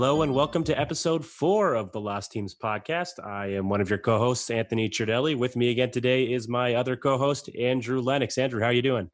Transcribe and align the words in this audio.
Hello 0.00 0.22
and 0.22 0.32
welcome 0.32 0.62
to 0.62 0.78
episode 0.78 1.26
four 1.26 1.74
of 1.74 1.90
the 1.90 2.00
Lost 2.00 2.30
Teams 2.30 2.54
podcast. 2.54 3.18
I 3.26 3.48
am 3.54 3.68
one 3.68 3.80
of 3.80 3.90
your 3.90 3.98
co-hosts, 3.98 4.48
Anthony 4.48 4.88
Cherdelli. 4.88 5.36
With 5.36 5.56
me 5.56 5.70
again 5.72 5.90
today 5.90 6.22
is 6.32 6.46
my 6.46 6.76
other 6.76 6.94
co-host, 6.94 7.50
Andrew 7.58 8.00
Lennox. 8.00 8.38
Andrew, 8.38 8.60
how 8.60 8.66
are 8.68 8.72
you 8.72 8.80
doing? 8.80 9.10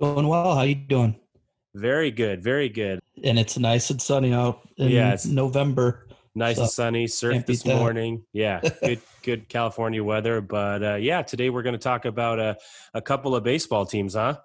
Doing 0.00 0.28
well. 0.28 0.54
How 0.54 0.64
you 0.64 0.74
doing? 0.74 1.18
Very 1.74 2.10
good, 2.10 2.42
very 2.44 2.68
good. 2.68 3.00
And 3.24 3.38
it's 3.38 3.56
nice 3.56 3.88
and 3.88 4.02
sunny 4.02 4.34
out 4.34 4.68
in 4.76 4.90
Yeah, 4.90 5.06
it's- 5.14 5.24
November. 5.24 6.06
Nice 6.34 6.56
So, 6.56 6.62
and 6.64 6.70
sunny. 6.70 7.06
Surf 7.06 7.46
this 7.46 7.64
morning. 7.64 8.22
Yeah, 8.34 8.60
good, 8.82 9.00
good 9.22 9.48
California 9.48 10.04
weather. 10.04 10.42
But 10.42 10.82
uh, 10.84 10.94
yeah, 10.96 11.22
today 11.22 11.48
we're 11.48 11.62
going 11.62 11.72
to 11.72 11.78
talk 11.78 12.04
about 12.04 12.38
a, 12.38 12.58
a 12.92 13.00
couple 13.00 13.34
of 13.34 13.44
baseball 13.44 13.86
teams, 13.86 14.12
huh? 14.12 14.36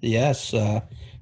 Yes, 0.00 0.52
uh, 0.52 0.80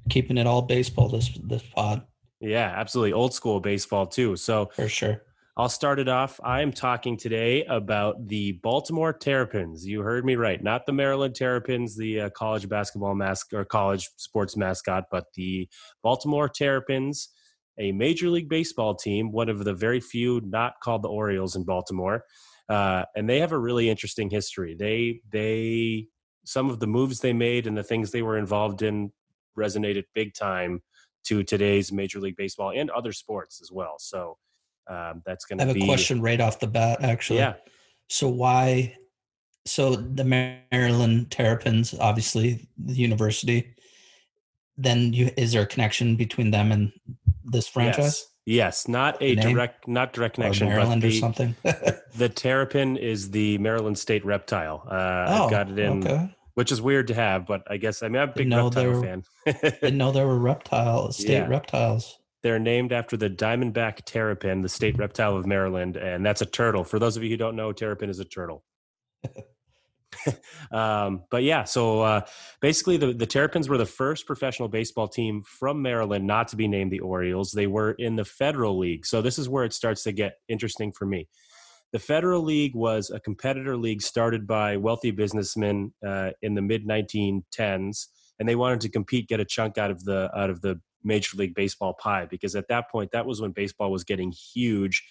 keeping 0.08 0.38
it 0.38 0.46
all 0.46 0.62
baseball 0.62 1.10
this 1.10 1.28
this 1.44 1.62
pod 1.62 2.04
Yeah, 2.40 2.72
absolutely. 2.76 3.12
Old 3.12 3.34
school 3.34 3.60
baseball 3.60 4.06
too. 4.06 4.36
So 4.36 4.70
for 4.74 4.88
sure. 4.88 5.22
I'll 5.56 5.68
start 5.68 5.98
it 5.98 6.08
off. 6.08 6.38
I'm 6.44 6.70
talking 6.70 7.16
today 7.16 7.64
about 7.64 8.28
the 8.28 8.52
Baltimore 8.62 9.12
Terrapins. 9.12 9.84
You 9.84 10.02
heard 10.02 10.24
me 10.24 10.36
right. 10.36 10.62
Not 10.62 10.86
the 10.86 10.92
Maryland 10.92 11.34
Terrapins, 11.34 11.96
the 11.96 12.20
uh, 12.20 12.30
college 12.30 12.68
basketball 12.68 13.16
mask 13.16 13.52
or 13.52 13.64
college 13.64 14.08
sports 14.18 14.56
mascot, 14.56 15.06
but 15.10 15.24
the 15.34 15.68
Baltimore 16.04 16.48
Terrapins, 16.48 17.30
a 17.76 17.90
Major 17.90 18.30
League 18.30 18.48
Baseball 18.48 18.94
team, 18.94 19.32
one 19.32 19.48
of 19.48 19.64
the 19.64 19.74
very 19.74 19.98
few 19.98 20.40
not 20.44 20.74
called 20.80 21.02
the 21.02 21.08
Orioles 21.08 21.56
in 21.56 21.64
Baltimore. 21.64 22.22
Uh, 22.68 23.02
and 23.16 23.28
they 23.28 23.40
have 23.40 23.50
a 23.50 23.58
really 23.58 23.90
interesting 23.90 24.30
history. 24.30 24.76
They, 24.78 25.22
they, 25.32 26.06
some 26.44 26.70
of 26.70 26.78
the 26.78 26.86
moves 26.86 27.18
they 27.18 27.32
made 27.32 27.66
and 27.66 27.76
the 27.76 27.82
things 27.82 28.12
they 28.12 28.22
were 28.22 28.38
involved 28.38 28.82
in 28.82 29.10
resonated 29.58 30.04
big 30.14 30.34
time 30.34 30.82
to 31.24 31.42
today's 31.42 31.92
Major 31.92 32.20
League 32.20 32.36
Baseball 32.36 32.72
and 32.74 32.90
other 32.90 33.12
sports 33.12 33.60
as 33.62 33.70
well. 33.70 33.96
So, 33.98 34.38
um, 34.88 35.22
that's 35.26 35.44
going 35.44 35.58
to. 35.58 35.64
I 35.64 35.66
have 35.66 35.74
be 35.74 35.82
a 35.82 35.86
question 35.86 36.20
right 36.20 36.40
off 36.40 36.60
the 36.60 36.66
bat, 36.66 37.02
actually. 37.02 37.40
Yeah, 37.40 37.54
So 38.08 38.28
why? 38.28 38.96
So 39.66 39.96
the 39.96 40.24
Maryland 40.24 41.30
Terrapins, 41.30 41.94
obviously 41.98 42.68
the 42.78 42.94
university. 42.94 43.74
Then 44.78 45.12
you 45.12 45.30
is 45.36 45.52
there 45.52 45.62
a 45.62 45.66
connection 45.66 46.16
between 46.16 46.50
them 46.50 46.72
and 46.72 46.92
this 47.44 47.68
franchise 47.68 48.28
Yes, 48.44 48.84
yes. 48.84 48.88
not 48.88 49.20
a 49.20 49.34
name? 49.34 49.52
direct, 49.52 49.88
not 49.88 50.12
direct 50.12 50.38
or 50.38 50.42
connection, 50.42 50.68
but 50.68 50.74
Maryland 50.74 51.04
or 51.04 51.08
the, 51.08 51.20
something? 51.20 51.54
the 52.16 52.28
terrapin 52.28 52.96
is 52.96 53.30
the 53.30 53.58
Maryland 53.58 53.98
state 53.98 54.24
reptile. 54.24 54.84
Uh, 54.86 55.26
oh, 55.28 55.44
I've 55.44 55.50
got 55.50 55.70
it 55.70 55.78
in, 55.78 56.06
okay. 56.06 56.34
Which 56.58 56.72
is 56.72 56.82
weird 56.82 57.06
to 57.06 57.14
have, 57.14 57.46
but 57.46 57.62
I 57.70 57.76
guess 57.76 58.02
I 58.02 58.08
mean 58.08 58.20
I'm 58.20 58.30
a 58.30 58.32
big 58.32 58.52
reptile 58.52 59.00
fan. 59.00 59.22
Didn't 59.46 59.96
know 59.96 60.10
there 60.10 60.26
were 60.26 60.38
reptiles, 60.52 61.16
state 61.16 61.34
Yeah. 61.34 61.46
reptiles. 61.46 62.18
They're 62.42 62.58
named 62.58 62.92
after 62.92 63.16
the 63.16 63.30
diamondback 63.30 64.00
terrapin, 64.04 64.62
the 64.62 64.68
state 64.68 64.98
reptile 64.98 65.36
of 65.36 65.46
Maryland, 65.46 65.96
and 65.96 66.26
that's 66.26 66.42
a 66.42 66.46
turtle. 66.46 66.82
For 66.82 66.98
those 66.98 67.16
of 67.16 67.22
you 67.22 67.30
who 67.30 67.36
don't 67.36 67.54
know, 67.54 67.70
terrapin 67.70 68.10
is 68.10 68.18
a 68.18 68.24
turtle. 68.24 68.64
um, 70.72 71.22
but 71.30 71.44
yeah, 71.44 71.62
so 71.62 72.00
uh, 72.00 72.20
basically, 72.60 72.96
the, 72.96 73.12
the 73.12 73.26
Terrapins 73.26 73.68
were 73.68 73.78
the 73.78 73.86
first 73.86 74.26
professional 74.26 74.68
baseball 74.68 75.06
team 75.06 75.42
from 75.44 75.80
Maryland 75.80 76.26
not 76.26 76.48
to 76.48 76.56
be 76.56 76.66
named 76.66 76.90
the 76.90 77.00
Orioles. 77.00 77.52
They 77.52 77.68
were 77.68 77.92
in 77.92 78.16
the 78.16 78.24
Federal 78.24 78.78
League. 78.78 79.06
So 79.06 79.22
this 79.22 79.38
is 79.38 79.48
where 79.48 79.64
it 79.64 79.72
starts 79.72 80.02
to 80.04 80.12
get 80.12 80.34
interesting 80.48 80.90
for 80.90 81.06
me. 81.06 81.28
The 81.92 81.98
Federal 81.98 82.42
League 82.42 82.74
was 82.74 83.10
a 83.10 83.20
competitor 83.20 83.76
league 83.76 84.02
started 84.02 84.46
by 84.46 84.76
wealthy 84.76 85.10
businessmen 85.10 85.92
uh, 86.06 86.30
in 86.42 86.54
the 86.54 86.62
mid 86.62 86.86
1910s, 86.86 88.06
and 88.38 88.48
they 88.48 88.56
wanted 88.56 88.80
to 88.82 88.90
compete, 88.90 89.28
get 89.28 89.40
a 89.40 89.44
chunk 89.44 89.78
out 89.78 89.90
of 89.90 90.04
the 90.04 90.30
out 90.36 90.50
of 90.50 90.60
the 90.60 90.80
Major 91.02 91.36
League 91.36 91.54
Baseball 91.54 91.94
pie 91.94 92.26
because 92.26 92.54
at 92.54 92.68
that 92.68 92.90
point, 92.90 93.10
that 93.12 93.26
was 93.26 93.40
when 93.40 93.52
baseball 93.52 93.90
was 93.90 94.04
getting 94.04 94.32
huge, 94.32 95.02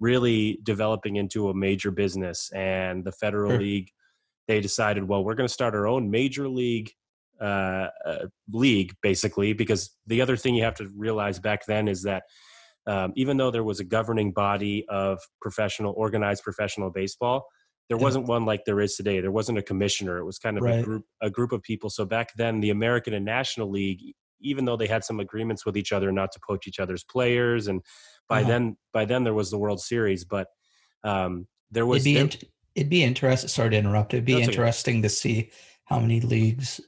really 0.00 0.58
developing 0.62 1.16
into 1.16 1.48
a 1.48 1.54
major 1.54 1.90
business. 1.90 2.50
And 2.52 3.04
the 3.04 3.12
Federal. 3.12 3.56
League, 3.56 3.90
they 4.48 4.60
decided, 4.60 5.06
well, 5.06 5.22
we're 5.24 5.34
going 5.34 5.46
to 5.46 5.52
start 5.52 5.74
our 5.74 5.86
own 5.86 6.10
major 6.10 6.48
league 6.48 6.90
uh, 7.40 7.88
uh, 8.04 8.26
league, 8.52 8.94
basically, 9.02 9.52
because 9.52 9.90
the 10.06 10.20
other 10.20 10.36
thing 10.36 10.54
you 10.54 10.64
have 10.64 10.74
to 10.74 10.88
realize 10.96 11.38
back 11.38 11.66
then 11.66 11.86
is 11.86 12.02
that 12.02 12.24
um, 12.88 13.12
even 13.14 13.36
though 13.36 13.50
there 13.52 13.62
was 13.62 13.78
a 13.80 13.84
governing 13.84 14.32
body 14.32 14.84
of 14.88 15.20
professional, 15.40 15.92
organized 15.96 16.42
professional 16.42 16.90
baseball, 16.90 17.46
there 17.88 17.96
Yeah. 17.98 18.02
wasn't 18.04 18.26
one 18.26 18.44
like 18.44 18.64
there 18.64 18.80
is 18.80 18.96
today. 18.96 19.20
There 19.20 19.30
wasn't 19.30 19.58
a 19.58 19.62
commissioner. 19.62 20.18
It 20.18 20.24
was 20.24 20.38
kind 20.38 20.58
of 20.58 20.64
a 20.64 20.82
group, 20.82 21.04
a 21.22 21.30
group 21.30 21.52
of 21.52 21.62
people. 21.62 21.88
So 21.90 22.04
back 22.04 22.28
then, 22.36 22.60
the 22.60 22.70
American 22.70 23.14
and 23.14 23.24
National 23.24 23.70
League, 23.70 24.00
even 24.40 24.64
though 24.64 24.76
they 24.76 24.86
had 24.86 25.04
some 25.04 25.20
agreements 25.20 25.64
with 25.64 25.76
each 25.76 25.92
other 25.92 26.10
not 26.12 26.32
to 26.32 26.40
poach 26.46 26.66
each 26.66 26.80
other's 26.80 27.04
players, 27.04 27.66
and 27.68 27.80
by 28.28 28.40
Uh-huh. 28.40 28.48
then, 28.50 28.76
by 28.92 29.04
then 29.04 29.24
there 29.24 29.34
was 29.34 29.50
the 29.50 29.58
World 29.58 29.80
Series, 29.80 30.24
but 30.24 30.48
um, 31.04 31.46
there 31.70 31.86
was 31.86 32.04
it'd 32.04 32.04
be 32.04 32.14
there- 32.14 32.22
int- 32.24 32.44
it'd 32.74 32.90
be 32.90 33.02
interesting. 33.04 33.48
Sorry 33.48 33.70
to 33.70 33.76
interrupt. 33.76 34.14
It'd 34.14 34.24
be 34.24 34.34
That's 34.34 34.48
okay. 34.48 34.52
interesting 34.52 35.02
to 35.02 35.08
see 35.08 35.50
how 35.84 35.98
many 35.98 36.20
leagues 36.20 36.80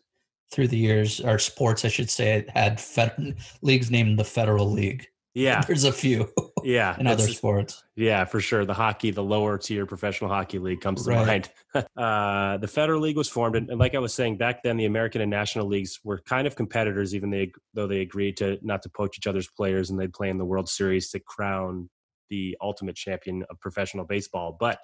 through 0.53 0.69
the 0.69 0.77
years, 0.77 1.21
or 1.21 1.39
sports, 1.39 1.85
I 1.85 1.89
should 1.89 2.11
say, 2.11 2.45
had 2.55 2.81
fed, 2.81 3.37
leagues 3.63 3.91
named 3.91 4.19
the 4.19 4.25
Federal 4.25 4.71
League. 4.71 5.07
Yeah, 5.35 5.63
There's 5.67 5.85
a 5.85 5.93
few 5.93 6.29
yeah, 6.65 6.97
in 6.99 7.07
other 7.07 7.29
sports. 7.29 7.83
Yeah, 7.97 8.25
for 8.25 8.41
sure. 8.41 8.65
The 8.65 8.75
hockey, 8.75 9.11
the 9.11 9.23
lower 9.23 9.59
tier 9.59 9.87
professional 9.87 10.31
hockey 10.31 10.59
league 10.59 10.81
comes 10.81 11.05
to 11.05 11.11
Right. 11.11 11.49
mind. 11.75 11.87
uh, 11.97 12.59
the 12.59 12.69
Federal 12.69 13.01
League 13.01 13.17
was 13.17 13.29
formed, 13.29 13.57
and, 13.57 13.71
and 13.71 13.79
like 13.79 13.95
I 13.95 13.99
was 13.99 14.15
saying 14.15 14.39
back 14.39 14.63
then, 14.63 14.77
the 14.77 14.87
American 14.87 15.21
and 15.21 15.31
National 15.31 15.67
leagues 15.67 16.01
were 16.05 16.21
kind 16.21 16.47
of 16.47 16.57
competitors, 16.57 17.15
even 17.15 17.31
they, 17.31 17.53
though 17.75 17.87
they 17.87 18.01
agreed 18.01 18.37
to 18.39 18.59
not 18.63 18.83
to 18.83 18.89
poach 18.89 19.19
each 19.19 19.27
other's 19.27 19.49
players, 19.49 19.91
and 19.91 20.01
they'd 20.01 20.13
play 20.13 20.31
in 20.31 20.39
the 20.39 20.45
World 20.45 20.69
Series 20.69 21.11
to 21.11 21.21
crown 21.21 21.89
the 22.29 22.57
ultimate 22.61 22.97
champion 22.97 23.45
of 23.51 23.61
professional 23.61 24.05
baseball. 24.05 24.57
But 24.59 24.79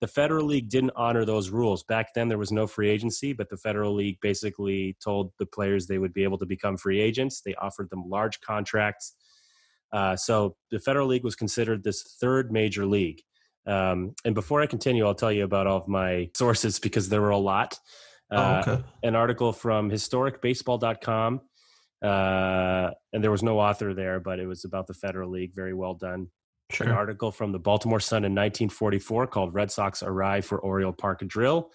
the 0.00 0.08
Federal 0.08 0.46
League 0.46 0.70
didn't 0.70 0.92
honor 0.96 1.24
those 1.24 1.50
rules. 1.50 1.82
Back 1.82 2.14
then, 2.14 2.28
there 2.28 2.38
was 2.38 2.50
no 2.50 2.66
free 2.66 2.88
agency, 2.88 3.32
but 3.32 3.50
the 3.50 3.56
Federal 3.56 3.94
League 3.94 4.18
basically 4.22 4.96
told 5.02 5.32
the 5.38 5.46
players 5.46 5.86
they 5.86 5.98
would 5.98 6.14
be 6.14 6.24
able 6.24 6.38
to 6.38 6.46
become 6.46 6.76
free 6.76 7.00
agents. 7.00 7.42
They 7.44 7.54
offered 7.56 7.90
them 7.90 8.04
large 8.08 8.40
contracts. 8.40 9.14
Uh, 9.92 10.16
so 10.16 10.56
the 10.70 10.78
Federal 10.78 11.06
League 11.08 11.24
was 11.24 11.36
considered 11.36 11.82
this 11.82 12.16
third 12.20 12.52
major 12.52 12.86
league. 12.86 13.20
Um, 13.66 14.14
and 14.24 14.34
before 14.34 14.62
I 14.62 14.66
continue, 14.66 15.06
I'll 15.06 15.14
tell 15.14 15.32
you 15.32 15.44
about 15.44 15.66
all 15.66 15.78
of 15.78 15.88
my 15.88 16.30
sources 16.36 16.78
because 16.78 17.08
there 17.08 17.20
were 17.20 17.30
a 17.30 17.38
lot. 17.38 17.78
Uh, 18.30 18.62
oh, 18.66 18.72
okay. 18.72 18.84
An 19.02 19.16
article 19.16 19.52
from 19.52 19.90
historicbaseball.com, 19.90 21.40
uh, 22.02 22.90
and 23.12 23.24
there 23.24 23.30
was 23.30 23.42
no 23.42 23.58
author 23.58 23.92
there, 23.92 24.20
but 24.20 24.38
it 24.38 24.46
was 24.46 24.64
about 24.64 24.86
the 24.86 24.94
Federal 24.94 25.30
League. 25.30 25.52
Very 25.54 25.74
well 25.74 25.94
done 25.94 26.28
Sure. 26.70 26.86
an 26.86 26.92
article 26.92 27.32
from 27.32 27.52
the 27.52 27.58
Baltimore 27.58 28.00
Sun 28.00 28.18
in 28.18 28.32
1944 28.32 29.26
called 29.26 29.52
Red 29.54 29.70
Sox 29.70 30.02
Arrive 30.02 30.44
for 30.44 30.60
Oriole 30.60 30.92
Park 30.92 31.26
Drill. 31.26 31.70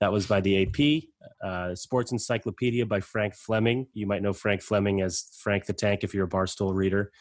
That 0.00 0.12
was 0.12 0.26
by 0.26 0.40
the 0.40 0.62
AP. 0.62 1.04
Uh, 1.42 1.74
Sports 1.74 2.12
Encyclopedia 2.12 2.84
by 2.84 3.00
Frank 3.00 3.34
Fleming. 3.34 3.86
You 3.94 4.06
might 4.06 4.22
know 4.22 4.32
Frank 4.32 4.62
Fleming 4.62 5.00
as 5.00 5.24
Frank 5.40 5.66
the 5.66 5.72
Tank 5.72 6.04
if 6.04 6.14
you're 6.14 6.26
a 6.26 6.30
Barstool 6.30 6.74
reader. 6.74 7.10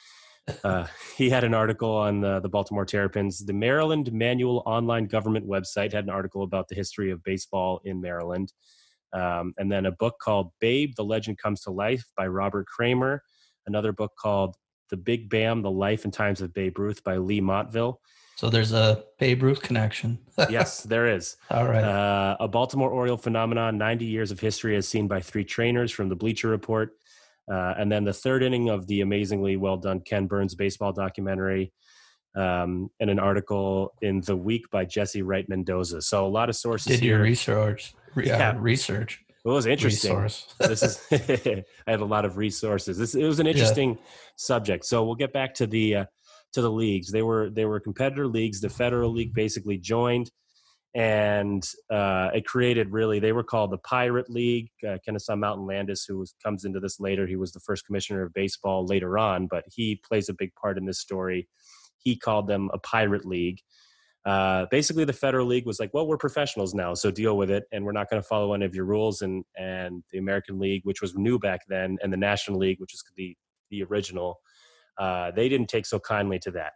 Uh, 0.66 0.86
he 1.16 1.30
had 1.30 1.46
an 1.46 1.54
article 1.54 1.90
on 1.90 2.20
the, 2.20 2.42
the 2.42 2.50
Baltimore 2.50 2.86
Terrapins. 2.86 3.46
The 3.46 3.54
Maryland 3.54 4.12
Manual 4.12 4.62
Online 4.66 5.06
Government 5.06 5.48
website 5.48 5.94
had 5.94 6.04
an 6.04 6.10
article 6.10 6.44
about 6.44 6.68
the 6.68 6.76
history 6.76 7.12
of 7.12 7.24
baseball 7.24 7.80
in 7.86 8.02
Maryland. 8.02 8.52
Um, 9.14 9.54
and 9.58 9.72
then 9.72 9.86
a 9.86 9.92
book 9.92 10.16
called 10.22 10.52
Babe, 10.60 10.94
The 10.98 11.04
Legend 11.06 11.38
Comes 11.38 11.62
to 11.62 11.72
Life 11.72 12.04
by 12.18 12.28
Robert 12.28 12.66
Creamer. 12.68 13.24
Another 13.68 13.94
book 13.94 14.12
called 14.20 14.58
The 14.90 14.98
Big 14.98 15.30
Bam, 15.30 15.62
The 15.62 15.72
Life 15.72 16.04
and 16.04 16.14
Times 16.14 16.42
of 16.42 16.54
Babe 16.54 16.78
Ruth 16.78 17.04
by 17.04 17.18
Leigh 17.18 17.40
Montville. 17.40 18.02
So 18.36 18.50
there's 18.50 18.74
a 18.74 19.04
Babe 19.20 19.44
Ruth 19.44 19.62
connection. 19.62 20.20
Yes, 20.50 20.82
there 20.82 21.08
is. 21.08 21.38
All 21.52 21.66
right. 21.68 21.84
Uh, 21.84 22.36
a 22.40 22.48
Baltimore 22.48 22.90
Oriole 22.90 23.18
phenomenon, 23.18 23.78
90 23.78 24.06
years 24.06 24.32
of 24.32 24.40
history 24.40 24.76
as 24.76 24.88
seen 24.88 25.08
by 25.08 25.22
three 25.22 25.44
trainers 25.46 25.92
from 25.92 26.10
the 26.10 26.16
Bleacher 26.16 26.48
Report. 26.48 26.90
Uh, 27.52 27.76
and 27.78 27.92
then 27.92 28.04
the 28.04 28.14
third 28.14 28.42
inning 28.42 28.70
of 28.70 28.88
the 28.88 29.02
amazingly 29.02 29.58
well 29.58 29.78
done 29.78 30.00
Ken 30.00 30.26
Burns 30.26 30.56
baseball 30.56 30.92
documentary, 30.92 31.72
um, 32.36 32.90
and 33.00 33.12
an 33.12 33.20
article 33.20 33.94
in 34.02 34.22
The 34.22 34.36
Week 34.36 34.64
by 34.72 34.86
Jesse 34.86 35.22
Wright 35.22 35.48
Mendoza. 35.48 36.02
So 36.02 36.26
a 36.26 36.28
lot 36.30 36.50
of 36.50 36.56
sources 36.56 36.88
Did 36.88 37.04
your 37.06 37.18
here. 37.18 37.24
research? 37.24 37.94
Yeah, 38.18 38.24
Yeah. 38.38 38.56
research. 38.58 39.20
it 39.46 39.50
was 39.50 39.68
interesting. 39.68 40.16
This 40.60 40.82
is 40.82 41.00
I 41.12 41.92
had 41.92 42.00
a 42.00 42.06
lot 42.06 42.26
of 42.26 42.38
resources. 42.38 42.98
This 42.98 43.14
it 43.14 43.24
was 43.26 43.40
an 43.40 43.46
interesting 43.46 44.00
subject. 44.36 44.86
So 44.86 45.04
we'll 45.04 45.16
get 45.16 45.32
back 45.34 45.54
to 45.56 45.68
the 45.68 45.96
uh, 45.98 46.06
to 46.54 46.62
the 46.62 46.72
leagues. 46.72 47.12
They 47.12 47.22
were 47.22 47.50
they 47.50 47.66
were 47.66 47.80
competitor 47.80 48.28
leagues. 48.28 48.62
The 48.62 48.70
Federal 48.70 49.12
League 49.12 49.34
basically 49.34 49.78
joined, 49.78 50.32
and 50.96 51.68
uh, 51.92 52.30
it 52.34 52.46
created 52.46 52.92
really. 52.92 53.20
They 53.20 53.32
were 53.32 53.44
called 53.44 53.72
the 53.72 53.80
Pirate 53.80 54.30
League. 54.30 54.70
Uh, 54.88 54.98
Kennesaw 55.04 55.36
Mountain 55.36 55.66
Landis, 55.66 56.06
who 56.08 56.20
was, 56.20 56.36
comes 56.44 56.66
into 56.66 56.80
this 56.80 57.00
later, 57.00 57.26
he 57.28 57.36
was 57.36 57.52
the 57.52 57.60
first 57.60 57.86
commissioner 57.86 58.24
of 58.24 58.34
baseball 58.34 58.86
later 58.86 59.18
on, 59.18 59.48
but 59.48 59.64
he 59.68 60.00
plays 60.08 60.30
a 60.30 60.34
big 60.34 60.54
part 60.56 60.78
in 60.78 60.86
this 60.86 61.00
story. 61.00 61.48
He 61.98 62.16
called 62.16 62.48
them 62.48 62.70
a 62.74 62.80
Pirate 62.80 63.26
League. 63.26 63.60
Uh, 64.26 64.66
basically, 64.72 65.04
the 65.04 65.12
Federal 65.12 65.48
League 65.48 65.66
was 65.66 65.80
like, 65.80 65.94
"Well, 65.94 66.08
we're 66.08 66.18
professionals 66.18 66.74
now, 66.74 66.94
so 66.94 67.12
deal 67.12 67.36
with 67.36 67.50
it, 67.50 67.66
and 67.74 67.84
we're 67.84 67.92
not 67.92 68.10
going 68.10 68.22
to 68.22 68.28
follow 68.28 68.54
any 68.54 68.66
of 68.66 68.74
your 68.74 68.86
rules." 68.86 69.22
And 69.22 69.44
and 69.58 70.04
the 70.12 70.18
American 70.18 70.60
League, 70.60 70.82
which 70.86 71.02
was 71.02 71.16
new 71.16 71.38
back 71.38 71.62
then, 71.68 71.98
and 72.02 72.14
the 72.14 72.18
National 72.18 72.60
League, 72.60 72.80
which 72.80 72.94
is 72.94 73.04
the 73.18 73.36
the 73.70 73.84
original, 73.84 74.40
uh, 74.98 75.32
they 75.32 75.50
didn't 75.50 75.68
take 75.68 75.86
so 75.86 76.00
kindly 76.00 76.40
to 76.40 76.52
that. 76.52 76.74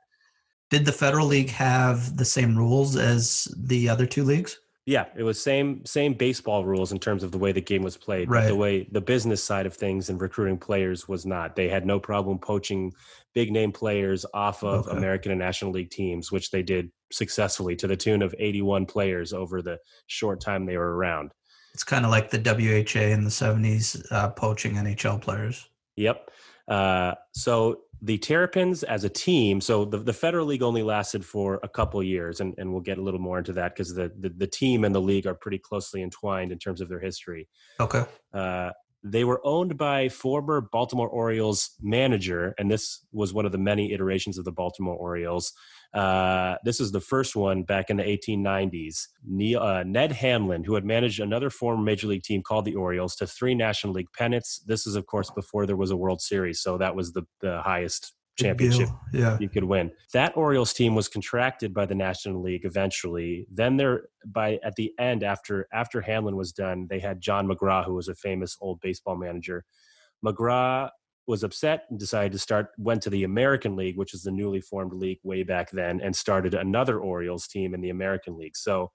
Did 0.69 0.85
the 0.85 0.91
Federal 0.91 1.27
League 1.27 1.49
have 1.51 2.17
the 2.17 2.25
same 2.25 2.57
rules 2.57 2.97
as 2.97 3.47
the 3.57 3.87
other 3.87 4.05
two 4.05 4.23
leagues? 4.23 4.59
Yeah, 4.85 5.05
it 5.17 5.23
was 5.23 5.41
same 5.41 5.85
same 5.85 6.13
baseball 6.13 6.63
rules 6.63 6.93
in 6.93 6.99
terms 6.99 7.21
of 7.21 7.33
the 7.33 7.37
way 7.37 7.51
the 7.51 7.59
game 7.59 7.83
was 7.83 7.97
played. 7.97 8.29
Right. 8.29 8.47
The 8.47 8.55
way 8.55 8.87
the 8.89 9.01
business 9.01 9.43
side 9.43 9.65
of 9.65 9.73
things 9.73 10.09
and 10.09 10.19
recruiting 10.21 10.57
players 10.57 11.09
was 11.09 11.25
not. 11.25 11.57
They 11.57 11.67
had 11.67 11.85
no 11.85 11.99
problem 11.99 12.39
poaching 12.39 12.93
big 13.33 13.51
name 13.51 13.73
players 13.73 14.25
off 14.33 14.63
of 14.63 14.87
Okay. 14.87 14.97
American 14.97 15.31
and 15.33 15.39
National 15.39 15.71
League 15.71 15.89
teams, 15.89 16.31
which 16.31 16.51
they 16.51 16.63
did 16.63 16.89
successfully 17.11 17.75
to 17.75 17.87
the 17.87 17.97
tune 17.97 18.21
of 18.21 18.33
81 18.39 18.85
players 18.85 19.33
over 19.33 19.61
the 19.61 19.77
short 20.07 20.39
time 20.39 20.65
they 20.65 20.77
were 20.77 20.95
around. 20.95 21.31
It's 21.73 21.83
kind 21.83 22.05
of 22.05 22.11
like 22.11 22.29
the 22.29 22.39
WHA 22.39 23.11
in 23.13 23.25
the 23.25 23.29
70s 23.29 24.01
uh, 24.09 24.29
poaching 24.29 24.75
NHL 24.75 25.21
players. 25.21 25.69
Yep. 25.97 26.31
Uh, 26.67 27.13
so 27.33 27.81
the 28.01 28.17
Terrapins 28.17 28.83
as 28.83 29.03
a 29.03 29.09
team, 29.09 29.59
so 29.59 29.85
the, 29.85 29.97
the 29.97 30.13
Federal 30.13 30.45
League 30.45 30.61
only 30.61 30.83
lasted 30.83 31.25
for 31.25 31.59
a 31.63 31.67
couple 31.69 32.01
years, 32.03 32.39
and, 32.39 32.53
and 32.57 32.71
we'll 32.71 32.81
get 32.81 32.97
a 32.97 33.01
little 33.01 33.19
more 33.19 33.39
into 33.39 33.53
that 33.53 33.75
because 33.75 33.93
the, 33.93 34.11
the, 34.19 34.29
the 34.29 34.47
team 34.47 34.83
and 34.83 34.93
the 34.93 35.01
league 35.01 35.25
are 35.25 35.33
pretty 35.33 35.57
closely 35.57 36.03
entwined 36.03 36.51
in 36.51 36.59
terms 36.59 36.79
of 36.79 36.89
their 36.89 36.99
history. 36.99 37.47
Okay. 37.79 38.03
Uh, 38.33 38.71
they 39.03 39.23
were 39.23 39.41
owned 39.43 39.77
by 39.77 40.09
former 40.09 40.61
Baltimore 40.61 41.09
Orioles 41.09 41.71
manager, 41.81 42.53
and 42.57 42.69
this 42.69 43.05
was 43.11 43.33
one 43.33 43.45
of 43.45 43.51
the 43.51 43.57
many 43.57 43.93
iterations 43.93 44.37
of 44.37 44.45
the 44.45 44.51
Baltimore 44.51 44.95
Orioles. 44.95 45.53
Uh, 45.93 46.55
this 46.63 46.79
is 46.79 46.91
the 46.91 47.01
first 47.01 47.35
one 47.35 47.63
back 47.63 47.89
in 47.89 47.97
the 47.97 48.03
1890s. 48.03 49.07
Neil, 49.25 49.61
uh, 49.61 49.83
Ned 49.83 50.11
Hanlon, 50.11 50.63
who 50.63 50.75
had 50.75 50.85
managed 50.85 51.19
another 51.19 51.49
former 51.49 51.81
major 51.81 52.07
league 52.07 52.23
team 52.23 52.41
called 52.43 52.65
the 52.65 52.75
Orioles 52.75 53.15
to 53.15 53.27
three 53.27 53.55
National 53.55 53.93
League 53.93 54.11
pennants. 54.17 54.63
This 54.65 54.85
is, 54.85 54.95
of 54.95 55.05
course, 55.05 55.31
before 55.31 55.65
there 55.65 55.77
was 55.77 55.91
a 55.91 55.97
World 55.97 56.21
Series, 56.21 56.61
so 56.61 56.77
that 56.77 56.95
was 56.95 57.13
the, 57.13 57.23
the 57.41 57.61
highest 57.61 58.13
championship. 58.37 58.89
Yeah. 59.13 59.37
you 59.39 59.49
could 59.49 59.63
win. 59.63 59.91
That 60.13 60.37
Orioles 60.37 60.73
team 60.73 60.95
was 60.95 61.07
contracted 61.07 61.73
by 61.73 61.85
the 61.85 61.95
National 61.95 62.41
League 62.41 62.65
eventually. 62.65 63.47
Then 63.51 63.77
there 63.77 64.03
by 64.25 64.59
at 64.63 64.75
the 64.75 64.93
end 64.99 65.23
after 65.23 65.67
after 65.73 66.01
Hanlon 66.01 66.35
was 66.35 66.51
done, 66.51 66.87
they 66.89 66.99
had 66.99 67.21
John 67.21 67.47
McGraw 67.47 67.83
who 67.83 67.95
was 67.95 68.07
a 68.07 68.15
famous 68.15 68.55
old 68.61 68.79
baseball 68.79 69.17
manager. 69.17 69.65
McGraw 70.23 70.89
was 71.27 71.43
upset 71.43 71.83
and 71.89 71.99
decided 71.99 72.31
to 72.31 72.39
start 72.39 72.69
went 72.77 73.01
to 73.03 73.09
the 73.09 73.25
American 73.25 73.75
League, 73.75 73.97
which 73.97 74.13
is 74.13 74.23
the 74.23 74.31
newly 74.31 74.61
formed 74.61 74.93
league 74.93 75.19
way 75.23 75.43
back 75.43 75.69
then 75.71 75.99
and 76.01 76.15
started 76.15 76.53
another 76.53 76.99
Orioles 76.99 77.47
team 77.47 77.73
in 77.73 77.81
the 77.81 77.89
American 77.89 78.37
League. 78.37 78.55
So 78.55 78.91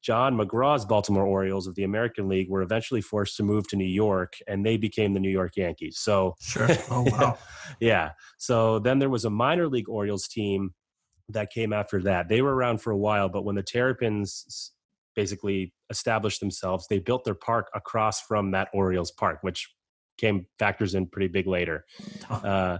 John 0.00 0.36
McGraw's 0.36 0.84
Baltimore 0.84 1.26
Orioles 1.26 1.66
of 1.66 1.74
the 1.74 1.82
American 1.82 2.28
League 2.28 2.48
were 2.48 2.62
eventually 2.62 3.00
forced 3.00 3.36
to 3.38 3.42
move 3.42 3.66
to 3.68 3.76
New 3.76 3.84
York 3.84 4.34
and 4.46 4.64
they 4.64 4.76
became 4.76 5.12
the 5.12 5.20
New 5.20 5.30
York 5.30 5.56
Yankees. 5.56 5.98
So 5.98 6.36
Sure. 6.40 6.68
Oh, 6.90 7.04
wow. 7.10 7.38
yeah. 7.80 8.12
So 8.38 8.78
then 8.78 9.00
there 9.00 9.10
was 9.10 9.24
a 9.24 9.30
minor 9.30 9.68
league 9.68 9.88
Orioles 9.88 10.28
team 10.28 10.70
that 11.30 11.50
came 11.50 11.72
after 11.72 12.00
that. 12.02 12.28
They 12.28 12.42
were 12.42 12.54
around 12.54 12.80
for 12.80 12.92
a 12.92 12.96
while, 12.96 13.28
but 13.28 13.44
when 13.44 13.56
the 13.56 13.64
Terrapins 13.64 14.72
basically 15.16 15.72
established 15.90 16.38
themselves, 16.38 16.86
they 16.88 17.00
built 17.00 17.24
their 17.24 17.34
park 17.34 17.68
across 17.74 18.20
from 18.20 18.52
that 18.52 18.68
Orioles 18.72 19.10
park, 19.10 19.38
which 19.40 19.68
came 20.16 20.46
factors 20.58 20.94
in 20.94 21.06
pretty 21.06 21.28
big 21.28 21.46
later. 21.46 21.84
Uh, 22.30 22.78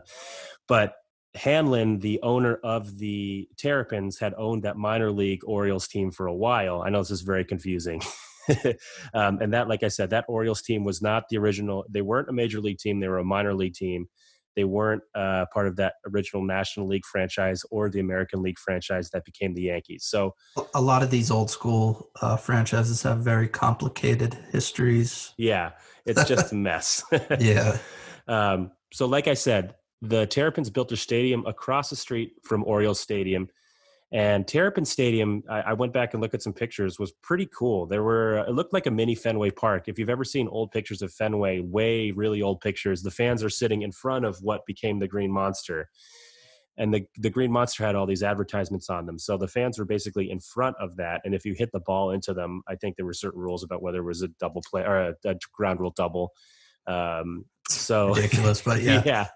but 0.68 0.94
Hanlon, 1.34 1.98
the 1.98 2.20
owner 2.22 2.56
of 2.62 2.98
the 2.98 3.48
Terrapins, 3.56 4.18
had 4.18 4.34
owned 4.36 4.64
that 4.64 4.76
minor 4.76 5.10
league 5.10 5.42
Orioles 5.44 5.86
team 5.86 6.10
for 6.10 6.26
a 6.26 6.34
while. 6.34 6.82
I 6.82 6.90
know 6.90 7.00
this 7.00 7.10
is 7.10 7.22
very 7.22 7.44
confusing. 7.44 8.00
um, 9.14 9.38
and 9.40 9.52
that, 9.52 9.68
like 9.68 9.82
I 9.82 9.88
said, 9.88 10.10
that 10.10 10.24
Orioles 10.28 10.62
team 10.62 10.84
was 10.84 11.02
not 11.02 11.24
the 11.28 11.38
original. 11.38 11.84
They 11.88 12.02
weren't 12.02 12.28
a 12.28 12.32
major 12.32 12.60
league 12.60 12.78
team. 12.78 13.00
They 13.00 13.08
were 13.08 13.18
a 13.18 13.24
minor 13.24 13.54
league 13.54 13.74
team. 13.74 14.08
They 14.56 14.64
weren't 14.64 15.02
uh, 15.14 15.44
part 15.52 15.68
of 15.68 15.76
that 15.76 15.94
original 16.10 16.42
National 16.42 16.88
League 16.88 17.04
franchise 17.04 17.62
or 17.70 17.90
the 17.90 18.00
American 18.00 18.42
League 18.42 18.58
franchise 18.58 19.10
that 19.10 19.24
became 19.24 19.54
the 19.54 19.62
Yankees. 19.62 20.04
So, 20.08 20.34
A 20.74 20.80
lot 20.80 21.02
of 21.02 21.10
these 21.10 21.30
old 21.30 21.50
school 21.50 22.10
uh, 22.22 22.36
franchises 22.36 23.02
have 23.02 23.18
very 23.18 23.48
complicated 23.48 24.34
histories. 24.50 25.34
yeah, 25.36 25.72
it's 26.06 26.24
just 26.24 26.52
a 26.52 26.56
mess. 26.56 27.04
Yeah. 27.38 27.78
Um, 28.28 28.72
so, 28.92 29.06
like 29.06 29.28
I 29.28 29.34
said, 29.34 29.74
the 30.02 30.26
Terrapins 30.26 30.70
built 30.70 30.88
their 30.88 30.96
stadium 30.96 31.44
across 31.46 31.90
the 31.90 31.96
street 31.96 32.32
from 32.42 32.64
Orioles 32.64 32.98
Stadium. 33.00 33.48
And 34.16 34.48
Terrapin 34.48 34.86
Stadium, 34.86 35.42
I, 35.46 35.60
I 35.60 35.72
went 35.74 35.92
back 35.92 36.14
and 36.14 36.22
looked 36.22 36.34
at 36.34 36.40
some 36.40 36.54
pictures, 36.54 36.98
was 36.98 37.12
pretty 37.22 37.46
cool. 37.54 37.84
There 37.84 38.02
were, 38.02 38.38
it 38.38 38.52
looked 38.52 38.72
like 38.72 38.86
a 38.86 38.90
mini 38.90 39.14
Fenway 39.14 39.50
Park. 39.50 39.88
If 39.88 39.98
you've 39.98 40.08
ever 40.08 40.24
seen 40.24 40.48
old 40.48 40.70
pictures 40.70 41.02
of 41.02 41.12
Fenway, 41.12 41.60
way 41.60 42.12
really 42.12 42.40
old 42.40 42.62
pictures, 42.62 43.02
the 43.02 43.10
fans 43.10 43.44
are 43.44 43.50
sitting 43.50 43.82
in 43.82 43.92
front 43.92 44.24
of 44.24 44.38
what 44.40 44.64
became 44.64 44.98
the 44.98 45.06
Green 45.06 45.30
Monster. 45.30 45.90
And 46.78 46.94
the, 46.94 47.04
the 47.18 47.28
Green 47.28 47.52
Monster 47.52 47.84
had 47.84 47.94
all 47.94 48.06
these 48.06 48.22
advertisements 48.22 48.88
on 48.88 49.04
them. 49.04 49.18
So 49.18 49.36
the 49.36 49.48
fans 49.48 49.78
were 49.78 49.84
basically 49.84 50.30
in 50.30 50.40
front 50.40 50.76
of 50.80 50.96
that. 50.96 51.20
And 51.26 51.34
if 51.34 51.44
you 51.44 51.52
hit 51.52 51.68
the 51.72 51.80
ball 51.80 52.12
into 52.12 52.32
them, 52.32 52.62
I 52.66 52.74
think 52.74 52.96
there 52.96 53.04
were 53.04 53.12
certain 53.12 53.42
rules 53.42 53.64
about 53.64 53.82
whether 53.82 53.98
it 53.98 54.04
was 54.06 54.22
a 54.22 54.28
double 54.40 54.62
play 54.62 54.80
or 54.80 54.98
a, 54.98 55.14
a 55.26 55.34
ground 55.52 55.78
rule 55.78 55.92
double. 55.94 56.32
Um, 56.86 57.44
so 57.68 58.08
Ridiculous, 58.14 58.62
but 58.62 58.82
yeah. 58.82 59.02
yeah. 59.04 59.26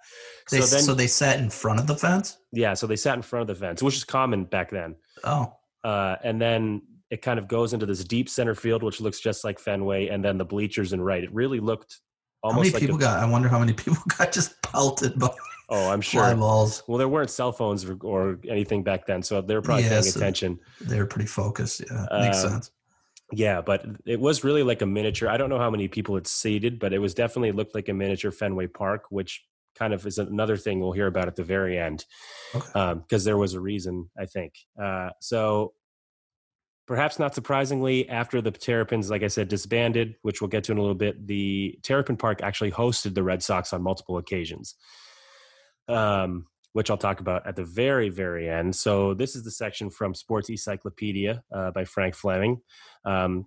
They, 0.50 0.60
so 0.60 0.76
then, 0.76 0.84
so 0.84 0.94
they 0.94 1.06
sat 1.06 1.38
in 1.38 1.48
front 1.50 1.78
of 1.80 1.86
the 1.86 1.96
fence? 1.96 2.38
yeah, 2.52 2.74
so 2.74 2.86
they 2.86 2.96
sat 2.96 3.14
in 3.14 3.22
front 3.22 3.42
of 3.48 3.56
the 3.56 3.64
fence, 3.64 3.82
which 3.82 3.94
is 3.96 4.04
common 4.04 4.44
back 4.44 4.70
then. 4.70 4.96
Oh, 5.22 5.52
Uh, 5.84 6.16
and 6.24 6.40
then 6.40 6.82
it 7.10 7.22
kind 7.22 7.38
of 7.38 7.46
goes 7.48 7.72
into 7.72 7.86
this 7.86 8.02
deep 8.04 8.28
center 8.28 8.54
field, 8.54 8.82
which 8.82 9.00
looks 9.00 9.20
just 9.20 9.44
like 9.44 9.58
Fenway, 9.60 10.08
and 10.08 10.24
then 10.24 10.38
the 10.38 10.44
bleachers 10.44 10.92
and 10.92 11.04
right. 11.04 11.22
It 11.22 11.32
really 11.32 11.60
looked 11.60 12.00
how 12.44 12.52
many 12.52 12.70
like 12.70 12.80
people 12.80 12.96
a, 12.96 13.00
got? 13.00 13.18
I 13.22 13.26
wonder 13.28 13.48
how 13.48 13.58
many 13.58 13.72
people 13.84 14.02
got 14.18 14.32
just 14.32 14.60
pelted 14.62 15.18
by 15.18 15.28
oh, 15.68 15.90
I'm 15.90 16.00
sure. 16.00 16.22
fly 16.22 16.34
balls. 16.34 16.82
Well, 16.88 16.98
there 16.98 17.08
weren't 17.08 17.30
cell 17.30 17.52
phones 17.52 17.84
or, 17.84 17.96
or 18.02 18.38
anything 18.48 18.82
back 18.82 19.06
then, 19.06 19.22
so 19.22 19.40
they 19.40 19.54
were 19.54 19.62
probably 19.62 19.84
Yeah, 19.84 19.90
paying 19.90 20.02
so- 20.02 20.18
attention. 20.20 20.58
They're 20.80 21.06
pretty 21.06 21.26
focused. 21.28 21.82
Yeah, 21.88 22.06
makes 22.20 22.42
Um, 22.44 22.50
sense. 22.50 22.70
Yeah, 23.32 23.60
but 23.60 23.84
it 24.06 24.18
was 24.18 24.42
really 24.44 24.62
like 24.62 24.82
a 24.82 24.86
miniature. 24.86 25.28
I 25.28 25.36
don't 25.36 25.50
know 25.50 25.58
how 25.58 25.70
many 25.70 25.88
people 25.88 26.16
it 26.16 26.26
seated, 26.26 26.78
but 26.78 26.92
it 26.92 26.98
was 26.98 27.14
definitely 27.14 27.52
looked 27.52 27.74
like 27.74 27.88
a 27.88 27.94
miniature 27.94 28.32
Fenway 28.32 28.66
Park, 28.66 29.04
which 29.10 29.44
kind 29.78 29.94
of 29.94 30.04
is 30.06 30.18
another 30.18 30.56
thing 30.56 30.80
we'll 30.80 30.92
hear 30.92 31.06
about 31.06 31.28
at 31.28 31.36
the 31.36 31.44
very 31.44 31.78
end, 31.78 32.04
Okay. 32.54 32.94
because 33.00 33.24
there 33.24 33.38
was 33.38 33.54
a 33.54 33.60
reason, 33.60 34.10
I 34.18 34.26
think. 34.26 34.52
Uh, 34.80 35.10
so 35.20 35.74
perhaps 36.86 37.20
not 37.20 37.34
surprisingly, 37.36 38.08
after 38.08 38.40
the 38.42 38.50
Terrapins, 38.50 39.10
like 39.10 39.22
I 39.22 39.28
said, 39.28 39.46
disbanded, 39.48 40.16
which 40.22 40.40
we'll 40.40 40.48
get 40.48 40.64
to 40.64 40.72
in 40.72 40.78
a 40.78 40.80
little 40.80 40.96
bit, 40.96 41.24
the 41.26 41.78
Terrapin 41.84 42.16
Park 42.16 42.42
actually 42.42 42.72
hosted 42.72 43.14
the 43.14 43.22
Red 43.22 43.44
Sox 43.44 43.72
on 43.72 43.80
multiple 43.80 44.18
occasions. 44.18 44.74
Um, 45.88 46.46
which 46.72 46.90
I'll 46.90 46.96
talk 46.98 47.20
about 47.20 47.46
at 47.46 47.56
the 47.56 47.64
very, 47.64 48.08
very 48.08 48.48
end. 48.48 48.74
So, 48.76 49.14
this 49.14 49.34
is 49.36 49.42
the 49.42 49.50
section 49.50 49.90
from 49.90 50.14
Sports 50.14 50.48
Encyclopedia 50.48 51.42
uh, 51.54 51.70
by 51.72 51.84
Frank 51.84 52.14
Fleming. 52.14 52.60
Um, 53.04 53.46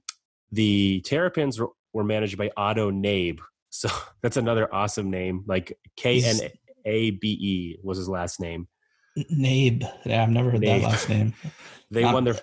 the 0.52 1.02
Terrapins 1.02 1.60
were, 1.60 1.70
were 1.94 2.04
managed 2.04 2.38
by 2.38 2.52
Otto 2.58 2.92
Knabe. 2.92 3.40
So, 3.76 3.90
that's 4.22 4.38
another 4.38 4.72
awesome 4.72 5.10
name. 5.10 5.44
Like 5.48 5.76
K 5.96 6.24
N 6.24 6.38
A 6.86 7.10
B 7.10 7.28
E 7.30 7.80
was 7.82 7.98
his 7.98 8.08
last 8.08 8.40
name. 8.40 8.68
Knabe. 9.18 9.82
Yeah, 10.06 10.22
I've 10.22 10.30
never 10.30 10.52
heard 10.52 10.62
Knabe. 10.62 10.82
that 10.82 10.90
last 10.90 11.10
name. 11.10 11.34
They 11.90 12.04
Um, 12.04 12.14
won 12.14 12.24
their. 12.24 12.36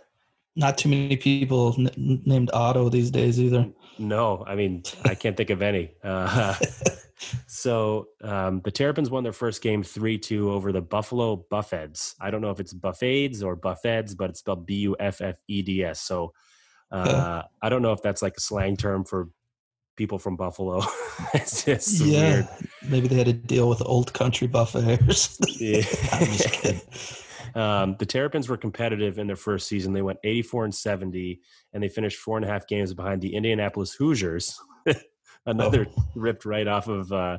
Not 0.56 0.76
too 0.76 0.88
many 0.88 1.16
people 1.16 1.76
n- 1.78 1.88
n- 1.96 2.22
named 2.26 2.50
Otto 2.52 2.88
these 2.88 3.12
days 3.12 3.38
either. 3.40 3.68
No, 3.98 4.44
I 4.46 4.56
mean, 4.56 4.82
I 5.04 5.14
can't 5.14 5.36
think 5.36 5.50
of 5.50 5.62
any. 5.62 5.92
Uh, 6.02 6.54
so 7.46 8.08
um, 8.22 8.60
the 8.64 8.70
Terrapins 8.70 9.10
won 9.10 9.22
their 9.22 9.32
first 9.32 9.62
game 9.62 9.82
3 9.82 10.18
2 10.18 10.50
over 10.50 10.72
the 10.72 10.80
Buffalo 10.80 11.44
Buffeds. 11.50 12.14
I 12.20 12.30
don't 12.30 12.40
know 12.40 12.50
if 12.50 12.60
it's 12.60 12.72
Buffades 12.72 13.42
or 13.42 13.56
Buffeds, 13.56 14.16
but 14.16 14.30
it's 14.30 14.40
spelled 14.40 14.66
B 14.66 14.74
U 14.76 14.96
F 14.98 15.20
F 15.20 15.36
E 15.48 15.62
D 15.62 15.84
S. 15.84 16.02
So 16.02 16.32
uh, 16.90 17.42
I 17.62 17.68
don't 17.68 17.82
know 17.82 17.92
if 17.92 18.02
that's 18.02 18.22
like 18.22 18.36
a 18.36 18.40
slang 18.40 18.76
term 18.76 19.04
for 19.04 19.28
people 19.96 20.18
from 20.18 20.36
Buffalo. 20.36 20.82
it's 21.34 21.64
just 21.64 22.00
yeah, 22.00 22.34
weird. 22.34 22.48
maybe 22.88 23.08
they 23.08 23.16
had 23.16 23.26
to 23.26 23.32
deal 23.32 23.68
with 23.68 23.82
old 23.84 24.12
country 24.12 24.46
buffets. 24.46 25.38
Yeah. 25.60 25.82
I'm 26.12 26.26
just 26.26 26.52
kidding. 26.52 26.80
Um, 27.52 27.96
the 27.98 28.06
Terrapins 28.06 28.48
were 28.48 28.56
competitive 28.56 29.18
in 29.18 29.26
their 29.26 29.34
first 29.34 29.66
season. 29.66 29.92
They 29.92 30.02
went 30.02 30.20
84 30.22 30.66
and 30.66 30.74
70, 30.74 31.40
and 31.72 31.82
they 31.82 31.88
finished 31.88 32.18
four 32.18 32.36
and 32.36 32.46
a 32.46 32.48
half 32.48 32.68
games 32.68 32.94
behind 32.94 33.20
the 33.20 33.34
Indianapolis 33.34 33.92
Hoosiers. 33.92 34.56
Another 35.46 35.86
ripped 36.14 36.44
right 36.44 36.66
off 36.66 36.88
of 36.88 37.12
uh, 37.12 37.38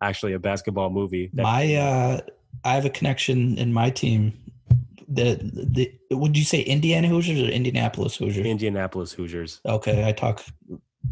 actually 0.00 0.32
a 0.34 0.38
basketball 0.38 0.90
movie. 0.90 1.30
that- 1.34 1.42
My, 1.42 1.74
uh, 1.74 2.20
I 2.64 2.74
have 2.74 2.84
a 2.84 2.90
connection 2.90 3.56
in 3.58 3.72
my 3.72 3.90
team. 3.90 4.32
The 5.08 5.38
the 5.52 5.92
would 6.16 6.36
you 6.38 6.44
say 6.44 6.60
Indiana 6.62 7.08
Hoosiers 7.08 7.40
or 7.40 7.50
Indianapolis 7.50 8.16
Hoosiers? 8.16 8.46
Indianapolis 8.46 9.12
Hoosiers. 9.12 9.60
okay, 9.66 10.06
I 10.08 10.12
talk. 10.12 10.42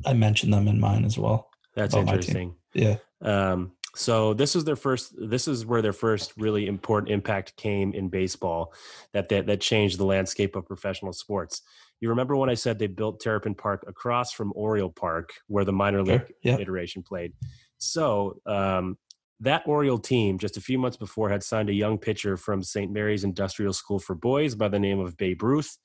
I 0.06 0.12
mentioned 0.14 0.52
them 0.54 0.68
in 0.68 0.80
mine 0.80 1.04
as 1.04 1.18
well. 1.18 1.50
That's 1.75 1.92
About 1.94 2.06
my 2.06 2.12
team. 2.12 2.18
interesting. 2.18 2.54
Yeah. 2.72 2.96
Um, 3.22 3.72
so 3.94 4.32
this 4.32 4.54
is 4.56 4.64
their 4.64 4.76
first. 4.76 5.12
This 5.18 5.49
is 5.49 5.66
where 5.66 5.82
their 5.82 5.92
first 5.92 6.32
really 6.38 6.66
important 6.66 7.10
impact 7.12 7.56
came 7.56 7.92
in 7.92 8.08
baseball. 8.08 8.72
That 9.12 9.28
that 9.30 9.46
that 9.46 9.60
changed 9.60 9.99
the 9.99 10.04
landscape 10.06 10.56
of 10.56 10.64
professional 10.66 11.12
sports. 11.12 11.60
You 12.00 12.09
remember 12.09 12.35
when 12.37 12.49
I 12.50 12.54
said 12.54 12.78
they 12.78 12.87
built 12.87 13.21
Terrapin 13.21 13.54
Park 13.54 13.85
across 13.87 14.33
from 14.33 14.52
Oriole 14.54 14.90
Park, 14.90 15.30
where 15.49 15.64
the 15.64 15.73
minor 15.73 16.02
league 16.02 16.21
Sure. 16.21 16.28
Yeah. 16.42 16.59
iteration 16.59 17.02
played. 17.02 17.33
So 17.78 18.40
um, 18.47 18.97
that 19.40 19.62
Oriole 19.66 19.99
team, 19.99 20.38
just 20.38 20.57
a 20.57 20.61
few 20.61 20.78
months 20.78 20.97
before, 20.97 21.28
had 21.30 21.42
signed 21.42 21.69
a 21.71 21.75
young 21.75 21.99
pitcher 21.99 22.37
from 22.37 22.62
St. 22.62 22.90
Mary's 22.92 23.25
Industrial 23.25 23.73
School 23.73 23.99
for 23.99 24.14
Boys 24.14 24.54
by 24.54 24.69
the 24.69 24.78
name 24.78 24.99
of 25.00 25.16
Babe 25.16 25.42
Ruth. 25.42 25.78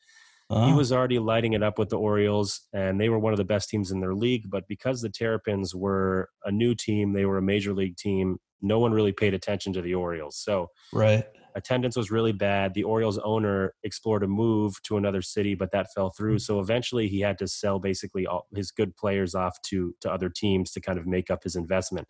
Oh. 0.50 0.68
He 0.68 0.74
was 0.74 0.92
already 0.92 1.18
lighting 1.20 1.54
it 1.54 1.64
up 1.64 1.80
with 1.80 1.90
the 1.90 1.98
Orioles, 1.98 2.62
and 2.72 3.02
they 3.02 3.10
were 3.10 3.18
one 3.18 3.34
of 3.34 3.38
the 3.38 3.44
best 3.46 3.68
teams 3.70 3.92
in 3.92 4.00
their 4.00 4.14
league. 4.14 4.50
But 4.50 4.68
because 4.68 5.02
the 5.02 5.10
Terrapins 5.10 5.74
were 5.74 6.30
a 6.44 6.52
new 6.52 6.76
team, 6.76 7.14
they 7.14 7.26
were 7.26 7.40
a 7.40 7.42
major 7.42 7.74
league 7.74 7.98
team. 7.98 8.38
No 8.62 8.78
one 8.80 8.92
really 8.94 9.12
paid 9.12 9.34
attention 9.34 9.74
to 9.74 9.82
the 9.82 9.96
Orioles. 9.96 10.38
So, 10.38 10.70
right, 10.94 11.26
attendance 11.56 11.96
was 11.96 12.12
really 12.12 12.34
bad. 12.34 12.74
The 12.74 12.84
Orioles 12.84 13.18
owner 13.20 13.74
explored 13.84 14.24
a 14.24 14.28
move 14.28 14.82
to 14.84 14.98
another 14.98 15.22
city, 15.22 15.56
but 15.56 15.72
that 15.72 15.88
fell 15.96 16.12
through. 16.12 16.36
Mm. 16.36 16.42
So 16.42 16.60
eventually, 16.60 17.08
he 17.08 17.22
had 17.22 17.38
to 17.40 17.48
sell 17.48 17.80
basically 17.80 18.28
all 18.28 18.48
his 18.54 18.72
good 18.72 18.96
players 18.96 19.34
off 19.34 19.60
to 19.68 19.96
to 20.02 20.12
other 20.12 20.30
teams 20.30 20.72
to 20.72 20.82
kind 20.82 21.00
of 21.00 21.08
make 21.08 21.32
up 21.32 21.44
his 21.44 21.56
investment. 21.56 22.08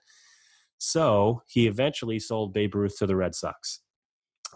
So 0.77 1.41
he 1.47 1.67
eventually 1.67 2.19
sold 2.19 2.53
Babe 2.53 2.75
Ruth 2.75 2.97
to 2.97 3.05
the 3.07 3.15
Red 3.15 3.35
Sox. 3.35 3.81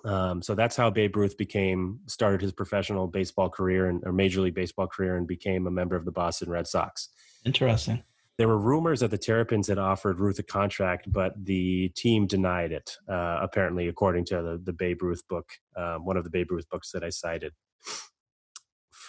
Um, 0.06 0.42
so 0.42 0.56
that's 0.56 0.76
how 0.76 0.90
Babe 0.90 1.16
Ruth 1.16 1.38
became 1.38 2.00
started 2.08 2.42
his 2.42 2.52
professional 2.52 3.08
baseball 3.08 3.50
career 3.50 3.88
and 3.88 4.02
or 4.06 4.14
Major 4.14 4.42
League 4.42 4.56
Baseball 4.56 4.88
career 4.88 5.18
and 5.18 5.28
became 5.28 5.68
a 5.68 5.72
member 5.72 5.96
of 5.96 6.06
the 6.06 6.12
Boston 6.12 6.50
Red 6.50 6.68
Sox. 6.68 7.10
Interesting. 7.46 8.04
There 8.40 8.48
were 8.48 8.58
rumors 8.58 9.02
that 9.02 9.12
the 9.12 9.18
Terrapins 9.18 9.68
had 9.68 9.78
offered 9.78 10.20
Ruth 10.20 10.40
a 10.40 10.44
contract, 10.44 11.12
but 11.12 11.34
the 11.46 11.90
team 11.90 12.26
denied 12.26 12.72
it. 12.72 12.90
Uh, 13.08 13.38
apparently, 13.42 13.88
according 13.88 14.26
to 14.26 14.36
the, 14.42 14.62
the 14.64 14.74
Babe 14.74 15.04
Ruth 15.04 15.22
book, 15.28 15.48
um, 15.78 16.06
one 16.06 16.18
of 16.18 16.24
the 16.24 16.32
Babe 16.32 16.50
Ruth 16.50 16.68
books 16.70 16.92
that 16.94 17.04
I 17.04 17.10
cited 17.10 17.54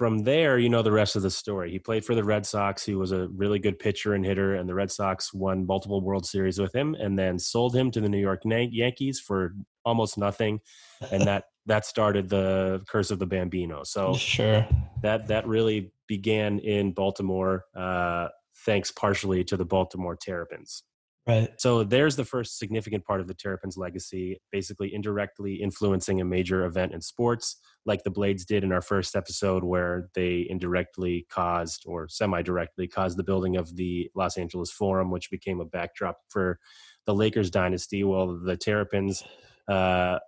from 0.00 0.20
there, 0.20 0.58
you 0.58 0.70
know 0.70 0.80
the 0.80 0.90
rest 0.90 1.14
of 1.14 1.20
the 1.20 1.30
story. 1.30 1.70
He 1.70 1.78
played 1.78 2.06
for 2.06 2.14
the 2.14 2.24
Red 2.24 2.46
Sox. 2.46 2.82
He 2.82 2.94
was 2.94 3.12
a 3.12 3.28
really 3.36 3.58
good 3.58 3.78
pitcher 3.78 4.14
and 4.14 4.24
hitter, 4.24 4.54
and 4.54 4.66
the 4.66 4.72
Red 4.72 4.90
Sox 4.90 5.34
won 5.34 5.66
multiple 5.66 6.00
World 6.00 6.24
Series 6.24 6.58
with 6.58 6.74
him, 6.74 6.94
and 6.94 7.18
then 7.18 7.38
sold 7.38 7.76
him 7.76 7.90
to 7.90 8.00
the 8.00 8.08
New 8.08 8.18
York 8.18 8.40
Yankees 8.46 9.20
for 9.20 9.52
almost 9.84 10.16
nothing, 10.16 10.60
and 11.12 11.24
that 11.24 11.44
that 11.66 11.84
started 11.84 12.30
the 12.30 12.82
curse 12.88 13.10
of 13.10 13.18
the 13.18 13.26
Bambino. 13.26 13.82
So 13.84 14.14
sure, 14.14 14.66
that 15.02 15.26
that 15.26 15.46
really 15.46 15.92
began 16.08 16.60
in 16.60 16.92
Baltimore, 16.92 17.66
uh, 17.76 18.28
thanks 18.64 18.90
partially 18.90 19.44
to 19.44 19.56
the 19.56 19.64
Baltimore 19.64 20.16
Terrapins. 20.16 20.84
Right. 21.26 21.50
So 21.58 21.84
there's 21.84 22.16
the 22.16 22.24
first 22.24 22.58
significant 22.58 23.04
part 23.04 23.20
of 23.20 23.28
the 23.28 23.34
Terrapins' 23.34 23.76
legacy, 23.76 24.40
basically 24.50 24.92
indirectly 24.92 25.56
influencing 25.56 26.20
a 26.20 26.24
major 26.24 26.64
event 26.64 26.92
in 26.92 27.00
sports, 27.02 27.56
like 27.84 28.02
the 28.02 28.10
Blades 28.10 28.44
did 28.44 28.64
in 28.64 28.72
our 28.72 28.80
first 28.80 29.14
episode, 29.14 29.62
where 29.62 30.08
they 30.14 30.46
indirectly 30.48 31.26
caused 31.30 31.84
or 31.86 32.08
semi 32.08 32.42
directly 32.42 32.88
caused 32.88 33.18
the 33.18 33.22
building 33.22 33.56
of 33.56 33.76
the 33.76 34.10
Los 34.16 34.38
Angeles 34.38 34.72
Forum, 34.72 35.10
which 35.10 35.30
became 35.30 35.60
a 35.60 35.64
backdrop 35.66 36.16
for 36.30 36.58
the 37.06 37.14
Lakers 37.14 37.50
dynasty. 37.50 38.02
Well, 38.02 38.40
the 38.42 38.56
Terrapins 38.56 39.22
uh, 39.68 40.18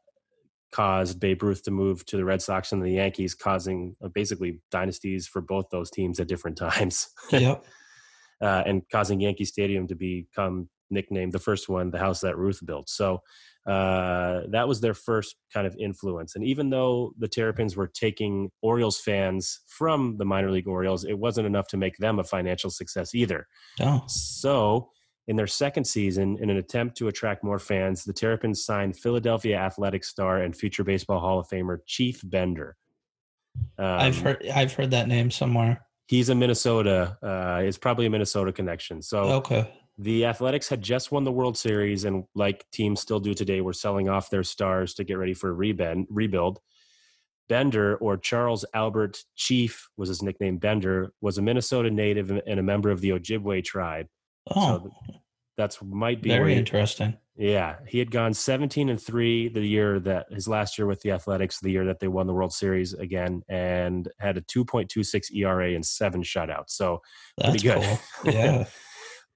caused 0.73 1.19
Babe 1.19 1.43
Ruth 1.43 1.63
to 1.65 1.71
move 1.71 2.05
to 2.07 2.17
the 2.17 2.25
Red 2.25 2.43
Sox 2.43 2.71
and 2.71 2.83
the 2.83 2.91
Yankees, 2.91 3.35
causing 3.35 3.97
uh, 4.05 4.09
basically 4.09 4.61
dynasties 4.71 5.27
for 5.27 5.41
both 5.41 5.67
those 5.73 5.91
teams 5.91 6.21
at 6.21 6.29
different 6.29 6.59
times. 6.59 7.09
Yep. 7.31 7.65
Uh, 8.43 8.63
and 8.67 8.83
causing 8.91 9.21
Yankee 9.21 9.45
Stadium 9.45 9.87
to 9.87 9.95
become 9.95 10.69
nicknamed 10.91 11.33
the 11.33 11.39
first 11.39 11.69
one 11.69 11.91
the 11.91 11.99
house 11.99 12.21
that 12.21 12.37
ruth 12.37 12.61
built. 12.65 12.89
So 12.89 13.23
uh, 13.67 14.43
that 14.51 14.67
was 14.67 14.81
their 14.81 14.95
first 14.95 15.37
kind 15.53 15.67
of 15.67 15.77
influence. 15.79 16.35
And 16.35 16.45
even 16.45 16.71
though 16.71 17.13
the 17.19 17.29
terrapins 17.29 17.77
were 17.77 17.87
taking 17.87 18.51
orioles 18.61 19.01
fans 19.01 19.61
from 19.69 20.17
the 20.19 20.25
minor 20.25 20.51
league 20.51 20.69
orioles 20.69 21.05
it 21.05 21.19
wasn't 21.19 21.47
enough 21.47 21.69
to 21.69 21.77
make 21.77 21.97
them 21.97 22.19
a 22.19 22.25
financial 22.25 22.71
success 22.71 23.15
either. 23.15 23.47
Oh. 23.81 24.03
so 24.07 24.91
in 25.29 25.37
their 25.37 25.47
second 25.47 25.85
season 25.85 26.37
in 26.41 26.51
an 26.51 26.57
attempt 26.57 26.97
to 26.97 27.07
attract 27.07 27.45
more 27.45 27.61
fans 27.61 28.03
the 28.03 28.13
terrapins 28.13 28.65
signed 28.65 28.97
philadelphia 28.97 29.57
athletic 29.57 30.03
star 30.03 30.43
and 30.43 30.57
future 30.57 30.83
baseball 30.83 31.21
hall 31.21 31.39
of 31.39 31.49
famer 31.49 31.79
chief 31.87 32.21
bender. 32.25 32.77
Um, 33.79 33.87
i've 33.87 34.19
heard 34.19 34.45
i've 34.53 34.73
heard 34.73 34.91
that 34.91 35.07
name 35.07 35.31
somewhere 35.31 35.83
he's 36.07 36.29
a 36.29 36.35
minnesota 36.35 37.17
uh, 37.23 37.61
it's 37.63 37.79
probably 37.79 38.07
a 38.07 38.11
minnesota 38.11 38.53
connection 38.53 39.03
so 39.03 39.19
okay 39.19 39.71
the 39.99 40.25
Athletics 40.25 40.69
had 40.69 40.83
just 40.83 41.13
won 41.13 41.25
the 41.25 41.33
World 41.33 41.57
Series, 41.57 42.05
and 42.05 42.25
like 42.35 42.65
teams 42.73 43.01
still 43.01 43.21
do 43.21 43.35
today, 43.35 43.61
were 43.61 43.73
selling 43.73 44.09
off 44.09 44.31
their 44.31 44.43
stars 44.43 44.95
to 44.95 45.05
get 45.05 45.19
ready 45.19 45.35
for 45.35 45.51
a 45.51 46.05
rebuild. 46.11 46.61
Bender, 47.49 47.97
or 47.97 48.17
Charles 48.17 48.65
Albert 48.73 49.23
Chief 49.37 49.89
was 49.97 50.09
his 50.09 50.23
nickname, 50.23 50.59
Bender, 50.59 51.13
was 51.21 51.39
a 51.39 51.43
Minnesota 51.43 51.91
native 51.91 52.31
and 52.31 52.59
a 52.59 52.63
member 52.63 52.91
of 52.91 53.01
the 53.01 53.11
Ojibwe 53.11 53.63
tribe. 53.65 54.07
Oh, 54.51 54.91
so 55.07 55.21
that's 55.57 55.83
might 55.83 56.23
be 56.23 56.31
very 56.31 56.55
interesting. 56.55 57.17
Yeah, 57.37 57.77
he 57.89 57.99
had 57.99 58.11
gone 58.11 58.35
17 58.35 58.91
and 58.91 59.01
three 59.01 59.49
the 59.49 59.67
year 59.67 59.99
that 60.01 60.27
his 60.31 60.47
last 60.47 60.77
year 60.77 60.87
with 60.87 61.01
the 61.01 61.13
Athletics, 61.13 61.61
the 61.61 61.71
year 61.71 61.87
that 61.87 61.99
they 61.99 62.09
won 62.09 62.27
the 62.27 62.35
World 62.35 62.53
Series 62.53 62.93
again, 62.93 63.43
and 63.49 64.09
had 64.19 64.37
a 64.37 64.43
2.26 64.43 65.35
ERA 65.35 65.73
and 65.73 65.85
seven 65.85 66.23
shutouts. 66.23 66.71
So 66.71 67.01
that's 67.39 67.63
pretty 67.63 67.69
good. 67.69 67.99
Cool. 68.23 68.33
Yeah. 68.35 68.67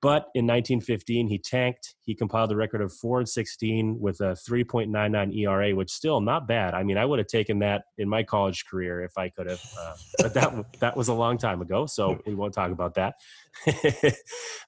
But 0.06 0.28
in 0.36 0.46
1915, 0.46 1.26
he 1.26 1.36
tanked. 1.36 1.96
He 1.98 2.14
compiled 2.14 2.52
a 2.52 2.56
record 2.56 2.80
of 2.80 2.92
4 2.92 3.18
and 3.18 3.28
16 3.28 3.98
with 3.98 4.20
a 4.20 4.36
3.99 4.48 5.36
ERA, 5.36 5.74
which 5.74 5.90
still 5.90 6.20
not 6.20 6.46
bad. 6.46 6.74
I 6.74 6.84
mean, 6.84 6.96
I 6.96 7.04
would 7.04 7.18
have 7.18 7.26
taken 7.26 7.58
that 7.58 7.86
in 7.98 8.08
my 8.08 8.22
college 8.22 8.66
career 8.66 9.02
if 9.02 9.18
I 9.18 9.30
could 9.30 9.50
have, 9.50 9.60
uh, 9.76 9.94
but 10.18 10.34
that 10.34 10.64
that 10.78 10.96
was 10.96 11.08
a 11.08 11.12
long 11.12 11.38
time 11.38 11.60
ago, 11.60 11.86
so 11.86 12.20
we 12.24 12.36
won't 12.36 12.54
talk 12.54 12.70
about 12.70 12.94
that. 12.94 13.14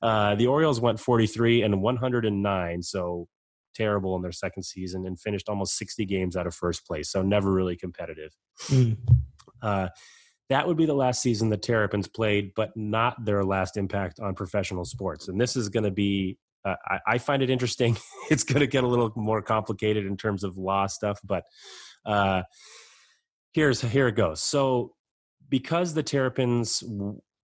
uh, 0.02 0.34
the 0.34 0.48
Orioles 0.48 0.80
went 0.80 0.98
43 0.98 1.62
and 1.62 1.82
109, 1.82 2.82
so 2.82 3.28
terrible 3.76 4.16
in 4.16 4.22
their 4.22 4.32
second 4.32 4.64
season, 4.64 5.06
and 5.06 5.20
finished 5.20 5.48
almost 5.48 5.78
60 5.78 6.04
games 6.04 6.36
out 6.36 6.48
of 6.48 6.54
first 6.56 6.84
place, 6.84 7.12
so 7.12 7.22
never 7.22 7.52
really 7.52 7.76
competitive. 7.76 8.34
Mm. 8.70 8.96
Uh, 9.62 9.86
that 10.48 10.66
would 10.66 10.76
be 10.76 10.86
the 10.86 10.94
last 10.94 11.22
season 11.22 11.50
the 11.50 11.56
Terrapins 11.56 12.08
played, 12.08 12.52
but 12.54 12.76
not 12.76 13.24
their 13.24 13.44
last 13.44 13.76
impact 13.76 14.18
on 14.20 14.34
professional 14.34 14.84
sports. 14.84 15.28
And 15.28 15.40
this 15.40 15.56
is 15.56 15.68
going 15.68 15.84
to 15.84 15.90
be, 15.90 16.38
uh, 16.64 16.76
I, 16.86 16.98
I, 17.06 17.18
find 17.18 17.42
it 17.42 17.50
interesting. 17.50 17.98
it's 18.30 18.44
going 18.44 18.60
to 18.60 18.66
get 18.66 18.84
a 18.84 18.86
little 18.86 19.12
more 19.14 19.42
complicated 19.42 20.06
in 20.06 20.16
terms 20.16 20.44
of 20.44 20.56
law 20.56 20.86
stuff, 20.86 21.20
but 21.22 21.44
uh, 22.06 22.42
here's 23.52 23.80
here 23.80 24.08
it 24.08 24.16
goes. 24.16 24.40
So, 24.40 24.94
because 25.50 25.94
the 25.94 26.02
Terrapins 26.02 26.84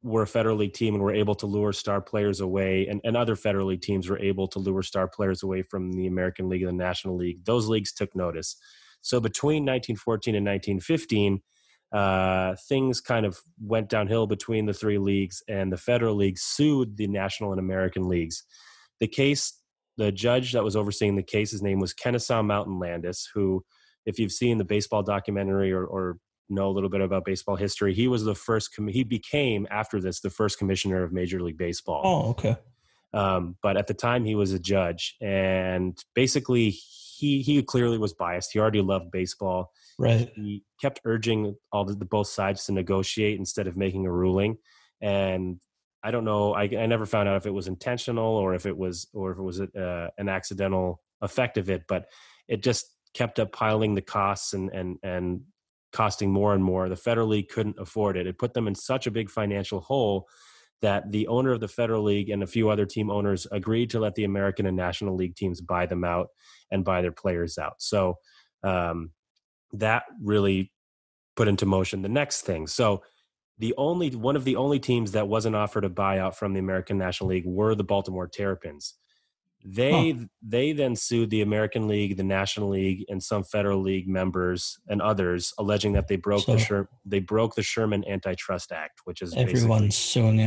were 0.02 0.23
a 0.23 0.26
federal 0.26 0.58
league 0.58 0.75
team 0.75 0.94
and 0.94 1.02
were 1.02 1.14
able 1.14 1.34
to 1.34 1.46
lure 1.46 1.73
star 1.73 2.00
players 2.00 2.40
away, 2.40 2.87
and, 2.87 3.00
and 3.04 3.16
other 3.16 3.37
federal 3.37 3.68
league 3.68 3.80
teams 3.80 4.08
were 4.08 4.18
able 4.18 4.46
to 4.49 4.58
lure 4.58 4.82
star 4.82 5.08
players 5.08 5.42
away 5.42 5.62
from 5.62 5.92
the 5.92 6.06
American 6.06 6.49
League 6.49 6.62
and 6.62 6.78
the 6.78 6.84
National 6.84 7.16
League, 7.16 7.44
those 7.44 7.66
leagues 7.68 7.92
took 7.92 8.14
notice. 8.14 8.56
So, 9.00 9.20
between 9.20 9.64
1914 9.64 10.34
and 10.34 10.46
1915 10.46 11.42
uh, 11.94 12.56
things 12.68 13.00
kind 13.00 13.24
of 13.24 13.38
went 13.62 13.88
downhill 13.88 14.26
between 14.26 14.66
the 14.66 14.74
three 14.74 14.98
leagues, 14.98 15.42
and 15.48 15.72
the 15.72 15.76
federal 15.76 16.16
league 16.16 16.38
sued 16.38 16.96
the 16.96 17.06
national 17.06 17.52
and 17.52 17.60
American 17.60 18.08
leagues. 18.08 18.42
The 18.98 19.06
case, 19.06 19.60
the 19.96 20.10
judge 20.10 20.52
that 20.52 20.64
was 20.64 20.74
overseeing 20.74 21.14
the 21.14 21.22
case, 21.22 21.52
his 21.52 21.62
name 21.62 21.78
was 21.78 21.92
Kennesaw 21.92 22.42
Mountain 22.42 22.80
Landis, 22.80 23.30
who, 23.32 23.64
if 24.06 24.18
you've 24.18 24.32
seen 24.32 24.58
the 24.58 24.64
baseball 24.64 25.04
documentary 25.04 25.72
or, 25.72 25.84
or 25.84 26.18
know 26.50 26.68
a 26.68 26.72
little 26.72 26.90
bit 26.90 27.00
about 27.00 27.24
baseball 27.24 27.54
history, 27.54 27.94
he 27.94 28.08
was 28.08 28.24
the 28.24 28.34
first. 28.34 28.74
Com- 28.74 28.88
he 28.88 29.04
became 29.04 29.64
after 29.70 30.00
this 30.00 30.20
the 30.20 30.30
first 30.30 30.58
commissioner 30.58 31.04
of 31.04 31.12
Major 31.12 31.40
League 31.40 31.58
Baseball. 31.58 32.02
Oh, 32.04 32.30
okay. 32.30 32.56
Um, 33.12 33.54
but 33.62 33.76
at 33.76 33.86
the 33.86 33.94
time, 33.94 34.24
he 34.24 34.34
was 34.34 34.52
a 34.52 34.58
judge, 34.58 35.14
and 35.20 35.96
basically, 36.16 36.76
he 37.25 37.43
he 37.43 37.62
clearly 37.62 37.99
was 37.99 38.12
biased. 38.12 38.52
He 38.52 38.59
already 38.59 38.83
loved 38.83 39.11
baseball 39.11 39.73
Right. 39.99 40.31
He 40.35 40.64
kept 40.81 41.00
urging 41.04 41.57
all 41.73 41.85
the, 41.85 41.95
the 41.95 42.04
both 42.04 42.26
sides 42.26 42.66
to 42.66 42.73
negotiate 42.73 43.38
instead 43.38 43.66
of 43.66 43.76
making 43.76 44.07
a 44.07 44.12
ruling, 44.12 44.59
and 45.00 45.61
I 46.02 46.11
don't 46.11 46.25
know. 46.25 46.52
I, 46.52 46.62
I 46.64 46.87
never 46.87 47.07
found 47.07 47.28
out 47.28 47.37
if 47.37 47.47
it 47.47 47.54
was 47.54 47.69
intentional 47.69 48.37
or 48.37 48.54
if 48.54 48.66
it 48.66 48.76
was 48.76 49.07
or 49.14 49.33
if 49.33 49.38
it 49.38 49.43
was 49.43 49.61
uh, 49.61 50.09
an 50.19 50.28
accidental 50.28 51.00
effect 51.21 51.59
of 51.59 51.71
it, 51.71 51.85
but 51.88 52.07
it 52.49 52.62
just 52.62 52.87
kept 53.14 53.38
up 53.38 53.52
piling 53.52 53.95
the 53.95 54.02
costs 54.02 54.52
and 54.52 54.71
and 54.71 54.99
and 55.02 55.43
costing 55.93 56.33
more 56.33 56.54
and 56.54 56.64
more. 56.64 56.88
The 56.88 56.97
federal 56.97 57.28
league 57.28 57.49
couldn't 57.49 57.78
afford 57.78 58.16
it. 58.16 58.26
It 58.26 58.38
put 58.38 58.52
them 58.52 58.66
in 58.66 58.75
such 58.75 59.07
a 59.07 59.12
big 59.12 59.31
financial 59.31 59.81
hole 59.81 60.26
that 60.83 61.11
the 61.11 61.26
owner 61.28 61.52
of 61.52 61.61
the 61.61 61.69
federal 61.69 62.02
league 62.02 62.28
and 62.31 62.43
a 62.43 62.47
few 62.47 62.69
other 62.69 62.87
team 62.87 63.11
owners 63.11 63.47
agreed 63.50 63.90
to 63.90 64.00
let 64.00 64.14
the 64.14 64.25
American 64.25 64.66
and 64.66 64.76
National 64.76 65.16
League 65.16 65.37
teams 65.37 65.61
buy 65.61 65.87
them 65.87 66.04
out 66.04 66.28
and 66.71 66.85
buy 66.85 67.00
their 67.00 67.12
players 67.12 67.57
out. 67.59 67.75
So 67.78 68.16
um, 68.62 69.11
that 69.73 70.04
really 70.23 70.73
put 71.37 71.49
into 71.49 71.66
motion 71.66 72.02
the 72.02 72.09
next 72.09 72.43
thing. 72.43 72.66
So 72.66 73.02
the 73.59 73.75
only 73.78 74.11
one 74.11 74.37
of 74.37 74.45
the 74.45 74.57
only 74.57 74.78
teams 74.81 75.12
that 75.12 75.28
wasn't 75.28 75.57
offered 75.57 75.85
a 75.85 75.90
buyout 75.90 76.35
from 76.35 76.52
the 76.52 76.61
American 76.61 76.99
National 76.99 77.31
League 77.31 77.47
were 77.47 77.75
the 77.75 77.85
Baltimore 77.85 78.28
Terrapins. 78.28 78.95
They 79.66 80.11
huh. 80.11 80.25
they 80.42 80.73
then 80.73 80.94
sued 80.94 81.30
the 81.30 81.40
American 81.40 81.88
League, 81.88 82.18
the 82.18 82.25
National 82.25 82.68
League, 82.68 83.06
and 83.09 83.23
some 83.23 83.42
federal 83.42 83.80
league 83.80 84.06
members 84.06 84.78
and 84.88 85.00
others, 85.00 85.54
alleging 85.59 85.94
that 85.94 86.06
they 86.06 86.16
broke 86.16 86.44
so, 86.44 86.52
the 86.52 86.59
Sher- 86.59 86.88
they 87.06 87.21
broke 87.21 87.54
the 87.54 87.62
Sherman 87.62 88.04
Antitrust 88.06 88.73
Act, 88.73 89.00
which 89.04 89.23
is 89.23 89.35
everyone's 89.35 89.97
suing 89.97 90.38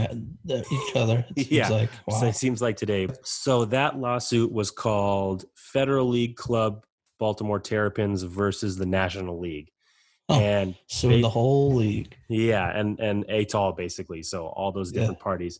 each 0.47 0.95
other. 0.95 1.25
yeah, 1.35 1.67
like, 1.67 1.89
wow. 2.05 2.19
so 2.19 2.27
it 2.27 2.35
seems 2.35 2.61
like 2.61 2.77
today. 2.77 3.07
So 3.23 3.65
that 3.65 3.97
lawsuit 3.97 4.51
was 4.51 4.69
called 4.69 5.45
Federal 5.55 6.09
League 6.09 6.35
Club 6.35 6.85
Baltimore 7.17 7.59
Terrapins 7.59 8.21
versus 8.21 8.77
the 8.77 8.85
National 8.85 9.39
League. 9.39 9.71
Oh, 10.29 10.39
and 10.39 10.75
suing 10.87 11.21
the 11.21 11.29
whole 11.29 11.73
league. 11.73 12.15
Yeah, 12.29 12.69
and 12.77 12.99
and 12.99 13.25
et 13.29 13.55
al. 13.55 13.71
basically. 13.71 14.21
So 14.21 14.47
all 14.47 14.71
those 14.71 14.91
different 14.91 15.17
yeah. 15.19 15.23
parties. 15.23 15.59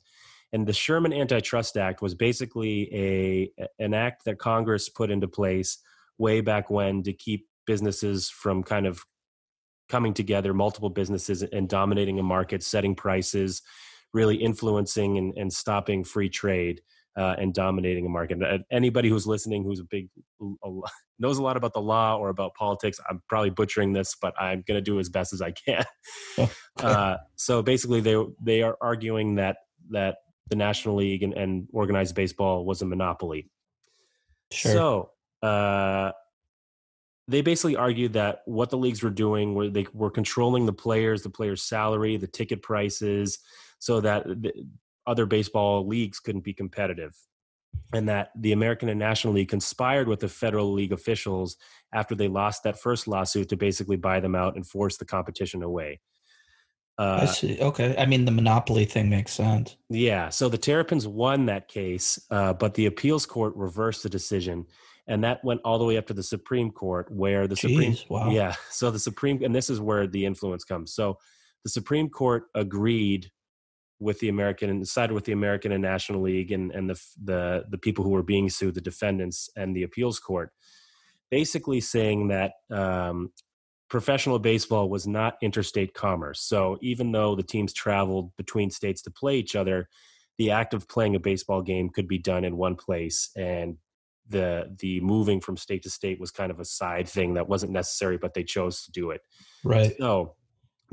And 0.54 0.66
the 0.66 0.74
Sherman 0.74 1.14
Antitrust 1.14 1.78
Act 1.78 2.02
was 2.02 2.16
basically 2.16 2.90
a 2.94 3.68
an 3.80 3.94
act 3.94 4.26
that 4.26 4.40
Congress 4.40 4.90
put 4.90 5.12
into 5.12 5.28
place 5.28 5.80
way 6.18 6.42
back 6.42 6.70
when 6.70 7.04
to 7.04 7.14
keep 7.14 7.48
businesses 7.66 8.30
from 8.30 8.64
kind 8.64 8.88
of 8.88 9.04
coming 9.90 10.14
together, 10.14 10.54
multiple 10.54 10.90
businesses, 10.90 11.44
and 11.44 11.70
dominating 11.70 12.20
a 12.20 12.24
market, 12.24 12.64
setting 12.64 12.96
prices, 12.96 13.62
really 14.14 14.36
influencing 14.36 15.18
and, 15.18 15.34
and 15.38 15.52
stopping 15.52 16.04
free 16.04 16.30
trade. 16.30 16.82
Uh, 17.18 17.36
and 17.40 17.56
dominating 17.56 18.06
a 18.06 18.10
market. 18.10 18.40
Uh, 18.44 18.60
anybody 18.70 19.10
who's 19.10 19.26
listening, 19.26 19.64
who's 19.64 19.80
a 19.80 19.84
big 19.86 20.08
a, 20.40 20.70
knows 21.20 21.40
a 21.40 21.42
lot 21.42 21.58
about 21.58 21.74
the 21.74 21.82
law 21.82 22.16
or 22.16 22.30
about 22.30 22.54
politics, 22.54 23.00
I'm 23.10 23.24
probably 23.28 23.50
butchering 23.50 23.92
this, 23.92 24.16
but 24.22 24.40
I'm 24.40 24.64
going 24.68 24.78
to 24.78 24.84
do 24.84 25.00
as 25.00 25.10
best 25.10 25.34
as 25.34 25.42
I 25.42 25.50
can. 25.50 25.84
Uh, 26.80 27.18
so 27.36 27.64
basically, 27.64 28.02
they 28.02 28.16
they 28.40 28.62
are 28.62 28.78
arguing 28.82 29.34
that 29.34 29.58
that 29.90 30.18
the 30.50 30.56
National 30.56 30.96
League 30.96 31.24
and, 31.24 31.34
and 31.34 31.68
organized 31.74 32.16
baseball 32.16 32.66
was 32.66 32.82
a 32.82 32.86
monopoly. 32.86 33.50
Sure. 34.52 34.72
So 34.72 35.48
uh, 35.48 36.12
they 37.28 37.42
basically 37.42 37.76
argued 37.76 38.14
that 38.14 38.42
what 38.46 38.70
the 38.70 38.78
leagues 38.78 39.04
were 39.04 39.10
doing 39.10 39.54
were 39.54 39.70
they 39.70 39.88
were 39.94 40.12
controlling 40.12 40.66
the 40.66 40.74
players, 40.74 41.24
the 41.24 41.30
players' 41.30 41.64
salary, 41.64 42.18
the 42.18 42.28
ticket 42.28 42.62
prices, 42.62 43.40
so 43.80 44.02
that 44.02 44.26
the 44.26 44.54
other 45.06 45.26
baseball 45.26 45.86
leagues 45.88 46.20
couldn't 46.20 46.44
be 46.44 46.54
competitive. 46.54 47.16
And 47.94 48.10
that 48.10 48.32
the 48.36 48.54
American 48.54 48.90
and 48.90 49.00
National 49.00 49.34
League 49.34 49.50
conspired 49.50 50.08
with 50.08 50.20
the 50.20 50.30
Federal 50.30 50.74
League 50.74 50.94
officials 50.94 51.58
after 51.94 52.16
they 52.16 52.28
lost 52.28 52.64
that 52.64 52.80
first 52.80 53.08
lawsuit 53.08 53.50
to 53.50 53.58
basically 53.58 53.98
buy 53.98 54.20
them 54.20 54.36
out 54.36 54.56
and 54.56 54.66
force 54.66 54.98
the 54.98 55.06
competition 55.06 55.62
away. 55.62 56.00
Uh, 56.98 57.20
I 57.22 57.26
see. 57.26 57.60
Okay. 57.60 57.96
I 57.98 58.06
mean, 58.06 58.26
the 58.26 58.32
monopoly 58.32 58.86
thing 58.86 59.10
makes 59.10 59.34
sense. 59.34 59.78
Yeah. 59.90 60.30
So 60.30 60.50
the 60.50 60.58
Terrapins 60.58 61.08
won 61.08 61.46
that 61.46 61.68
case, 61.68 62.20
uh, 62.32 62.54
but 62.54 62.74
the 62.74 62.88
appeals 62.88 63.26
court 63.26 63.56
reversed 63.56 64.04
the 64.04 64.10
decision. 64.10 64.66
And 65.08 65.24
that 65.24 65.44
went 65.44 65.62
all 65.64 65.78
the 65.78 65.86
way 65.86 65.98
up 65.98 66.08
to 66.08 66.14
the 66.14 66.24
Supreme 66.24 66.72
Court, 66.72 67.10
where 67.12 67.48
the 67.48 67.56
Jeez, 67.56 67.60
Supreme, 67.60 67.96
wow. 68.10 68.30
yeah. 68.30 68.56
So 68.72 68.92
the 68.92 69.00
Supreme, 69.00 69.42
and 69.44 69.56
this 69.56 69.70
is 69.70 69.80
where 69.80 70.06
the 70.06 70.26
influence 70.26 70.64
comes. 70.64 70.94
So 70.94 71.18
the 71.64 71.70
Supreme 71.70 72.10
Court 72.10 72.46
agreed 72.56 73.32
with 74.00 74.20
the 74.20 74.30
American 74.30 74.70
and 74.70 74.88
sided 74.88 75.14
with 75.14 75.26
the 75.26 75.32
American 75.32 75.72
and 75.72 75.82
National 75.82 76.22
League 76.22 76.52
and 76.52 76.72
and 76.72 76.90
the 76.90 77.02
the 77.24 77.66
the 77.70 77.78
people 77.78 78.04
who 78.04 78.12
were 78.12 78.24
being 78.24 78.50
sued, 78.50 78.76
the 78.76 78.82
defendants 78.82 79.50
and 79.56 79.76
the 79.76 79.84
appeals 79.84 80.20
court, 80.20 80.52
basically 81.32 81.80
saying 81.80 82.28
that 82.28 82.54
um, 82.70 83.32
professional 83.90 84.40
baseball 84.40 84.90
was 84.90 85.08
not 85.08 85.38
interstate 85.42 85.94
commerce. 85.94 86.42
So 86.42 86.78
even 86.82 87.12
though 87.12 87.36
the 87.36 87.44
teams 87.44 87.74
traveled 87.74 88.36
between 88.36 88.70
states 88.70 89.02
to 89.04 89.12
play 89.12 89.38
each 89.38 89.56
other, 89.56 89.88
the 90.38 90.52
act 90.52 90.74
of 90.74 90.88
playing 90.88 91.16
a 91.16 91.20
baseball 91.20 91.62
game 91.62 91.90
could 91.90 92.08
be 92.08 92.18
done 92.18 92.44
in 92.44 92.58
one 92.58 92.76
place 92.76 93.30
and 93.36 93.78
the 94.30 94.76
the 94.80 95.00
moving 95.00 95.40
from 95.40 95.56
state 95.56 95.82
to 95.84 95.90
state 95.90 96.20
was 96.20 96.32
kind 96.32 96.52
of 96.52 96.60
a 96.60 96.66
side 96.66 97.08
thing 97.08 97.36
that 97.36 97.48
wasn't 97.48 97.72
necessary 97.72 98.18
but 98.18 98.34
they 98.34 98.44
chose 98.44 98.84
to 98.84 98.92
do 98.92 99.12
it. 99.12 99.22
Right. 99.64 99.96
So 99.98 100.36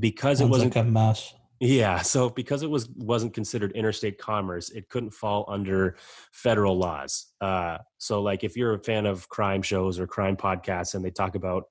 because 0.00 0.38
Sounds 0.38 0.48
it 0.48 0.52
wasn't 0.52 0.76
like 0.76 0.84
a 0.84 0.88
mess. 0.88 1.34
Yeah, 1.60 2.02
so 2.02 2.28
because 2.28 2.62
it 2.62 2.70
was 2.70 2.88
wasn't 2.90 3.32
considered 3.32 3.72
interstate 3.72 4.18
commerce, 4.18 4.70
it 4.70 4.88
couldn't 4.88 5.12
fall 5.12 5.44
under 5.48 5.96
federal 6.32 6.76
laws. 6.76 7.32
Uh, 7.40 7.78
so, 7.96 8.20
like, 8.22 8.42
if 8.42 8.56
you're 8.56 8.74
a 8.74 8.78
fan 8.78 9.06
of 9.06 9.28
crime 9.28 9.62
shows 9.62 10.00
or 10.00 10.06
crime 10.06 10.36
podcasts, 10.36 10.94
and 10.94 11.04
they 11.04 11.10
talk 11.10 11.36
about 11.36 11.64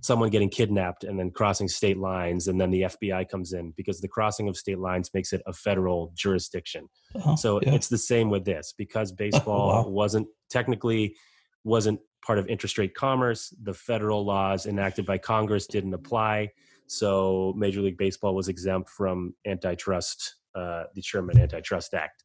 someone 0.00 0.30
getting 0.30 0.50
kidnapped 0.50 1.04
and 1.04 1.18
then 1.18 1.30
crossing 1.30 1.68
state 1.68 1.98
lines 1.98 2.48
and 2.48 2.60
then 2.60 2.70
the 2.70 2.82
FBI 2.82 3.28
comes 3.28 3.52
in 3.52 3.72
because 3.76 4.00
the 4.00 4.08
crossing 4.08 4.48
of 4.48 4.56
state 4.56 4.78
lines 4.78 5.10
makes 5.14 5.32
it 5.32 5.42
a 5.46 5.52
federal 5.52 6.12
jurisdiction. 6.14 6.88
Oh, 7.24 7.36
so 7.36 7.60
yeah. 7.62 7.74
it's 7.74 7.88
the 7.88 7.98
same 7.98 8.30
with 8.30 8.44
this 8.44 8.74
because 8.76 9.12
baseball 9.24 9.70
oh, 9.70 9.82
wow. 9.82 9.88
wasn't 9.88 10.28
technically 10.50 11.16
wasn't 11.64 12.00
part 12.24 12.38
of 12.38 12.46
interstate 12.46 12.94
commerce, 12.94 13.54
the 13.62 13.74
federal 13.74 14.24
laws 14.24 14.66
enacted 14.66 15.06
by 15.06 15.18
Congress 15.18 15.66
didn't 15.66 15.94
apply. 15.94 16.50
So 16.88 17.54
Major 17.56 17.80
League 17.80 17.98
Baseball 17.98 18.34
was 18.34 18.48
exempt 18.48 18.90
from 18.90 19.34
antitrust, 19.46 20.36
uh, 20.54 20.84
the 20.94 21.02
Sherman 21.02 21.38
Antitrust 21.38 21.94
Act. 21.94 22.24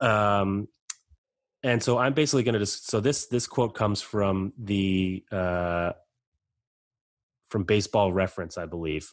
Um, 0.00 0.68
and 1.62 1.82
so 1.82 1.98
I'm 1.98 2.12
basically 2.12 2.42
going 2.42 2.54
to 2.54 2.58
just 2.58 2.90
so 2.90 3.00
this 3.00 3.26
this 3.26 3.46
quote 3.46 3.74
comes 3.74 4.02
from 4.02 4.52
the 4.58 5.24
uh, 5.32 5.92
from 7.54 7.62
Baseball 7.62 8.12
Reference, 8.12 8.58
I 8.58 8.66
believe. 8.66 9.08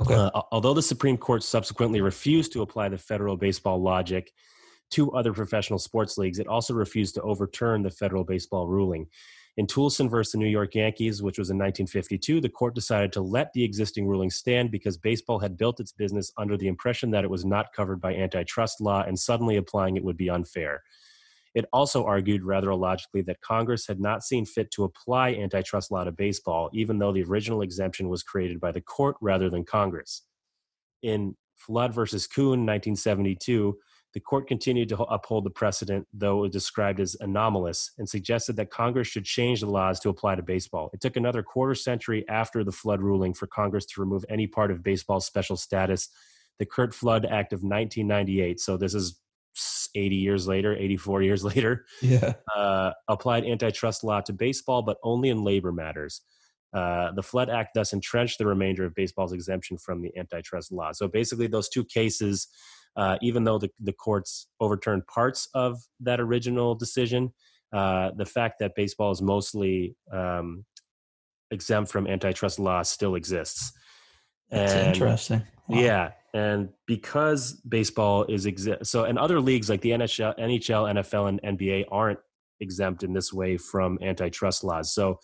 Okay. 0.00 0.12
Uh, 0.12 0.42
although 0.50 0.74
the 0.74 0.82
Supreme 0.82 1.16
Court 1.16 1.44
subsequently 1.44 2.00
refused 2.00 2.52
to 2.54 2.62
apply 2.62 2.88
the 2.88 2.98
federal 2.98 3.36
baseball 3.36 3.80
logic 3.80 4.32
to 4.90 5.12
other 5.12 5.32
professional 5.32 5.78
sports 5.78 6.18
leagues, 6.18 6.40
it 6.40 6.48
also 6.48 6.74
refused 6.74 7.14
to 7.14 7.22
overturn 7.22 7.84
the 7.84 7.90
federal 7.92 8.24
baseball 8.24 8.66
ruling. 8.66 9.06
In 9.56 9.68
Toolson 9.68 10.10
versus 10.10 10.32
the 10.32 10.38
New 10.38 10.48
York 10.48 10.74
Yankees, 10.74 11.22
which 11.22 11.38
was 11.38 11.50
in 11.50 11.58
1952, 11.58 12.40
the 12.40 12.48
court 12.48 12.74
decided 12.74 13.12
to 13.12 13.20
let 13.20 13.52
the 13.52 13.62
existing 13.62 14.08
ruling 14.08 14.30
stand 14.30 14.72
because 14.72 14.98
baseball 14.98 15.38
had 15.38 15.56
built 15.56 15.78
its 15.78 15.92
business 15.92 16.32
under 16.36 16.56
the 16.56 16.66
impression 16.66 17.12
that 17.12 17.22
it 17.22 17.30
was 17.30 17.44
not 17.44 17.72
covered 17.72 18.00
by 18.00 18.12
antitrust 18.16 18.80
law 18.80 19.04
and 19.04 19.16
suddenly 19.16 19.58
applying 19.58 19.96
it 19.96 20.02
would 20.02 20.16
be 20.16 20.28
unfair. 20.28 20.82
It 21.56 21.64
also 21.72 22.04
argued 22.04 22.44
rather 22.44 22.70
illogically 22.70 23.22
that 23.22 23.40
Congress 23.40 23.86
had 23.86 23.98
not 23.98 24.22
seen 24.22 24.44
fit 24.44 24.70
to 24.72 24.84
apply 24.84 25.30
antitrust 25.30 25.90
law 25.90 26.04
to 26.04 26.12
baseball, 26.12 26.68
even 26.74 26.98
though 26.98 27.14
the 27.14 27.22
original 27.22 27.62
exemption 27.62 28.10
was 28.10 28.22
created 28.22 28.60
by 28.60 28.72
the 28.72 28.82
court 28.82 29.16
rather 29.22 29.48
than 29.48 29.64
Congress. 29.64 30.20
In 31.02 31.34
Flood 31.56 31.94
versus 31.94 32.26
Kuhn, 32.26 32.66
1972, 32.66 33.74
the 34.12 34.20
court 34.20 34.46
continued 34.46 34.90
to 34.90 34.98
uphold 35.04 35.44
the 35.44 35.50
precedent, 35.50 36.06
though 36.12 36.40
it 36.40 36.42
was 36.42 36.50
described 36.50 37.00
as 37.00 37.16
anomalous, 37.20 37.90
and 37.96 38.06
suggested 38.06 38.56
that 38.56 38.70
Congress 38.70 39.08
should 39.08 39.24
change 39.24 39.60
the 39.60 39.66
laws 39.66 39.98
to 40.00 40.10
apply 40.10 40.34
to 40.34 40.42
baseball. 40.42 40.90
It 40.92 41.00
took 41.00 41.16
another 41.16 41.42
quarter 41.42 41.74
century 41.74 42.26
after 42.28 42.64
the 42.64 42.72
Flood 42.72 43.00
ruling 43.00 43.32
for 43.32 43.46
Congress 43.46 43.86
to 43.86 44.02
remove 44.02 44.26
any 44.28 44.46
part 44.46 44.70
of 44.70 44.82
baseball's 44.82 45.24
special 45.24 45.56
status. 45.56 46.10
The 46.58 46.66
Curt 46.66 46.94
Flood 46.94 47.24
Act 47.24 47.54
of 47.54 47.62
1998, 47.62 48.60
so 48.60 48.76
this 48.76 48.92
is 48.92 49.18
80 49.96 50.16
years 50.16 50.46
later, 50.46 50.76
84 50.76 51.22
years 51.22 51.44
later, 51.44 51.86
yeah. 52.02 52.34
uh, 52.54 52.92
applied 53.08 53.44
antitrust 53.44 54.04
law 54.04 54.20
to 54.20 54.32
baseball, 54.32 54.82
but 54.82 54.98
only 55.02 55.30
in 55.30 55.42
labor 55.42 55.72
matters. 55.72 56.22
Uh, 56.72 57.10
the 57.12 57.22
Flood 57.22 57.48
Act 57.48 57.70
thus 57.74 57.92
entrenched 57.92 58.38
the 58.38 58.46
remainder 58.46 58.84
of 58.84 58.94
baseball's 58.94 59.32
exemption 59.32 59.78
from 59.78 60.02
the 60.02 60.14
antitrust 60.18 60.70
law. 60.72 60.92
So 60.92 61.08
basically, 61.08 61.46
those 61.46 61.68
two 61.68 61.84
cases, 61.84 62.48
uh, 62.96 63.16
even 63.22 63.44
though 63.44 63.58
the, 63.58 63.70
the 63.80 63.92
courts 63.92 64.48
overturned 64.60 65.06
parts 65.06 65.48
of 65.54 65.80
that 66.00 66.20
original 66.20 66.74
decision, 66.74 67.32
uh, 67.72 68.10
the 68.16 68.26
fact 68.26 68.56
that 68.60 68.72
baseball 68.74 69.10
is 69.10 69.22
mostly 69.22 69.96
um, 70.12 70.64
exempt 71.50 71.90
from 71.90 72.06
antitrust 72.06 72.58
law 72.58 72.82
still 72.82 73.14
exists. 73.14 73.72
That's 74.50 74.72
and, 74.72 74.94
interesting. 74.94 75.42
Wow. 75.68 75.78
Yeah, 75.80 76.10
and 76.36 76.68
because 76.86 77.54
baseball 77.66 78.24
is 78.24 78.44
exist, 78.44 78.90
so 78.90 79.04
and 79.04 79.18
other 79.18 79.40
leagues 79.40 79.70
like 79.70 79.80
the 79.80 79.92
NHL, 79.92 80.38
NHL, 80.38 80.94
NFL, 80.94 81.28
and 81.30 81.58
NBA 81.58 81.86
aren't 81.90 82.18
exempt 82.60 83.02
in 83.02 83.14
this 83.14 83.32
way 83.32 83.56
from 83.56 83.98
antitrust 84.02 84.62
laws. 84.62 84.92
So 84.92 85.18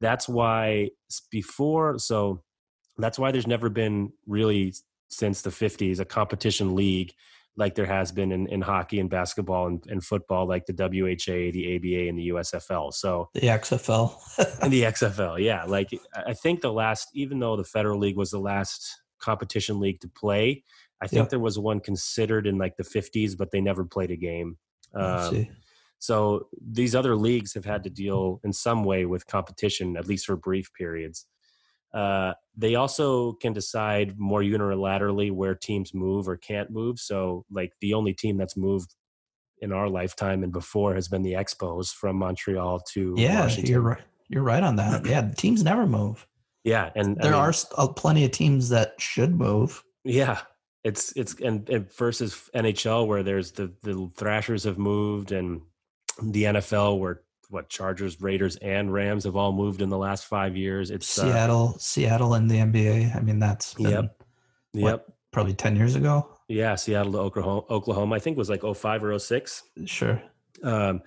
that's 0.00 0.28
why 0.28 0.90
before, 1.30 2.00
so 2.00 2.42
that's 2.98 3.16
why 3.16 3.30
there's 3.30 3.46
never 3.46 3.68
been 3.68 4.12
really 4.26 4.74
since 5.08 5.40
the 5.40 5.50
50s 5.50 6.00
a 6.00 6.04
competition 6.04 6.74
league 6.74 7.12
like 7.56 7.76
there 7.76 7.86
has 7.86 8.10
been 8.10 8.32
in, 8.32 8.48
in 8.48 8.60
hockey 8.60 8.98
and 8.98 9.10
basketball 9.10 9.66
and, 9.66 9.84
and 9.88 10.02
football, 10.02 10.48
like 10.48 10.66
the 10.66 10.72
WHA, 10.72 11.52
the 11.52 11.76
ABA, 11.76 12.08
and 12.08 12.18
the 12.18 12.28
USFL. 12.30 12.92
So 12.92 13.28
the 13.34 13.40
XFL 13.42 14.14
and 14.62 14.72
the 14.72 14.82
XFL, 14.82 15.40
yeah. 15.40 15.64
Like 15.64 15.90
I 16.14 16.32
think 16.32 16.60
the 16.60 16.72
last, 16.72 17.08
even 17.14 17.38
though 17.38 17.56
the 17.56 17.64
Federal 17.64 17.98
League 18.00 18.16
was 18.16 18.30
the 18.30 18.38
last 18.38 18.99
competition 19.20 19.80
league 19.80 20.00
to 20.00 20.08
play, 20.08 20.64
I 21.02 21.06
think 21.06 21.24
yep. 21.24 21.30
there 21.30 21.38
was 21.38 21.58
one 21.58 21.80
considered 21.80 22.46
in 22.46 22.58
like 22.58 22.76
the 22.76 22.84
50s, 22.84 23.36
but 23.36 23.50
they 23.50 23.60
never 23.60 23.84
played 23.84 24.10
a 24.10 24.16
game. 24.16 24.58
Um, 24.94 25.48
so 25.98 26.48
these 26.60 26.94
other 26.94 27.14
leagues 27.14 27.54
have 27.54 27.64
had 27.64 27.84
to 27.84 27.90
deal 27.90 28.40
in 28.42 28.52
some 28.52 28.84
way 28.84 29.04
with 29.04 29.26
competition, 29.26 29.96
at 29.96 30.06
least 30.06 30.26
for 30.26 30.36
brief 30.36 30.72
periods. 30.72 31.26
Uh, 31.92 32.32
they 32.56 32.74
also 32.74 33.32
can 33.34 33.52
decide 33.52 34.18
more 34.18 34.40
unilaterally 34.40 35.30
where 35.30 35.54
teams 35.54 35.92
move 35.92 36.28
or 36.28 36.36
can't 36.36 36.70
move. 36.70 36.98
So, 36.98 37.44
like 37.50 37.72
the 37.80 37.94
only 37.94 38.12
team 38.12 38.36
that's 38.36 38.56
moved 38.56 38.94
in 39.60 39.72
our 39.72 39.88
lifetime 39.88 40.42
and 40.42 40.52
before 40.52 40.94
has 40.94 41.08
been 41.08 41.22
the 41.22 41.32
Expos 41.32 41.92
from 41.92 42.16
Montreal 42.16 42.80
to 42.92 43.14
yeah, 43.16 43.42
Washington. 43.42 43.70
you're 43.70 43.80
right. 43.80 44.02
You're 44.28 44.42
right 44.44 44.62
on 44.62 44.76
that. 44.76 45.04
Yeah, 45.04 45.28
teams 45.36 45.64
never 45.64 45.86
move. 45.86 46.26
Yeah, 46.64 46.90
and 46.94 47.18
I 47.18 47.22
There 47.22 47.32
mean, 47.32 47.40
are 47.40 47.52
st- 47.52 47.72
uh, 47.78 47.88
plenty 47.88 48.24
of 48.24 48.30
teams 48.32 48.68
that 48.70 48.94
should 49.00 49.34
move. 49.34 49.82
Yeah, 50.04 50.40
it's 50.84 51.12
it's 51.16 51.34
and, 51.40 51.68
and 51.68 51.90
versus 51.92 52.50
NHL 52.54 53.06
where 53.06 53.22
there's 53.22 53.52
the 53.52 53.72
the 53.82 54.10
Thrashers 54.16 54.64
have 54.64 54.78
moved 54.78 55.32
and 55.32 55.62
the 56.22 56.44
NFL 56.44 56.98
where 56.98 57.22
what 57.48 57.68
Chargers, 57.68 58.20
Raiders, 58.20 58.56
and 58.56 58.92
Rams 58.92 59.24
have 59.24 59.36
all 59.36 59.52
moved 59.52 59.82
in 59.82 59.88
the 59.88 59.98
last 59.98 60.26
five 60.26 60.56
years. 60.56 60.90
It's 60.90 61.18
uh, 61.18 61.22
Seattle, 61.24 61.76
Seattle, 61.78 62.34
and 62.34 62.48
the 62.50 62.56
NBA. 62.56 63.16
I 63.16 63.20
mean, 63.20 63.38
that's 63.40 63.74
been 63.74 63.90
Yep. 63.90 64.22
what? 64.72 64.90
yep, 64.90 65.06
probably 65.32 65.54
ten 65.54 65.74
years 65.76 65.96
ago. 65.96 66.28
yeah, 66.48 66.74
Seattle 66.76 67.12
to 67.12 67.18
Oklahoma. 67.18 67.62
Oklahoma, 67.70 68.14
I 68.14 68.18
think 68.20 68.36
was 68.36 68.50
like 68.50 68.62
05 68.62 69.02
or 69.04 69.18
06. 69.18 69.62
Sure. 69.86 70.22
Um, 70.62 71.00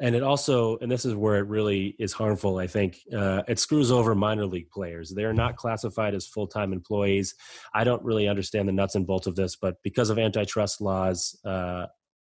and 0.00 0.14
it 0.14 0.22
also, 0.22 0.78
and 0.78 0.90
this 0.90 1.04
is 1.04 1.14
where 1.14 1.36
it 1.36 1.46
really 1.46 1.94
is 1.98 2.12
harmful. 2.12 2.58
I 2.58 2.66
think 2.66 2.98
uh, 3.16 3.42
it 3.48 3.58
screws 3.58 3.90
over 3.90 4.14
minor 4.14 4.46
league 4.46 4.70
players. 4.70 5.10
They 5.10 5.24
are 5.24 5.34
not 5.34 5.56
classified 5.56 6.14
as 6.14 6.26
full 6.26 6.46
time 6.46 6.72
employees. 6.72 7.34
I 7.74 7.84
don't 7.84 8.02
really 8.04 8.28
understand 8.28 8.68
the 8.68 8.72
nuts 8.72 8.94
and 8.94 9.06
bolts 9.06 9.26
of 9.26 9.36
this, 9.36 9.56
but 9.56 9.76
because 9.82 10.10
of 10.10 10.18
antitrust 10.18 10.80
laws, 10.80 11.38
uh, 11.44 11.86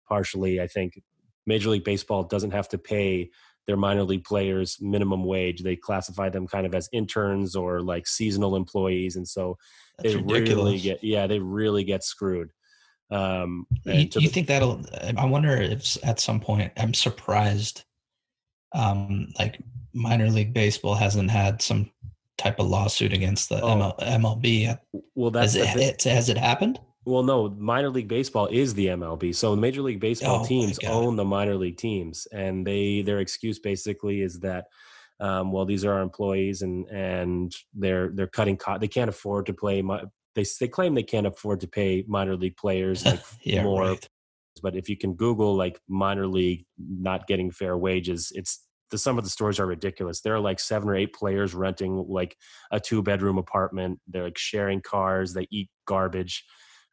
partially, 0.09 0.61
I 0.61 0.67
think 0.67 1.01
Major 1.47 1.71
League 1.71 1.85
Baseball 1.85 2.25
doesn't 2.25 2.53
have 2.53 2.69
to 2.71 2.79
pay 2.79 3.31
their 3.67 3.77
minor 3.77 4.05
league 4.05 4.25
players 4.25 4.79
minimum 4.81 5.25
wage. 5.25 5.63
They 5.63 5.77
classify 5.77 6.29
them 6.29 6.47
kind 6.47 6.67
of 6.67 6.75
as 6.75 6.89
interns 6.93 7.57
or 7.57 7.81
like 7.81 8.07
seasonal 8.07 8.55
employees, 8.57 9.17
and 9.17 9.27
so 9.27 9.59
That's 9.99 10.15
they 10.15 10.21
ridiculous. 10.21 10.65
really 10.65 10.79
get 10.81 11.03
yeah, 11.03 11.27
they 11.27 11.41
really 11.41 11.85
get 11.85 12.05
screwed. 12.05 12.51
Um, 13.11 13.67
You, 13.85 13.93
you 13.95 14.07
the- 14.09 14.27
think 14.29 14.49
that'll? 14.49 14.83
I 15.17 15.25
wonder 15.25 15.57
if 15.57 15.97
at 16.05 16.21
some 16.21 16.41
point 16.41 16.73
I'm 16.77 16.95
surprised. 16.95 17.85
Um, 18.73 19.33
like 19.39 19.59
minor 19.95 20.29
league 20.29 20.53
baseball 20.53 20.95
hasn't 20.95 21.31
had 21.31 21.63
some 21.63 21.91
type 22.37 22.59
of 22.59 22.67
lawsuit 22.67 23.13
against 23.13 23.49
the 23.49 23.61
Oh. 23.63 23.69
ML, 23.69 23.95
MLB. 24.01 24.79
well, 25.15 25.31
that's 25.31 25.55
Has 25.55 25.75
the 25.75 25.81
it, 25.83 26.03
has 26.03 26.29
it 26.29 26.37
happened? 26.37 26.79
Well, 27.07 27.23
no, 27.23 27.49
minor 27.51 27.89
league 27.89 28.09
baseball 28.09 28.49
is 28.49 28.75
the 28.75 28.89
MLB. 28.89 29.33
So 29.35 29.55
Major 29.55 29.81
League 29.83 30.01
Baseball 30.01 30.41
Oh, 30.43 30.47
teams 30.47 30.77
own 30.89 31.15
the 31.15 31.25
minor 31.25 31.55
league 31.55 31.77
teams, 31.77 32.27
and 32.33 32.67
they 32.67 33.03
their 33.03 33.21
excuse 33.21 33.61
basically 33.61 34.23
is 34.23 34.41
that, 34.41 34.67
um, 35.21 35.53
well, 35.53 35.65
these 35.65 35.85
are 35.85 35.93
our 35.93 36.03
employees, 36.03 36.63
and 36.63 36.85
and 36.89 37.55
they're 37.73 38.09
they're 38.09 38.27
cutting 38.27 38.57
cost. 38.57 38.81
They 38.81 38.89
can't 38.89 39.09
afford 39.09 39.47
to 39.47 39.55
play. 39.55 39.83
They 40.37 40.45
they 40.61 40.69
claim 40.69 40.95
they 40.95 41.03
can't 41.03 41.27
afford 41.27 41.61
to 41.63 41.67
pay 41.69 42.05
minor 42.07 42.37
league 42.37 42.57
players 42.57 43.05
like 43.05 43.21
Yeah, 43.43 43.65
more. 43.65 43.83
right. 43.83 44.09
But 44.63 44.77
if 44.77 44.89
you 44.89 44.97
can 44.97 45.15
Google 45.15 45.55
like 45.57 45.81
minor 45.89 46.27
league 46.29 46.65
not 46.79 47.27
getting 47.27 47.51
fair 47.51 47.77
wages, 47.77 48.31
it's 48.35 48.63
the 48.93 48.99
some 48.99 49.19
of 49.19 49.25
the 49.25 49.31
stories 49.31 49.59
are 49.59 49.67
ridiculous. 49.67 50.21
There 50.21 50.35
are 50.35 50.41
like 50.41 50.61
seven 50.61 50.89
or 50.89 50.95
eight 50.95 51.13
players 51.13 51.55
renting 51.55 52.05
like 52.09 52.37
a 52.71 52.79
two 52.79 53.03
bedroom 53.03 53.37
apartment. 53.39 53.99
They're 54.07 54.23
like 54.25 54.39
sharing 54.39 54.81
cars. 54.81 55.35
They 55.35 55.49
eat 55.51 55.69
garbage. 55.87 56.45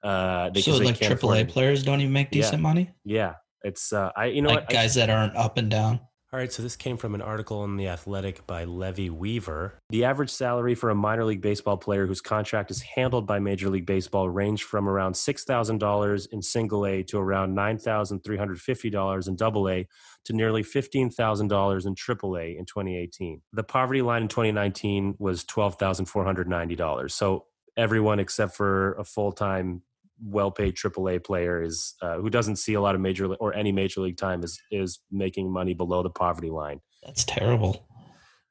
Uh, 0.04 0.50
they, 0.50 0.62
So 0.62 0.76
like 0.78 0.98
AAA 0.98 1.48
players 1.48 1.84
don't 1.84 2.02
even 2.02 2.12
make 2.12 2.30
Yeah. 2.34 2.42
decent 2.42 2.62
money. 2.62 2.90
Yeah, 3.06 3.36
it's 3.64 3.94
uh, 3.94 4.10
I 4.18 4.26
you 4.26 4.42
know 4.42 4.50
like 4.50 4.62
what 4.62 4.70
I- 4.72 4.74
guys 4.74 4.96
that 4.96 5.10
aren't 5.10 5.36
up 5.38 5.58
and 5.58 5.70
down. 5.70 6.00
All 6.34 6.40
right, 6.40 6.52
so 6.52 6.64
this 6.64 6.76
came 6.76 6.98
from 6.98 7.14
an 7.14 7.22
article 7.22 7.64
in 7.64 7.78
The 7.78 7.90
Athletic 7.90 8.48
by 8.48 8.64
Levi 8.64 9.10
Weaver. 9.10 9.76
The 9.92 10.06
average 10.06 10.32
salary 10.32 10.74
for 10.74 10.90
a 10.90 10.96
minor 10.96 11.26
league 11.26 11.44
baseball 11.44 11.78
player 11.78 12.08
whose 12.08 12.22
contract 12.22 12.72
is 12.72 12.82
handled 12.82 13.28
by 13.28 13.38
Major 13.38 13.70
League 13.70 13.86
Baseball 13.86 14.28
ranged 14.28 14.64
from 14.64 14.90
around 14.90 15.14
$6,000 15.14 16.28
in 16.32 16.42
single 16.42 16.88
A 16.88 17.04
to 17.04 17.20
around 17.20 17.56
$9,350 17.56 19.28
in 19.28 19.36
double 19.36 19.70
A 19.70 19.88
to 20.26 20.34
nearly 20.34 20.64
$15,000 20.64 21.86
in 21.86 21.94
triple 21.94 22.36
A 22.36 22.58
in 22.58 22.66
2018. 22.66 23.40
The 23.52 23.64
poverty 23.64 24.02
line 24.02 24.24
in 24.24 24.28
2019 24.28 25.14
was 25.20 25.44
$12,490. 25.44 27.12
So 27.12 27.46
everyone 27.78 28.20
except 28.20 28.56
for 28.56 28.94
a 28.94 29.04
full 29.04 29.34
time 29.34 29.84
well-paid 30.22 30.76
AAA 30.76 31.24
player 31.24 31.62
is 31.62 31.96
uh, 32.02 32.18
who 32.18 32.30
doesn't 32.30 32.58
see 32.58 32.74
a 32.74 32.82
lot 32.82 32.96
of 32.96 33.02
major 33.02 33.34
or 33.36 33.54
any 33.54 33.72
major 33.72 34.02
league 34.02 34.18
time 34.18 34.44
is 34.44 34.60
is 34.72 35.00
making 35.12 35.52
money 35.52 35.74
below 35.74 36.04
the 36.04 36.10
poverty 36.10 36.50
line. 36.50 36.80
That's 37.04 37.26
terrible. 37.26 37.88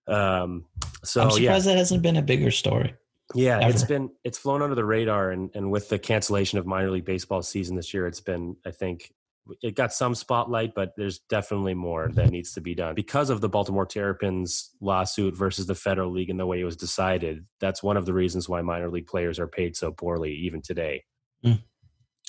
Um, 0.09 0.66
so 1.05 1.22
I'm 1.22 1.29
yeah, 1.31 1.35
surprised 1.35 1.66
that 1.66 1.77
hasn't 1.77 2.03
been 2.03 2.16
a 2.16 2.22
bigger 2.22 2.51
story. 2.51 2.94
yeah, 3.35 3.68
it's 3.68 3.85
been 3.85 4.11
it's 4.25 4.38
flown 4.38 4.62
under 4.62 4.75
the 4.75 4.85
radar, 4.85 5.31
and 5.31 5.51
and 5.55 5.70
with 5.70 5.88
the 5.88 5.98
cancellation 5.98 6.59
of 6.59 6.66
minor 6.66 6.90
league 6.90 7.05
baseball 7.05 7.42
season 7.42 7.77
this 7.77 7.94
year, 7.94 8.07
it's 8.07 8.20
been 8.20 8.57
I 8.66 8.70
think 8.70 9.12
it 9.61 9.75
got 9.75 9.92
some 9.92 10.14
spotlight, 10.14 10.75
but 10.75 10.92
there's 10.96 11.18
definitely 11.29 11.75
more 11.75 12.09
that 12.14 12.31
needs 12.31 12.53
to 12.53 12.61
be 12.61 12.75
done 12.75 12.94
because 12.94 13.31
of 13.31 13.40
the 13.40 13.48
Baltimore 13.48 13.87
Terrapins 13.87 14.70
lawsuit 14.81 15.37
versus 15.37 15.66
the 15.66 15.75
federal 15.75 16.12
league 16.12 16.31
and 16.31 16.38
the 16.38 16.46
way 16.46 16.61
it 16.61 16.64
was 16.64 16.77
decided. 16.77 17.44
That's 17.61 17.83
one 17.83 17.96
of 17.96 18.07
the 18.07 18.12
reasons 18.12 18.48
why 18.48 18.62
minor 18.62 18.90
league 18.90 19.07
players 19.07 19.38
are 19.38 19.48
paid 19.48 19.77
so 19.77 19.90
poorly 19.90 20.33
even 20.33 20.62
today. 20.62 21.05
Hmm. 21.44 21.52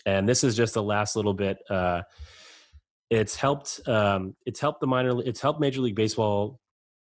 And 0.06 0.28
this 0.28 0.44
is 0.44 0.56
just 0.56 0.74
the 0.74 0.84
last 0.84 1.16
little 1.16 1.34
bit. 1.34 1.58
Uh, 1.70 2.02
it's 3.10 3.36
helped. 3.36 3.80
Um, 3.88 4.36
it's 4.46 4.60
helped 4.60 4.82
the 4.82 4.88
minor. 4.88 5.22
It's 5.24 5.40
helped 5.42 5.60
Major 5.60 5.82
League 5.82 5.96
Baseball 5.96 6.60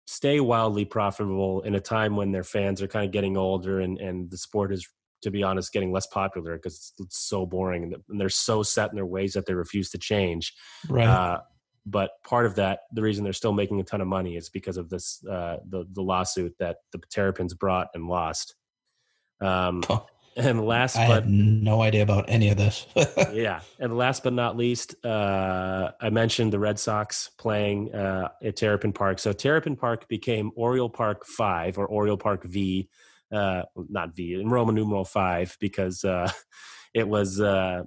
stay 0.07 0.39
wildly 0.39 0.83
profitable 0.83 1.61
in 1.61 1.75
a 1.75 1.79
time 1.79 2.15
when 2.15 2.31
their 2.31 2.43
fans 2.43 2.81
are 2.81 2.87
kind 2.87 3.05
of 3.05 3.11
getting 3.11 3.37
older 3.37 3.79
and 3.79 3.97
and 3.99 4.29
the 4.29 4.37
sport 4.37 4.73
is 4.73 4.85
to 5.21 5.29
be 5.31 5.43
honest 5.43 5.71
getting 5.71 5.91
less 5.91 6.07
popular 6.07 6.55
because 6.57 6.73
it's, 6.75 6.93
it's 6.99 7.19
so 7.19 7.45
boring 7.45 7.83
and 7.83 7.95
and 8.09 8.19
they're 8.19 8.27
so 8.27 8.63
set 8.63 8.89
in 8.89 8.95
their 8.95 9.05
ways 9.05 9.33
that 9.33 9.45
they 9.45 9.53
refuse 9.53 9.89
to 9.91 9.97
change 9.97 10.53
Right. 10.89 11.07
uh, 11.07 11.41
but 11.85 12.11
part 12.27 12.45
of 12.47 12.55
that 12.55 12.79
the 12.93 13.01
reason 13.01 13.23
they're 13.23 13.31
still 13.31 13.53
making 13.53 13.79
a 13.79 13.83
ton 13.83 14.01
of 14.01 14.07
money 14.07 14.35
is 14.35 14.49
because 14.49 14.75
of 14.75 14.89
this 14.89 15.23
uh, 15.29 15.57
the 15.69 15.85
the 15.93 16.01
lawsuit 16.01 16.55
that 16.59 16.77
the 16.91 16.99
terrapins 17.11 17.53
brought 17.53 17.87
and 17.93 18.07
lost 18.07 18.55
um, 19.39 19.81
Oh, 19.87 20.07
and 20.35 20.65
last 20.65 20.97
I 20.97 21.07
but 21.07 21.27
no 21.27 21.81
idea 21.81 22.03
about 22.03 22.25
any 22.27 22.49
of 22.49 22.57
this. 22.57 22.87
yeah, 23.33 23.61
and 23.79 23.97
last 23.97 24.23
but 24.23 24.33
not 24.33 24.57
least, 24.57 24.95
uh, 25.05 25.91
I 25.99 26.09
mentioned 26.09 26.53
the 26.53 26.59
Red 26.59 26.79
Sox 26.79 27.29
playing 27.37 27.93
uh, 27.93 28.29
at 28.43 28.55
Terrapin 28.55 28.93
Park. 28.93 29.19
So 29.19 29.33
Terrapin 29.33 29.75
Park 29.75 30.07
became 30.07 30.51
Oriole 30.55 30.89
Park 30.89 31.25
Five 31.25 31.77
or 31.77 31.85
Oriole 31.87 32.17
Park 32.17 32.43
V, 32.45 32.89
uh, 33.31 33.63
not 33.75 34.15
V, 34.15 34.35
in 34.35 34.49
Roman 34.49 34.75
numeral 34.75 35.05
five 35.05 35.57
because 35.59 36.03
uh, 36.03 36.31
it 36.93 37.07
was 37.07 37.39
uh, 37.39 37.83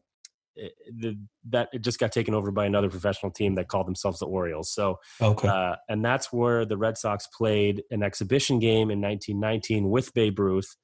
it, 0.57 0.73
the, 0.99 1.19
that 1.51 1.69
it 1.73 1.83
just 1.83 1.99
got 1.99 2.13
taken 2.13 2.35
over 2.35 2.51
by 2.51 2.67
another 2.67 2.89
professional 2.89 3.33
team 3.33 3.55
that 3.57 3.69
called 3.69 3.87
themselves 3.87 4.19
the 4.21 4.27
Orioles. 4.27 4.71
So 4.71 4.99
okay. 5.21 5.49
uh, 5.49 5.77
and 5.89 6.05
that's 6.05 6.33
where 6.33 6.65
the 6.65 6.77
Red 6.77 6.97
Sox 6.99 7.27
played 7.27 7.83
an 7.91 8.03
exhibition 8.03 8.59
game 8.59 8.91
in 8.91 9.01
1919 9.01 9.91
with 9.91 10.13
Babe 10.15 10.39
Ruth. 10.39 10.77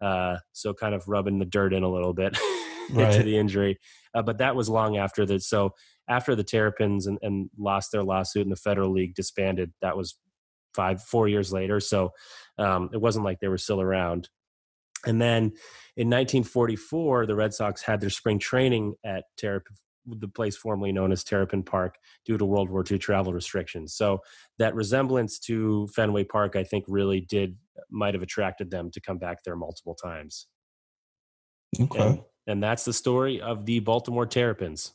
Uh, 0.00 0.36
so 0.52 0.74
kind 0.74 0.94
of 0.94 1.06
rubbing 1.08 1.38
the 1.38 1.44
dirt 1.44 1.72
in 1.72 1.82
a 1.82 1.90
little 1.90 2.12
bit 2.12 2.36
into 2.90 3.22
the 3.22 3.36
injury. 3.36 3.78
Uh, 4.14 4.22
but 4.22 4.38
that 4.38 4.56
was 4.56 4.68
long 4.68 4.96
after 4.96 5.24
that. 5.26 5.42
So 5.42 5.70
after 6.08 6.34
the 6.34 6.44
Terrapins 6.44 7.06
and, 7.06 7.18
and 7.22 7.50
lost 7.58 7.92
their 7.92 8.04
lawsuit 8.04 8.42
and 8.42 8.52
the 8.52 8.56
Federal 8.56 8.92
League 8.92 9.14
disbanded, 9.14 9.72
that 9.82 9.96
was 9.96 10.18
five, 10.74 11.02
four 11.02 11.26
years 11.26 11.52
later. 11.52 11.80
So 11.80 12.10
um, 12.58 12.90
it 12.92 13.00
wasn't 13.00 13.24
like 13.24 13.40
they 13.40 13.48
were 13.48 13.58
still 13.58 13.80
around. 13.80 14.28
And 15.04 15.20
then 15.20 15.52
in 15.96 16.08
1944, 16.08 17.26
the 17.26 17.34
Red 17.34 17.54
Sox 17.54 17.82
had 17.82 18.00
their 18.00 18.10
spring 18.10 18.38
training 18.38 18.94
at 19.04 19.24
Terrapin, 19.38 19.76
the 20.06 20.28
place 20.28 20.56
formerly 20.56 20.92
known 20.92 21.12
as 21.12 21.24
Terrapin 21.24 21.62
Park, 21.62 21.96
due 22.24 22.38
to 22.38 22.44
World 22.44 22.70
War 22.70 22.84
II 22.88 22.98
travel 22.98 23.32
restrictions. 23.32 23.94
So 23.94 24.20
that 24.58 24.74
resemblance 24.74 25.38
to 25.40 25.88
Fenway 25.88 26.24
Park, 26.24 26.56
I 26.56 26.64
think, 26.64 26.84
really 26.88 27.20
did 27.20 27.56
might 27.90 28.14
have 28.14 28.22
attracted 28.22 28.70
them 28.70 28.90
to 28.90 29.00
come 29.00 29.18
back 29.18 29.44
there 29.44 29.56
multiple 29.56 29.94
times. 29.94 30.46
okay. 31.80 32.00
And, 32.00 32.20
and 32.46 32.62
that's 32.62 32.84
the 32.84 32.92
story 32.92 33.40
of 33.40 33.66
the 33.66 33.80
Baltimore 33.80 34.26
Terrapins. 34.26 34.92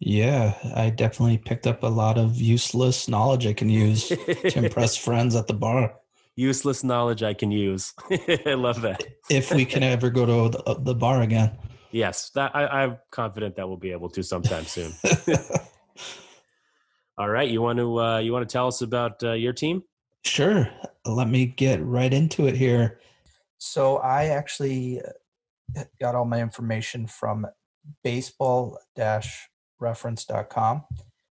Yeah, 0.00 0.54
I 0.74 0.90
definitely 0.90 1.38
picked 1.38 1.66
up 1.66 1.82
a 1.82 1.88
lot 1.88 2.18
of 2.18 2.36
useless 2.36 3.08
knowledge 3.08 3.46
I 3.46 3.52
can 3.52 3.68
use 3.70 4.08
to 4.08 4.58
impress 4.58 4.96
friends 5.04 5.34
at 5.34 5.46
the 5.46 5.54
bar. 5.54 5.94
Useless 6.36 6.82
knowledge 6.82 7.22
I 7.22 7.32
can 7.32 7.50
use. 7.50 7.94
I 8.46 8.54
love 8.54 8.82
that. 8.82 9.04
If 9.30 9.52
we 9.52 9.64
can 9.64 9.82
ever 9.82 10.10
go 10.10 10.26
to 10.26 10.58
the, 10.58 10.74
the 10.80 10.94
bar 10.94 11.22
again. 11.22 11.56
Yes, 11.94 12.30
that 12.30 12.56
I, 12.56 12.66
I'm 12.66 12.96
confident 13.12 13.54
that 13.54 13.68
we'll 13.68 13.76
be 13.76 13.92
able 13.92 14.10
to 14.10 14.24
sometime 14.24 14.64
soon. 14.64 14.92
All 17.18 17.28
right, 17.28 17.48
you 17.48 17.62
want 17.62 17.78
to 17.78 18.00
uh, 18.00 18.18
you 18.18 18.32
want 18.32 18.48
to 18.48 18.52
tell 18.52 18.66
us 18.66 18.82
about 18.82 19.22
uh, 19.22 19.34
your 19.34 19.52
team? 19.52 19.84
Sure. 20.24 20.68
Let 21.06 21.28
me 21.28 21.46
get 21.46 21.80
right 21.84 22.12
into 22.12 22.48
it 22.48 22.56
here. 22.56 22.98
So 23.58 23.98
I 23.98 24.24
actually 24.24 25.02
uh, 25.78 25.84
got 26.00 26.16
all 26.16 26.24
my 26.24 26.40
information 26.40 27.06
from 27.06 27.46
baseball-reference.com 28.02 30.84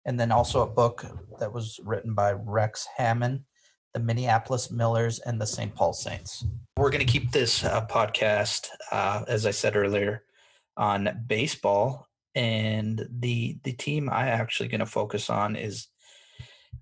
and 0.04 0.20
then 0.20 0.30
also 0.30 0.60
a 0.60 0.66
book 0.66 1.06
that 1.38 1.50
was 1.50 1.80
written 1.82 2.12
by 2.12 2.32
Rex 2.32 2.86
Hamann, 2.98 3.46
the 3.94 4.00
Minneapolis 4.00 4.70
Millers 4.70 5.20
and 5.20 5.40
the 5.40 5.46
St. 5.46 5.74
Paul 5.74 5.94
Saints. 5.94 6.44
We're 6.76 6.90
going 6.90 7.06
to 7.06 7.10
keep 7.10 7.32
this 7.32 7.64
uh, 7.64 7.86
podcast, 7.86 8.68
uh, 8.92 9.24
as 9.26 9.46
I 9.46 9.52
said 9.52 9.74
earlier, 9.74 10.24
on 10.80 11.24
baseball 11.26 12.08
and 12.34 13.06
the 13.20 13.58
the 13.64 13.72
team 13.72 14.08
I 14.10 14.28
actually 14.28 14.68
going 14.68 14.80
to 14.80 14.86
focus 14.86 15.28
on 15.30 15.54
is 15.54 15.88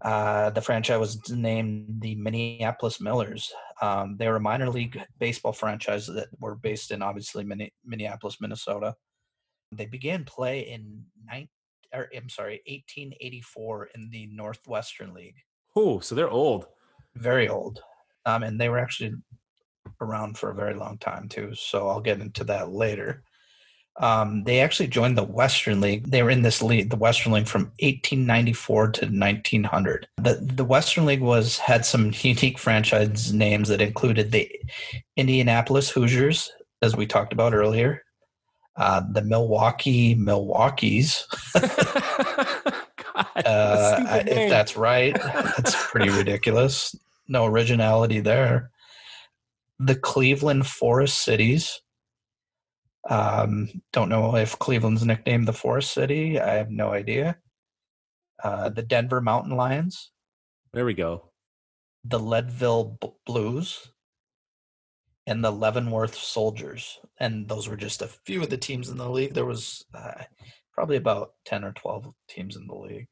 uh, 0.02 0.50
the 0.50 0.62
franchise 0.62 1.00
was 1.00 1.30
named 1.30 2.00
the 2.00 2.14
Minneapolis 2.14 3.00
Millers. 3.00 3.52
Um, 3.82 4.16
they 4.16 4.28
were 4.28 4.36
a 4.36 4.40
minor 4.40 4.70
league 4.70 5.00
baseball 5.18 5.52
franchise 5.52 6.06
that 6.06 6.28
were 6.38 6.54
based 6.54 6.92
in 6.92 7.02
obviously 7.02 7.44
Minneapolis, 7.84 8.36
Minnesota. 8.40 8.94
They 9.72 9.86
began 9.86 10.24
play 10.24 10.60
in 10.60 11.04
nine, 11.26 11.48
or, 11.92 12.08
I'm 12.16 12.28
sorry, 12.28 12.62
1884 12.66 13.90
in 13.96 14.08
the 14.10 14.28
Northwestern 14.32 15.12
League. 15.14 15.36
Oh, 15.74 15.98
so 15.98 16.14
they're 16.14 16.30
old. 16.30 16.66
Very 17.16 17.48
old. 17.48 17.80
Um, 18.24 18.44
and 18.44 18.60
they 18.60 18.68
were 18.68 18.78
actually 18.78 19.14
around 20.00 20.38
for 20.38 20.50
a 20.50 20.54
very 20.54 20.74
long 20.74 20.98
time 20.98 21.28
too. 21.28 21.54
So 21.54 21.88
I'll 21.88 22.00
get 22.00 22.20
into 22.20 22.44
that 22.44 22.70
later. 22.70 23.24
Um, 24.00 24.44
they 24.44 24.60
actually 24.60 24.86
joined 24.86 25.18
the 25.18 25.24
Western 25.24 25.80
League. 25.80 26.10
They 26.10 26.22
were 26.22 26.30
in 26.30 26.42
this 26.42 26.62
league, 26.62 26.90
the 26.90 26.96
Western 26.96 27.32
League, 27.32 27.48
from 27.48 27.62
1894 27.80 28.90
to 28.92 29.06
1900. 29.06 30.08
The 30.16 30.34
the 30.34 30.64
Western 30.64 31.04
League 31.04 31.20
was 31.20 31.58
had 31.58 31.84
some 31.84 32.12
unique 32.20 32.58
franchise 32.58 33.32
names 33.32 33.68
that 33.68 33.80
included 33.80 34.30
the 34.30 34.50
Indianapolis 35.16 35.90
Hoosiers, 35.90 36.52
as 36.80 36.94
we 36.94 37.06
talked 37.06 37.32
about 37.32 37.54
earlier, 37.54 38.04
uh, 38.76 39.02
the 39.10 39.22
Milwaukee 39.22 40.14
Milwaukees. 40.14 41.26
God, 41.54 43.26
uh, 43.44 44.22
if 44.26 44.48
that's 44.48 44.76
right, 44.76 45.14
that's 45.24 45.90
pretty 45.90 46.10
ridiculous. 46.10 46.94
No 47.26 47.46
originality 47.46 48.20
there. 48.20 48.70
The 49.80 49.96
Cleveland 49.96 50.66
Forest 50.66 51.24
Cities 51.24 51.80
um, 53.08 53.68
don't 53.92 54.08
know 54.10 54.36
if 54.36 54.58
Cleveland's 54.58 55.04
nicknamed 55.04 55.48
the 55.48 55.52
Forest 55.52 55.92
City. 55.92 56.38
I 56.38 56.54
have 56.54 56.70
no 56.70 56.92
idea. 56.92 57.38
Uh, 58.42 58.68
the 58.68 58.82
Denver 58.82 59.20
Mountain 59.20 59.56
Lions. 59.56 60.10
There 60.72 60.84
we 60.84 60.94
go. 60.94 61.30
The 62.04 62.18
Leadville 62.18 62.98
B- 63.00 63.08
Blues. 63.26 63.90
And 65.26 65.44
the 65.44 65.50
Leavenworth 65.50 66.14
Soldiers. 66.14 66.98
And 67.18 67.48
those 67.48 67.68
were 67.68 67.76
just 67.76 68.02
a 68.02 68.08
few 68.26 68.42
of 68.42 68.50
the 68.50 68.56
teams 68.56 68.88
in 68.88 68.98
the 68.98 69.10
league. 69.10 69.34
There 69.34 69.44
was 69.44 69.84
uh, 69.94 70.24
probably 70.72 70.96
about 70.96 71.32
10 71.46 71.64
or 71.64 71.72
12 71.72 72.12
teams 72.28 72.56
in 72.56 72.66
the 72.66 72.74
league. 72.74 73.08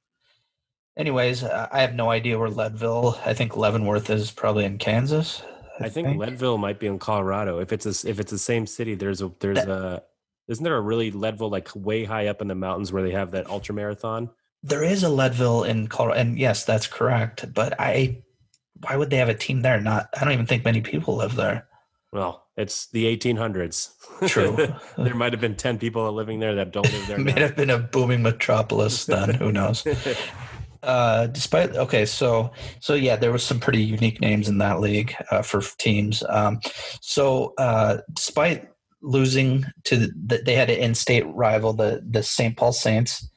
Anyways, 0.97 1.43
uh, 1.43 1.69
I 1.71 1.81
have 1.81 1.95
no 1.95 2.11
idea 2.11 2.39
where 2.39 2.49
Leadville, 2.49 3.19
I 3.27 3.35
think 3.35 3.57
Leavenworth 3.57 4.09
is 4.09 4.31
probably 4.31 4.65
in 4.65 4.79
Kansas. 4.79 5.43
I, 5.81 5.89
think, 5.89 6.19
Leadville 6.19 6.59
might 6.59 6.79
be 6.79 6.87
in 6.87 6.99
Colorado. 6.99 7.59
If 7.59 7.73
it's 7.73 7.87
a, 7.87 8.09
if 8.09 8.19
it's 8.19 8.31
the 8.31 8.39
same 8.39 8.67
city, 8.67 8.95
there's 8.95 9.23
a 9.23 9.31
there's 9.41 9.57
that, 9.57 9.69
a 9.69 10.03
isn't 10.49 10.63
there 10.63 10.77
a 10.77 10.81
really 10.81 11.11
Leadville 11.11 11.51
like 11.51 11.69
way 11.75 12.05
high 12.05 12.29
up 12.29 12.41
in 12.41 12.49
the 12.49 12.55
mountains 12.55 12.93
where 12.93 13.03
they 13.03 13.11
have 13.11 13.33
that 13.33 13.49
ultra 13.49 13.75
marathon? 13.75 14.31
There 14.63 14.83
is 14.83 15.03
a 15.03 15.09
Leadville 15.09 15.65
in 15.65 15.89
Colorado, 15.89 16.21
and 16.21 16.39
yes, 16.39 16.65
that's 16.65 16.87
correct. 16.87 17.53
But 17.53 17.79
I, 17.81 18.23
why 18.81 18.97
would 18.97 19.11
they 19.11 19.17
have 19.17 19.29
a 19.29 19.35
team 19.35 19.63
there? 19.63 19.81
Not, 19.81 20.09
I 20.19 20.25
don't 20.25 20.33
even 20.33 20.47
think 20.47 20.65
many 20.65 20.81
people 20.81 21.17
live 21.17 21.35
there. 21.35 21.69
Well, 22.13 22.47
it's 22.57 22.87
the 22.89 23.05
1800s. 23.17 23.91
True. 24.27 24.57
there 24.99 25.15
might 25.15 25.33
have 25.33 25.41
been 25.41 25.57
10 25.57 25.79
people 25.79 26.11
living 26.13 26.41
there 26.41 26.55
that 26.55 26.73
don't 26.73 26.91
live 26.91 27.07
there. 27.09 27.21
It 27.21 27.25
may 27.25 27.41
have 27.41 27.57
been 27.57 27.71
a 27.71 27.79
booming 27.79 28.23
metropolis 28.23 29.05
then. 29.05 29.35
Who 29.35 29.53
knows? 29.53 29.87
Uh, 30.87 31.27
despite 31.27 31.75
okay, 31.75 32.07
so 32.07 32.53
so 32.81 32.95
yeah, 32.95 33.17
there 33.17 33.33
was 33.33 33.43
some 33.43 33.59
pretty 33.59 33.83
unique 33.83 34.21
names 34.21 34.49
in 34.49 34.59
that 34.59 34.81
league 34.81 35.15
uh, 35.33 35.43
for 35.43 35.61
teams. 35.79 36.23
Um, 36.29 36.61
so 37.01 37.55
uh, 37.59 37.99
despite 38.15 38.69
losing 39.03 39.65
to 39.85 39.97
the, 39.99 40.41
they 40.45 40.55
had 40.55 40.71
an 40.71 40.79
in-state 40.79 41.27
rival, 41.27 41.73
the 41.73 42.03
the 42.09 42.23
St. 42.23 42.57
Paul 42.57 42.73
Saints, 42.73 43.29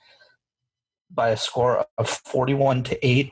by 1.12 1.30
a 1.30 1.38
score 1.38 1.86
of 1.98 2.08
forty-one 2.08 2.84
to 2.84 3.06
eight 3.06 3.32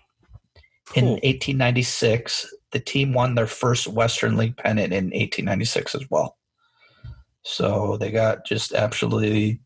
in 0.96 1.06
1896. 1.06 2.48
The 2.72 2.80
team 2.80 3.14
won 3.14 3.36
their 3.36 3.48
first 3.48 3.88
Western 3.88 4.36
League 4.36 4.58
pennant 4.58 4.94
in 4.94 5.06
1896 5.06 5.96
as 5.96 6.06
well. 6.10 6.38
So 7.44 7.98
they 7.98 8.12
got 8.12 8.46
just 8.46 8.74
absolutely 8.74 9.62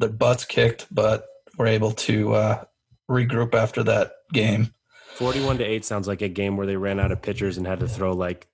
their 0.00 0.10
butts 0.10 0.44
kicked, 0.44 0.86
but 0.90 1.24
were 1.56 1.66
able 1.66 1.92
to 1.92 2.34
uh, 2.34 2.64
regroup 3.10 3.54
after 3.54 3.82
that 3.84 4.12
game. 4.32 4.72
41 5.14 5.58
to 5.58 5.64
8 5.64 5.84
sounds 5.84 6.06
like 6.06 6.22
a 6.22 6.28
game 6.28 6.56
where 6.56 6.66
they 6.66 6.76
ran 6.76 7.00
out 7.00 7.10
of 7.10 7.20
pitchers 7.20 7.58
and 7.58 7.66
had 7.66 7.80
to 7.80 7.88
throw 7.88 8.12
like 8.12 8.46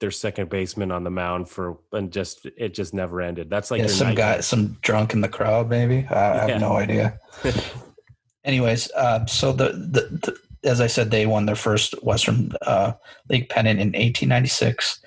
their 0.00 0.10
second 0.10 0.50
baseman 0.50 0.90
on 0.90 1.04
the 1.04 1.10
mound 1.10 1.48
for 1.48 1.78
and 1.92 2.12
just 2.12 2.46
it 2.56 2.74
just 2.74 2.92
never 2.92 3.20
ended. 3.20 3.48
That's 3.48 3.70
like 3.70 3.80
yeah, 3.80 3.86
some 3.86 4.08
nightmare. 4.08 4.36
guy 4.36 4.40
some 4.40 4.78
drunk 4.82 5.14
in 5.14 5.20
the 5.20 5.28
crowd 5.28 5.68
maybe. 5.68 6.06
I, 6.10 6.14
yeah. 6.14 6.46
have 6.48 6.60
no 6.60 6.76
idea. 6.76 7.18
Anyways, 8.44 8.90
uh, 8.92 9.24
so 9.26 9.52
the, 9.52 9.68
the, 9.68 10.00
the, 10.10 10.68
as 10.68 10.80
I 10.80 10.86
said, 10.86 11.10
they 11.10 11.26
won 11.26 11.46
their 11.46 11.56
first 11.56 11.94
Western 12.02 12.52
uh, 12.62 12.92
League 13.28 13.48
pennant 13.48 13.80
in 13.80 13.88
1896. 13.88 15.00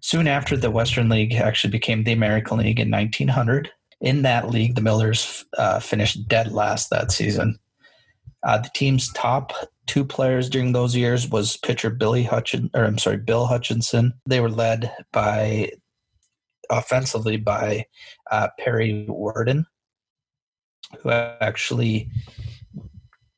Soon 0.00 0.26
after, 0.26 0.56
the 0.56 0.70
Western 0.70 1.08
League 1.08 1.34
actually 1.34 1.70
became 1.70 2.04
the 2.04 2.12
American 2.12 2.58
League 2.58 2.80
in 2.80 2.90
1900. 2.90 3.70
In 4.00 4.22
that 4.22 4.48
league, 4.48 4.74
the 4.74 4.80
Millers 4.80 5.44
uh, 5.58 5.78
finished 5.78 6.26
dead 6.26 6.52
last 6.52 6.88
that 6.88 7.12
season. 7.12 7.58
Uh, 8.42 8.58
the 8.58 8.70
team's 8.74 9.12
top 9.12 9.52
two 9.86 10.04
players 10.04 10.48
during 10.48 10.72
those 10.72 10.96
years 10.96 11.28
was 11.28 11.56
pitcher 11.58 11.90
Billy 11.90 12.24
Hutchin, 12.24 12.70
or 12.74 12.84
I'm 12.84 12.98
sorry, 12.98 13.18
Bill 13.18 13.46
Hutchinson. 13.46 14.14
They 14.26 14.40
were 14.40 14.50
led 14.50 14.92
by 15.12 15.72
offensively 16.70 17.36
by 17.36 17.86
uh, 18.30 18.48
Perry 18.58 19.06
Werden, 19.08 19.66
who 21.02 21.10
actually 21.10 22.08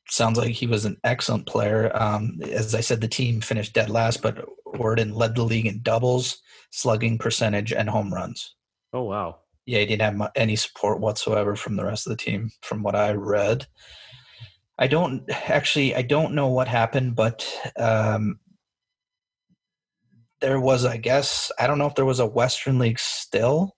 sounds 0.09 0.37
like 0.37 0.51
he 0.51 0.67
was 0.67 0.85
an 0.85 0.97
excellent 1.03 1.47
player. 1.47 1.91
Um, 1.95 2.39
as 2.51 2.75
I 2.75 2.81
said, 2.81 3.01
the 3.01 3.07
team 3.07 3.41
finished 3.41 3.73
dead 3.73 3.89
last, 3.89 4.21
but 4.21 4.45
Worden 4.65 5.13
led 5.13 5.35
the 5.35 5.43
league 5.43 5.65
in 5.65 5.81
doubles, 5.81 6.41
slugging 6.71 7.17
percentage, 7.17 7.73
and 7.73 7.89
home 7.89 8.13
runs. 8.13 8.55
Oh 8.93 9.03
wow! 9.03 9.39
Yeah, 9.65 9.79
he 9.79 9.85
didn't 9.87 10.19
have 10.19 10.31
any 10.35 10.55
support 10.55 10.99
whatsoever 10.99 11.55
from 11.55 11.75
the 11.75 11.85
rest 11.85 12.05
of 12.05 12.11
the 12.11 12.23
team, 12.23 12.51
from 12.61 12.83
what 12.83 12.95
I 12.95 13.13
read. 13.13 13.67
I 14.77 14.87
don't 14.87 15.29
actually. 15.29 15.95
I 15.95 16.01
don't 16.01 16.33
know 16.33 16.47
what 16.47 16.67
happened, 16.67 17.15
but 17.15 17.47
um, 17.77 18.39
there 20.41 20.59
was. 20.59 20.85
I 20.85 20.97
guess 20.97 21.51
I 21.59 21.67
don't 21.67 21.77
know 21.77 21.87
if 21.87 21.95
there 21.95 22.05
was 22.05 22.19
a 22.19 22.25
Western 22.25 22.79
League 22.79 22.99
still, 22.99 23.75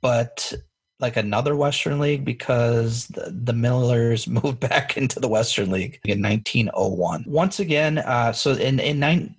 but 0.00 0.52
like 0.98 1.16
another 1.16 1.54
Western 1.56 1.98
League 1.98 2.24
because 2.24 3.08
the, 3.08 3.30
the, 3.30 3.52
Millers 3.52 4.26
moved 4.28 4.60
back 4.60 4.96
into 4.96 5.20
the 5.20 5.28
Western 5.28 5.70
League 5.70 6.00
in 6.04 6.22
1901. 6.22 7.24
Once 7.26 7.60
again, 7.60 7.98
uh, 7.98 8.32
so 8.32 8.52
in 8.52 8.78
in 8.78 8.98
nine, 8.98 9.34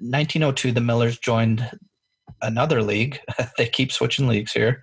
1902, 0.00 0.72
the 0.72 0.80
Millers 0.80 1.18
joined 1.18 1.68
another 2.42 2.82
league. 2.82 3.20
they 3.58 3.68
keep 3.68 3.90
switching 3.90 4.28
leagues 4.28 4.52
here. 4.52 4.82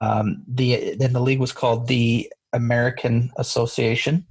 Um, 0.00 0.42
the 0.48 0.96
then 0.98 1.12
the 1.12 1.20
league 1.20 1.40
was 1.40 1.52
called 1.52 1.88
the 1.88 2.30
American 2.54 3.30
Association. 3.36 4.26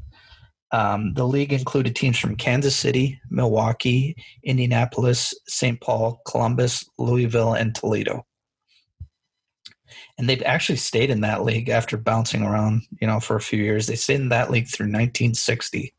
Um, 0.71 1.13
the 1.13 1.27
league 1.27 1.53
included 1.53 1.95
teams 1.95 2.17
from 2.17 2.35
Kansas 2.35 2.75
City, 2.75 3.21
Milwaukee, 3.29 4.15
Indianapolis, 4.43 5.33
St. 5.47 5.79
Paul, 5.79 6.19
Columbus, 6.25 6.83
Louisville, 6.97 7.53
and 7.53 7.75
Toledo. 7.75 8.25
And 10.17 10.27
they've 10.27 10.41
actually 10.43 10.77
stayed 10.77 11.11
in 11.11 11.21
that 11.21 11.43
league 11.43 11.69
after 11.69 11.95
bouncing 11.97 12.41
around, 12.41 12.83
you 12.99 13.05
know, 13.05 13.19
for 13.19 13.35
a 13.35 13.41
few 13.41 13.61
years. 13.61 13.85
They 13.85 13.95
stayed 13.95 14.21
in 14.21 14.29
that 14.29 14.49
league 14.49 14.67
through 14.67 14.87
1960. 14.87 15.93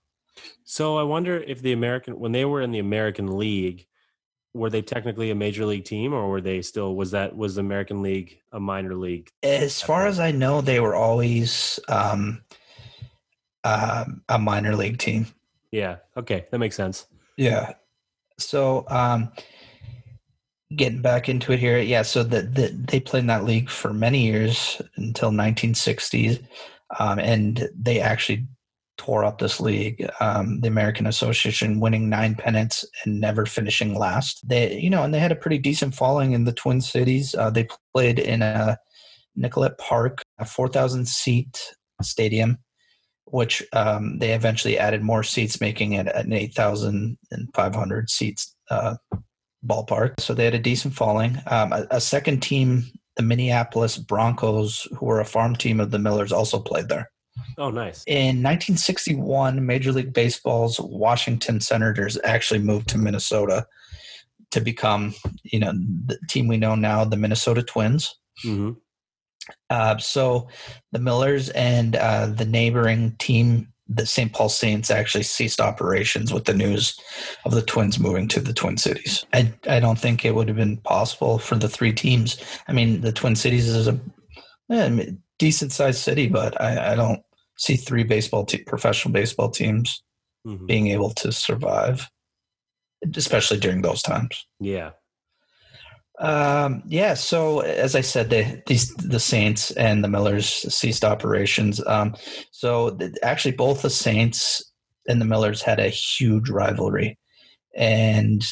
So 0.64 0.96
I 0.96 1.04
wonder 1.04 1.38
if 1.46 1.62
the 1.62 1.72
American, 1.72 2.18
when 2.18 2.32
they 2.32 2.44
were 2.44 2.60
in 2.60 2.72
the 2.72 2.78
American 2.80 3.38
League, 3.38 3.86
were 4.54 4.70
they 4.70 4.80
technically 4.80 5.30
a 5.30 5.34
major 5.34 5.66
league 5.66 5.84
team 5.84 6.14
or 6.14 6.28
were 6.28 6.40
they 6.40 6.62
still 6.62 6.94
was 6.94 7.10
that 7.10 7.36
was 7.36 7.56
the 7.56 7.60
american 7.60 8.02
league 8.02 8.38
a 8.52 8.60
minor 8.60 8.94
league 8.94 9.30
as 9.42 9.82
far 9.82 10.06
as 10.06 10.18
i 10.20 10.30
know 10.30 10.60
they 10.60 10.80
were 10.80 10.94
always 10.94 11.78
um, 11.88 12.40
uh, 13.64 14.04
a 14.28 14.38
minor 14.38 14.76
league 14.76 14.98
team. 14.98 15.26
Yeah 15.70 15.96
okay 16.16 16.46
that 16.50 16.58
makes 16.58 16.76
sense. 16.76 17.06
Yeah 17.36 17.74
so 18.38 18.84
um, 18.88 19.32
getting 20.74 21.02
back 21.02 21.28
into 21.28 21.52
it 21.52 21.58
here 21.58 21.78
yeah 21.78 22.02
so 22.02 22.22
that 22.22 22.54
the, 22.54 22.68
they 22.68 23.00
played 23.00 23.20
in 23.20 23.26
that 23.28 23.44
league 23.44 23.70
for 23.70 23.92
many 23.92 24.24
years 24.26 24.80
until 24.96 25.30
1960s 25.30 26.44
um, 26.98 27.18
and 27.18 27.68
they 27.76 28.00
actually 28.00 28.46
tore 28.96 29.24
up 29.24 29.38
this 29.38 29.60
league. 29.60 30.08
Um, 30.20 30.60
the 30.60 30.68
American 30.68 31.06
Association 31.06 31.80
winning 31.80 32.08
nine 32.08 32.34
pennants 32.34 32.84
and 33.04 33.20
never 33.20 33.46
finishing 33.46 33.94
last. 33.94 34.46
They, 34.48 34.78
you 34.78 34.90
know, 34.90 35.02
and 35.02 35.12
they 35.12 35.18
had 35.18 35.32
a 35.32 35.36
pretty 35.36 35.58
decent 35.58 35.94
following 35.94 36.32
in 36.32 36.44
the 36.44 36.52
Twin 36.52 36.80
Cities. 36.80 37.34
Uh, 37.34 37.50
they 37.50 37.68
played 37.92 38.18
in 38.18 38.42
a 38.42 38.78
Nicollet 39.36 39.78
Park, 39.78 40.22
a 40.38 40.44
4,000 40.44 41.06
seat 41.06 41.74
stadium, 42.02 42.58
which 43.26 43.62
um, 43.72 44.18
they 44.18 44.32
eventually 44.32 44.78
added 44.78 45.02
more 45.02 45.22
seats, 45.22 45.60
making 45.60 45.92
it 45.92 46.06
an 46.06 46.32
8,500 46.32 48.10
seats 48.10 48.54
uh, 48.70 48.96
ballpark. 49.66 50.20
So 50.20 50.34
they 50.34 50.44
had 50.44 50.54
a 50.54 50.58
decent 50.58 50.94
following. 50.94 51.38
Um, 51.46 51.72
a, 51.72 51.86
a, 51.90 52.00
second 52.00 52.40
team 52.40 52.84
the 53.16 53.22
Minneapolis 53.22 53.96
Broncos, 53.96 54.88
who 54.98 55.06
were 55.06 55.20
a 55.20 55.24
farm 55.24 55.54
team 55.54 55.80
of 55.80 55.90
the 55.90 55.98
Millers, 55.98 56.32
also 56.32 56.58
played 56.58 56.88
there. 56.88 57.10
Oh, 57.58 57.70
nice. 57.70 58.04
In 58.06 58.42
1961, 58.42 59.64
Major 59.64 59.92
League 59.92 60.12
Baseball's 60.12 60.80
Washington 60.80 61.60
Senators 61.60 62.18
actually 62.24 62.60
moved 62.60 62.88
to 62.88 62.98
Minnesota 62.98 63.66
to 64.50 64.60
become, 64.60 65.14
you 65.42 65.58
know, 65.58 65.72
the 66.06 66.18
team 66.28 66.46
we 66.46 66.56
know 66.56 66.74
now, 66.74 67.04
the 67.04 67.16
Minnesota 67.16 67.62
Twins. 67.62 68.16
Mm-hmm. 68.44 68.72
Uh, 69.70 69.98
so 69.98 70.48
the 70.92 70.98
Millers 70.98 71.50
and 71.50 71.96
uh, 71.96 72.26
the 72.26 72.44
neighboring 72.44 73.14
team, 73.18 73.68
the 73.88 74.06
St. 74.06 74.32
Paul 74.32 74.48
Saints, 74.48 74.90
actually 74.90 75.24
ceased 75.24 75.60
operations 75.60 76.32
with 76.32 76.44
the 76.44 76.54
news 76.54 76.98
of 77.44 77.52
the 77.52 77.62
Twins 77.62 77.98
moving 77.98 78.28
to 78.28 78.40
the 78.40 78.54
Twin 78.54 78.76
Cities. 78.76 79.26
I, 79.32 79.52
I 79.68 79.80
don't 79.80 79.98
think 79.98 80.24
it 80.24 80.34
would 80.34 80.48
have 80.48 80.56
been 80.56 80.78
possible 80.78 81.38
for 81.38 81.56
the 81.56 81.68
three 81.68 81.92
teams. 81.92 82.42
I 82.68 82.72
mean, 82.72 83.00
the 83.02 83.12
Twin 83.12 83.36
Cities 83.36 83.68
is 83.68 83.88
a 83.88 84.00
eh, 84.70 85.10
decent 85.38 85.72
sized 85.72 86.00
city, 86.00 86.28
but 86.28 86.58
I, 86.60 86.92
I, 86.92 86.94
don't 86.94 87.22
see 87.56 87.76
three 87.76 88.04
baseball 88.04 88.44
te- 88.44 88.64
professional 88.64 89.12
baseball 89.12 89.50
teams 89.50 90.02
mm-hmm. 90.46 90.66
being 90.66 90.88
able 90.88 91.10
to 91.10 91.32
survive, 91.32 92.08
especially 93.14 93.58
during 93.58 93.82
those 93.82 94.02
times. 94.02 94.46
Yeah. 94.60 94.90
Um, 96.20 96.82
yeah. 96.86 97.14
So 97.14 97.60
as 97.60 97.96
I 97.96 98.00
said, 98.00 98.30
the 98.30 98.62
these 98.66 98.94
the 98.94 99.18
Saints 99.18 99.72
and 99.72 100.04
the 100.04 100.08
Millers 100.08 100.46
ceased 100.46 101.04
operations. 101.04 101.84
Um, 101.86 102.14
so 102.52 102.90
the, 102.90 103.16
actually, 103.22 103.56
both 103.56 103.82
the 103.82 103.90
Saints 103.90 104.62
and 105.08 105.20
the 105.20 105.24
Millers 105.24 105.60
had 105.60 105.80
a 105.80 105.88
huge 105.88 106.50
rivalry, 106.50 107.18
and 107.74 108.44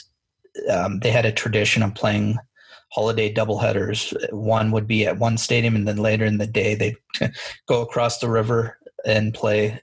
um, 0.70 0.98
they 1.00 1.12
had 1.12 1.24
a 1.24 1.32
tradition 1.32 1.84
of 1.84 1.94
playing 1.94 2.36
holiday 2.90 3.32
doubleheaders. 3.32 4.12
One 4.32 4.72
would 4.72 4.88
be 4.88 5.06
at 5.06 5.18
one 5.18 5.38
stadium, 5.38 5.76
and 5.76 5.86
then 5.86 5.98
later 5.98 6.24
in 6.24 6.38
the 6.38 6.48
day 6.48 6.74
they'd 6.74 6.96
go 7.68 7.80
across 7.80 8.18
the 8.18 8.28
river 8.28 8.76
and 9.04 9.34
play 9.34 9.80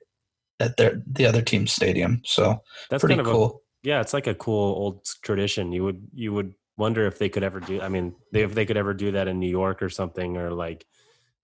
at 0.60 0.78
their 0.78 1.02
the 1.06 1.26
other 1.26 1.42
team's 1.42 1.72
stadium. 1.72 2.22
So 2.26 2.62
that's 2.90 3.02
pretty 3.02 3.16
kind 3.16 3.28
of 3.28 3.34
cool. 3.34 3.46
A, 3.84 3.88
yeah, 3.88 4.02
it's 4.02 4.14
like 4.14 4.28
a 4.28 4.36
cool 4.36 4.76
old 4.76 5.06
tradition. 5.24 5.72
You 5.72 5.84
would 5.86 6.08
you 6.14 6.34
would 6.34 6.54
wonder 6.78 7.06
if 7.06 7.20
they 7.20 7.30
could 7.30 7.44
ever 7.44 7.60
do. 7.60 7.82
I 7.82 7.90
mean, 7.90 8.16
they, 8.32 8.42
if 8.42 8.56
they 8.56 8.66
could 8.66 8.78
ever 8.78 8.94
do 8.94 9.12
that 9.12 9.28
in 9.28 9.40
New 9.40 9.50
York 9.50 9.82
or 9.82 9.90
something, 9.90 10.38
or 10.38 10.52
like 10.52 10.86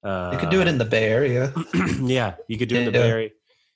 uh, 0.03 0.31
you 0.33 0.39
could 0.39 0.49
do 0.49 0.61
it 0.61 0.67
in 0.67 0.77
the 0.77 0.85
Bay 0.85 1.09
Area. 1.09 1.53
yeah, 2.01 2.35
you 2.47 2.57
could 2.57 2.69
do 2.69 2.75
it 2.75 2.79
in 2.79 2.85
the 2.85 2.91
Bay 2.91 3.09
Area. 3.09 3.29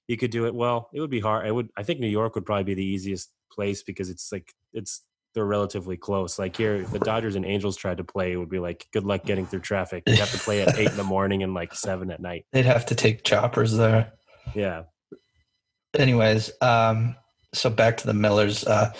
You 0.08 0.18
could 0.18 0.32
do 0.32 0.46
it. 0.46 0.56
Well, 0.56 0.90
it 0.94 1.02
would 1.02 1.10
be 1.10 1.20
hard. 1.20 1.46
I 1.46 1.52
would. 1.52 1.70
I 1.78 1.84
think 1.84 2.00
New 2.00 2.08
York 2.08 2.36
would 2.36 2.46
probably 2.46 2.64
be 2.64 2.74
the 2.74 2.86
easiest 2.86 3.32
place 3.52 3.84
because 3.84 4.10
it's 4.10 4.32
like 4.32 4.54
it's 4.74 5.04
they're 5.34 5.46
relatively 5.46 5.98
close. 5.98 6.40
Like 6.40 6.56
here, 6.56 6.84
the 6.84 7.00
Dodgers 7.00 7.36
and 7.36 7.46
Angels 7.46 7.78
tried 7.78 7.98
to 7.98 8.04
play, 8.04 8.34
it 8.34 8.38
would 8.38 8.50
be 8.50 8.60
like, 8.60 8.88
good 8.92 9.04
luck 9.04 9.26
getting 9.26 9.46
through 9.46 9.62
traffic. 9.62 10.04
You 10.08 10.16
have 10.16 10.32
to 10.32 10.38
play 10.40 10.62
at 10.62 10.78
eight 10.78 10.90
in 10.90 10.98
the 10.98 11.04
morning 11.04 11.44
and 11.44 11.54
like 11.54 11.74
seven 11.74 12.12
at 12.12 12.22
night. 12.22 12.46
They'd 12.52 12.66
have 12.66 12.86
to 12.88 12.96
take 12.96 13.24
choppers 13.24 13.76
there. 13.76 14.14
Yeah. 14.56 14.84
Anyways, 15.98 16.52
um, 16.62 17.16
so 17.54 17.70
back 17.70 17.98
to 17.98 18.08
the 18.08 18.14
Millers. 18.14 18.64
Uh, 18.64 18.94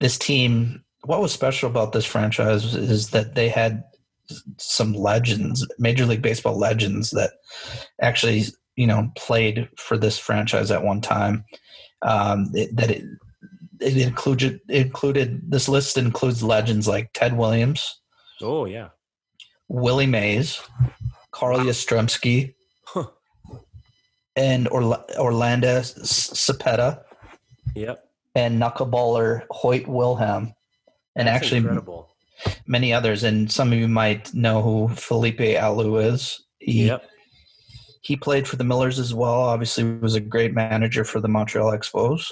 this 0.00 0.18
team 0.18 0.82
what 1.04 1.20
was 1.20 1.32
special 1.32 1.68
about 1.68 1.92
this 1.92 2.04
franchise 2.04 2.74
is 2.74 3.10
that 3.10 3.34
they 3.34 3.48
had 3.48 3.82
some 4.58 4.92
legends, 4.92 5.66
Major 5.78 6.06
League 6.06 6.22
Baseball 6.22 6.56
legends 6.56 7.10
that 7.10 7.32
actually, 8.00 8.44
you 8.76 8.86
know, 8.86 9.10
played 9.16 9.68
for 9.76 9.98
this 9.98 10.18
franchise 10.18 10.70
at 10.70 10.84
one 10.84 11.00
time. 11.00 11.44
Um, 12.02 12.50
it, 12.54 12.74
that 12.76 12.90
it, 12.90 13.04
it 13.82 13.96
included 13.96 14.60
included 14.68 15.50
this 15.50 15.68
list 15.68 15.96
includes 15.98 16.42
legends 16.42 16.88
like 16.88 17.10
Ted 17.12 17.36
Williams. 17.36 18.00
Oh 18.40 18.64
yeah, 18.64 18.88
Willie 19.68 20.06
Mays, 20.06 20.60
Carl 21.30 21.58
Yastrzemski, 21.60 22.54
huh. 22.84 23.06
and 24.36 24.68
Orla- 24.68 25.04
Orlando 25.18 25.80
Cepeda. 25.80 27.02
Yep. 27.74 28.04
And 28.34 28.60
knuckleballer 28.60 29.42
Hoyt 29.50 29.86
Wilhelm 29.86 30.54
and 31.16 31.28
That's 31.28 31.36
actually 31.36 31.58
incredible. 31.58 32.14
many 32.66 32.92
others. 32.92 33.24
And 33.24 33.50
some 33.50 33.72
of 33.72 33.78
you 33.78 33.88
might 33.88 34.32
know 34.34 34.62
who 34.62 34.88
Felipe 34.88 35.38
Alou 35.38 36.12
is. 36.12 36.42
He, 36.58 36.86
yep. 36.86 37.04
He 38.02 38.16
played 38.16 38.48
for 38.48 38.56
the 38.56 38.64
Millers 38.64 38.98
as 38.98 39.14
well. 39.14 39.40
Obviously, 39.42 39.84
was 39.84 40.14
a 40.14 40.20
great 40.20 40.54
manager 40.54 41.04
for 41.04 41.20
the 41.20 41.28
Montreal 41.28 41.72
Expos. 41.72 42.30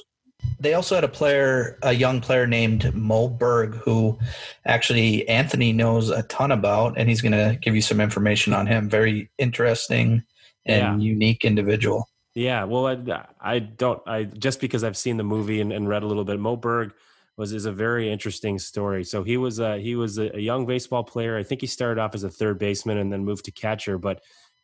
They 0.58 0.74
also 0.74 0.94
had 0.94 1.04
a 1.04 1.08
player, 1.08 1.78
a 1.82 1.92
young 1.92 2.20
player 2.20 2.46
named 2.46 2.94
Moe 2.94 3.28
Berg, 3.28 3.74
who 3.76 4.18
actually 4.66 5.26
Anthony 5.28 5.72
knows 5.72 6.10
a 6.10 6.22
ton 6.24 6.52
about, 6.52 6.98
and 6.98 7.08
he's 7.08 7.22
going 7.22 7.32
to 7.32 7.58
give 7.60 7.74
you 7.74 7.82
some 7.82 8.00
information 8.00 8.52
on 8.52 8.66
him. 8.66 8.88
Very 8.88 9.30
interesting 9.38 10.22
and 10.66 11.02
yeah. 11.02 11.10
unique 11.10 11.44
individual. 11.44 12.08
Yeah, 12.34 12.64
well, 12.64 12.86
I, 12.86 13.24
I, 13.40 13.58
don't. 13.58 14.00
I 14.06 14.24
just 14.24 14.60
because 14.60 14.84
I've 14.84 14.96
seen 14.96 15.16
the 15.16 15.24
movie 15.24 15.60
and, 15.60 15.72
and 15.72 15.88
read 15.88 16.02
a 16.02 16.06
little 16.06 16.24
bit. 16.24 16.38
Moe 16.38 16.56
Berg 16.56 16.92
was 17.36 17.52
is 17.52 17.64
a 17.64 17.72
very 17.72 18.12
interesting 18.12 18.58
story. 18.58 19.02
So 19.02 19.22
he 19.22 19.36
was 19.36 19.58
a, 19.58 19.78
he 19.78 19.96
was 19.96 20.18
a, 20.18 20.40
young 20.40 20.66
baseball 20.66 21.02
player. 21.02 21.38
I 21.38 21.42
think 21.42 21.62
he 21.62 21.66
started 21.66 22.00
off 22.00 22.14
as 22.14 22.22
a 22.22 22.30
third 22.30 22.58
baseman 22.58 22.98
and 22.98 23.10
then 23.12 23.24
moved 23.24 23.46
to 23.46 23.50
catcher, 23.50 23.98
but 23.98 24.20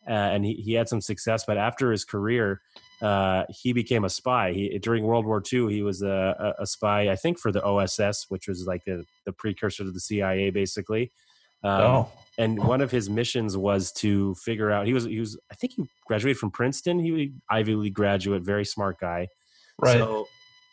uh, 0.07 0.13
and 0.13 0.45
he, 0.45 0.55
he 0.55 0.75
had 0.75 0.89
some 0.89 1.01
success. 1.01 1.45
But 1.47 1.57
after 1.57 1.91
his 1.91 2.05
career, 2.05 2.61
uh, 3.03 3.45
he 3.51 3.73
became 3.73 4.05
a 4.05 4.11
spy. 4.11 4.53
He, 4.53 4.79
during 4.79 5.05
World 5.05 5.27
War 5.27 5.43
II, 5.53 5.73
he 5.73 5.83
was 5.83 6.03
a, 6.03 6.55
a, 6.59 6.67
spy, 6.67 7.11
I 7.11 7.17
think, 7.17 7.39
for 7.39 7.53
the 7.53 7.63
OSS, 7.63 8.27
which 8.29 8.49
was 8.49 8.65
like 8.67 8.85
the, 8.87 9.05
the 9.27 9.33
precursor 9.33 9.85
to 9.85 9.91
the 9.91 10.01
CIA, 10.01 10.51
basically. 10.51 11.13
Um, 11.63 11.81
oh. 11.81 12.13
And 12.39 12.63
one 12.63 12.81
of 12.81 12.91
his 12.91 13.11
missions 13.11 13.57
was 13.57 13.93
to 13.93 14.35
figure 14.37 14.71
out. 14.71 14.87
He 14.87 14.93
was 14.93 15.05
he 15.05 15.19
was 15.19 15.39
I 15.51 15.55
think 15.55 15.73
he 15.73 15.89
graduated 16.07 16.39
from 16.39 16.51
Princeton. 16.51 16.99
He 16.99 17.11
was 17.11 17.29
Ivy 17.51 17.75
League 17.75 17.95
graduate, 17.95 18.43
very 18.43 18.65
smart 18.65 19.01
guy. 19.01 19.29
Right. 19.79 19.99
So 19.99 20.27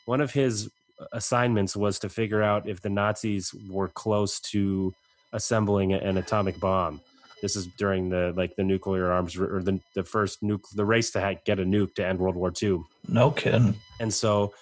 one 0.06 0.22
of 0.22 0.32
his 0.32 0.70
assignments 1.14 1.76
was 1.76 2.00
to 2.00 2.10
figure 2.10 2.44
out 2.44 2.68
if 2.68 2.82
the 2.82 2.90
Nazis 2.90 3.54
were 3.70 3.88
close 3.88 4.40
to 4.52 4.94
assembling 5.32 5.94
an 5.94 6.18
atomic 6.18 6.60
bomb. 6.60 7.02
This 7.44 7.58
is 7.58 7.68
during 7.68 8.08
the 8.08 8.34
like 8.38 8.56
the 8.56 8.64
nuclear 8.64 9.12
arms 9.12 9.36
or 9.36 9.62
the 9.62 9.82
the 9.96 10.06
first 10.06 10.42
nuke 10.42 10.64
the 10.74 10.86
race 10.86 11.12
to 11.12 11.38
get 11.46 11.60
a 11.60 11.66
nuke 11.66 11.94
to 11.96 12.08
end 12.08 12.20
World 12.20 12.38
War 12.38 12.54
II. 12.64 12.84
No 13.10 13.32
kidding. 13.32 13.76
And 14.00 14.14
so, 14.14 14.54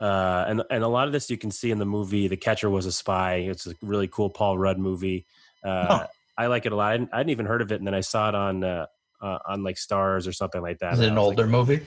uh, 0.00 0.46
and 0.48 0.62
and 0.70 0.82
a 0.82 0.88
lot 0.88 1.06
of 1.06 1.12
this 1.12 1.28
you 1.28 1.36
can 1.36 1.50
see 1.50 1.70
in 1.70 1.78
the 1.78 1.84
movie. 1.84 2.28
The 2.28 2.38
Catcher 2.38 2.70
was 2.70 2.86
a 2.86 2.92
spy. 2.92 3.34
It's 3.34 3.66
a 3.66 3.74
really 3.82 4.08
cool 4.08 4.30
Paul 4.30 4.56
Rudd 4.56 4.78
movie. 4.78 5.26
Uh, 5.62 6.06
I 6.38 6.46
like 6.46 6.64
it 6.64 6.72
a 6.72 6.76
lot. 6.76 6.88
I 6.88 6.92
hadn't, 6.92 7.10
I 7.12 7.18
hadn't, 7.18 7.30
even 7.30 7.44
heard 7.44 7.60
of 7.60 7.70
it, 7.70 7.76
and 7.76 7.86
then 7.86 7.94
I 7.94 8.00
saw 8.00 8.30
it 8.30 8.34
on 8.34 8.64
uh, 8.64 8.86
uh, 9.20 9.38
on 9.46 9.62
like 9.62 9.76
Starz 9.76 10.26
or 10.26 10.32
something 10.32 10.62
like 10.62 10.78
that. 10.78 10.94
Is 10.94 11.00
it 11.00 11.08
an 11.08 11.18
older 11.18 11.42
like, 11.42 11.50
movie? 11.50 11.80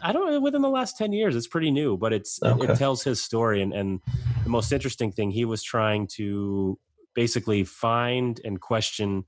I 0.00 0.12
don't 0.12 0.30
know. 0.30 0.40
Within 0.40 0.62
the 0.62 0.70
last 0.70 0.96
ten 0.96 1.12
years, 1.12 1.34
it's 1.34 1.48
pretty 1.48 1.72
new, 1.72 1.96
but 1.96 2.12
it's 2.12 2.40
okay. 2.40 2.62
it, 2.62 2.70
it, 2.70 2.76
tells 2.76 3.02
his 3.02 3.20
story. 3.20 3.62
And, 3.62 3.72
and 3.72 4.00
the 4.44 4.48
most 4.48 4.70
interesting 4.70 5.10
thing, 5.10 5.32
he 5.32 5.44
was 5.44 5.64
trying 5.64 6.06
to 6.18 6.78
basically 7.14 7.64
find 7.64 8.40
and 8.44 8.60
question 8.60 9.24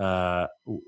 uh, 0.00 0.46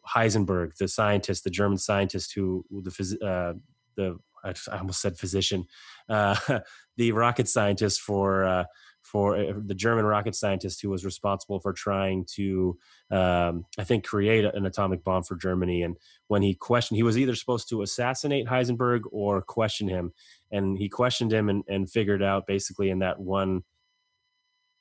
Heisenberg, 0.08 0.76
the 0.76 0.88
scientist, 0.88 1.44
the 1.44 1.50
German 1.50 1.78
scientist 1.78 2.32
who 2.34 2.64
the 2.70 3.18
uh, 3.26 3.58
the 3.96 4.18
I 4.44 4.78
almost 4.78 5.00
said 5.00 5.18
physician, 5.18 5.66
uh, 6.08 6.36
the 6.96 7.12
rocket 7.12 7.48
scientist 7.48 8.00
for 8.00 8.44
uh, 8.44 8.64
for 9.02 9.36
uh, 9.36 9.52
the 9.66 9.74
German 9.74 10.04
rocket 10.04 10.34
scientist 10.34 10.80
who 10.80 10.90
was 10.90 11.04
responsible 11.04 11.60
for 11.60 11.72
trying 11.72 12.24
to, 12.36 12.78
um, 13.10 13.66
I 13.78 13.84
think, 13.84 14.04
create 14.04 14.44
an 14.44 14.64
atomic 14.64 15.04
bomb 15.04 15.24
for 15.24 15.36
Germany. 15.36 15.82
And 15.82 15.96
when 16.28 16.42
he 16.42 16.54
questioned, 16.54 16.96
he 16.96 17.02
was 17.02 17.18
either 17.18 17.34
supposed 17.34 17.68
to 17.70 17.82
assassinate 17.82 18.46
Heisenberg 18.46 19.00
or 19.10 19.42
question 19.42 19.88
him. 19.88 20.12
And 20.50 20.78
he 20.78 20.88
questioned 20.88 21.32
him 21.32 21.48
and, 21.48 21.64
and 21.68 21.90
figured 21.90 22.22
out 22.22 22.46
basically 22.46 22.90
in 22.90 23.00
that 23.00 23.18
one 23.18 23.64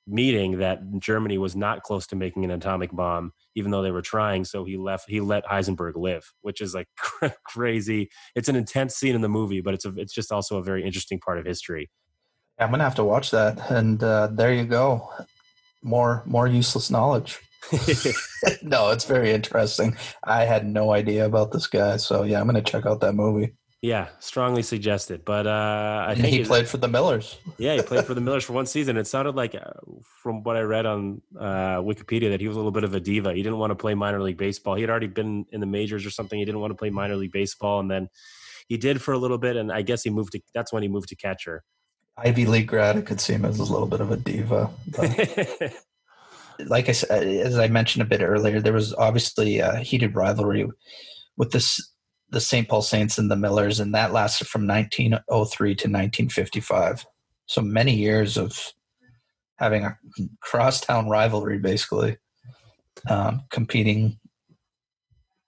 meeting 0.08 0.60
that 0.60 0.82
Germany 1.00 1.38
was 1.38 1.56
not 1.56 1.84
close 1.84 2.08
to 2.08 2.16
making 2.16 2.44
an 2.44 2.52
atomic 2.52 2.92
bomb, 2.92 3.32
even 3.56 3.72
though 3.72 3.82
they 3.82 3.92
were 3.92 4.02
trying. 4.02 4.46
So 4.46 4.66
he 4.66 4.78
left. 4.78 5.06
He 5.08 5.22
let 5.22 5.46
Heisenberg 5.46 5.94
live, 5.96 6.32
which 6.42 6.62
is 6.62 6.74
like 6.74 6.88
crazy. 7.46 8.10
It's 8.36 8.50
an 8.50 8.56
intense 8.56 8.96
scene 8.96 9.15
in 9.15 9.21
the 9.21 9.30
movie, 9.30 9.62
but 9.62 9.73
it's 9.73 9.86
a, 9.86 9.94
it's 9.98 10.13
just 10.13 10.32
also 10.32 10.58
a 10.58 10.63
very 10.63 10.84
interesting 10.84 11.19
part 11.19 11.40
of 11.40 11.46
history. 11.46 11.90
I'm 12.60 12.69
gonna 12.69 12.84
have 12.84 12.96
to 12.96 13.04
watch 13.04 13.32
that, 13.32 13.71
and 13.71 14.04
uh, 14.04 14.28
there 14.32 14.54
you 14.54 14.65
go. 14.65 15.10
More 15.82 16.23
more 16.25 16.48
useless 16.48 16.92
knowledge. 16.92 17.40
no, 18.62 18.90
it's 18.90 19.06
very 19.06 19.32
interesting. 19.32 19.96
I 20.23 20.46
had 20.46 20.67
no 20.67 20.92
idea 20.92 21.25
about 21.25 21.52
this 21.52 21.67
guy, 21.67 21.98
so 21.98 22.23
yeah, 22.23 22.40
I'm 22.40 22.46
gonna 22.46 22.62
check 22.62 22.86
out 22.86 23.02
that 23.02 23.13
movie. 23.13 23.56
Yeah, 23.82 24.10
strongly 24.19 24.62
suggested. 24.62 25.25
But 25.25 25.48
uh, 25.48 26.06
I 26.08 26.12
and 26.12 26.21
think 26.21 26.34
he 26.36 26.44
played 26.44 26.67
for 26.67 26.77
the 26.77 26.88
Millers. 26.88 27.40
yeah, 27.58 27.75
he 27.75 27.82
played 27.82 28.06
for 28.06 28.13
the 28.13 28.21
Millers 28.21 28.44
for 28.44 28.54
one 28.54 28.67
season. 28.67 28.96
It 28.96 29.08
sounded 29.08 29.36
like, 29.36 29.56
uh, 29.56 29.71
from 30.21 30.44
what 30.44 30.56
I 30.56 30.62
read 30.62 30.86
on 30.86 31.21
uh, 31.40 31.77
Wikipedia, 31.77 32.29
that 32.29 32.40
he 32.40 32.48
was 32.48 32.56
a 32.56 32.60
little 32.60 32.71
bit 32.71 32.84
of 32.84 32.94
a 32.94 33.00
diva. 33.00 33.34
He 33.34 33.42
didn't 33.42 33.58
want 33.58 33.71
to 33.71 33.75
play 33.75 33.96
minor 33.96 34.21
league 34.21 34.38
baseball. 34.38 34.75
He 34.75 34.82
had 34.82 34.92
already 34.92 35.08
been 35.08 35.48
in 35.52 35.62
the 35.62 35.65
majors 35.65 36.06
or 36.06 36.12
something. 36.12 36.38
He 36.38 36.46
didn't 36.46 36.62
want 36.62 36.69
to 36.69 36.75
play 36.75 36.92
minor 36.92 37.15
league 37.15 37.32
baseball, 37.32 37.79
and 37.79 37.90
then 37.90 38.08
he 38.67 38.77
did 38.77 39.02
for 39.02 39.13
a 39.13 39.17
little 39.17 39.40
bit. 39.40 39.56
And 39.56 39.71
I 39.71 39.82
guess 39.82 40.04
he 40.04 40.12
moved 40.12 40.34
to. 40.34 40.42
That's 40.54 40.71
when 40.71 40.84
he 40.84 40.90
moved 40.90 41.10
to 41.10 41.15
catcher. 41.15 41.63
Ivy 42.17 42.46
League 42.46 42.67
grad, 42.67 42.98
I 42.98 43.02
could 43.02 43.19
see 43.19 43.34
him 43.34 43.46
as 43.46 43.58
a 43.58 43.63
little 43.63 43.88
bit 43.88 44.02
of 44.02 44.12
a 44.12 44.17
diva. 44.17 44.69
like 46.67 46.88
I 46.88 46.92
said, 46.92 47.27
as 47.27 47.58
I 47.58 47.67
mentioned 47.67 48.04
a 48.04 48.06
bit 48.06 48.21
earlier, 48.21 48.62
there 48.62 48.73
was 48.73 48.94
obviously 48.94 49.58
a 49.58 49.77
heated 49.77 50.15
rivalry 50.15 50.69
with 51.38 51.52
this 51.52 51.90
the 52.32 52.42
St. 52.42 52.67
Paul 52.67 52.82
Saints 52.82 53.17
and 53.17 53.29
the 53.29 53.36
Millers, 53.36 53.79
and 53.79 53.94
that 53.94 54.13
lasted 54.13 54.48
from 54.48 54.65
1903 54.65 55.69
to 55.69 55.88
1955. 55.88 57.06
So 57.46 57.62
many 57.62 57.94
years 57.94 58.38
of 58.38 58.73
having 59.58 59.84
a 59.84 59.98
crosstown 60.40 61.10
rivalry, 61.10 61.60
basically, 61.60 62.17
um, 63.10 63.42
competing 63.52 64.17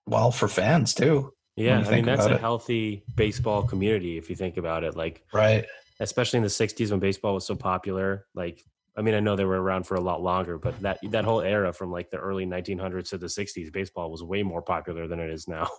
well 0.06 0.32
for 0.32 0.48
fans 0.48 0.94
too. 0.94 1.34
Yeah, 1.56 1.84
I 1.86 1.92
mean 1.92 2.06
that's 2.06 2.26
a 2.26 2.34
it. 2.34 2.42
healthy 2.42 3.04
baseball 3.16 3.64
community 3.64 4.18
if 4.18 4.30
you 4.30 4.36
think 4.36 4.58
about 4.58 4.84
it. 4.84 4.98
Like, 4.98 5.24
right, 5.34 5.66
especially 6.00 6.38
in 6.38 6.44
the 6.44 6.50
'60s 6.50 6.92
when 6.92 7.00
baseball 7.00 7.36
was 7.36 7.46
so 7.46 7.56
popular. 7.56 8.26
Like, 8.36 8.62
I 8.98 9.02
mean, 9.02 9.14
I 9.14 9.20
know 9.20 9.36
they 9.36 9.46
were 9.46 9.62
around 9.62 9.84
for 9.84 9.96
a 9.96 10.02
lot 10.02 10.22
longer, 10.22 10.58
but 10.58 10.80
that 10.82 11.00
that 11.12 11.24
whole 11.26 11.42
era 11.42 11.72
from 11.72 11.92
like 11.92 12.10
the 12.10 12.18
early 12.18 12.46
1900s 12.46 13.10
to 13.10 13.18
the 13.18 13.28
60s, 13.28 13.72
baseball 13.72 14.12
was 14.12 14.24
way 14.24 14.44
more 14.44 14.62
popular 14.62 15.08
than 15.08 15.20
it 15.20 15.30
is 15.30 15.48
now. 15.48 15.70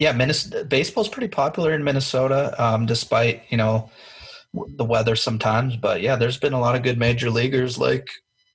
Yeah, 0.00 0.12
Minnesota, 0.12 0.64
baseball's 0.64 1.10
pretty 1.10 1.28
popular 1.28 1.74
in 1.74 1.84
Minnesota, 1.84 2.54
um, 2.58 2.86
despite 2.86 3.42
you 3.50 3.58
know 3.58 3.90
the 4.54 4.84
weather 4.84 5.14
sometimes. 5.14 5.76
But 5.76 6.00
yeah, 6.00 6.16
there's 6.16 6.38
been 6.38 6.54
a 6.54 6.60
lot 6.60 6.74
of 6.74 6.82
good 6.82 6.98
major 6.98 7.30
leaguers 7.30 7.76
like 7.76 8.08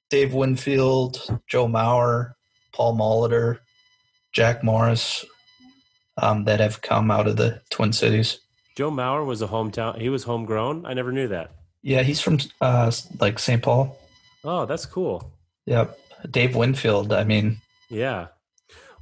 Dave 0.10 0.34
Winfield, 0.34 1.22
Joe 1.48 1.68
Mauer, 1.68 2.34
Paul 2.74 2.98
Molitor, 2.98 3.60
Jack 4.34 4.64
Morris 4.64 5.24
um, 6.18 6.46
that 6.46 6.60
have 6.60 6.82
come 6.82 7.12
out 7.12 7.28
of 7.28 7.38
the 7.38 7.62
Twin 7.70 7.93
Cities. 7.93 8.39
Joe 8.76 8.91
Mauer 8.91 9.24
was 9.24 9.43
a 9.43 9.48
hometown. 9.48 10.02
He 10.02 10.10
was 10.10 10.24
homegrown. 10.24 10.86
I 10.86 10.93
never 10.96 11.12
knew 11.12 11.28
that. 11.28 11.52
Yeah, 11.84 12.02
he's 12.02 12.20
from 12.20 12.39
uh, 12.60 12.91
like 13.20 13.38
St. 13.38 13.62
Paul. 13.62 13.98
Oh, 14.43 14.66
that's 14.66 14.88
cool. 14.88 15.32
Yep, 15.68 15.98
Dave 16.32 16.56
Winfield. 16.56 17.14
I 17.14 17.24
mean, 17.24 17.62
yeah, 17.89 18.28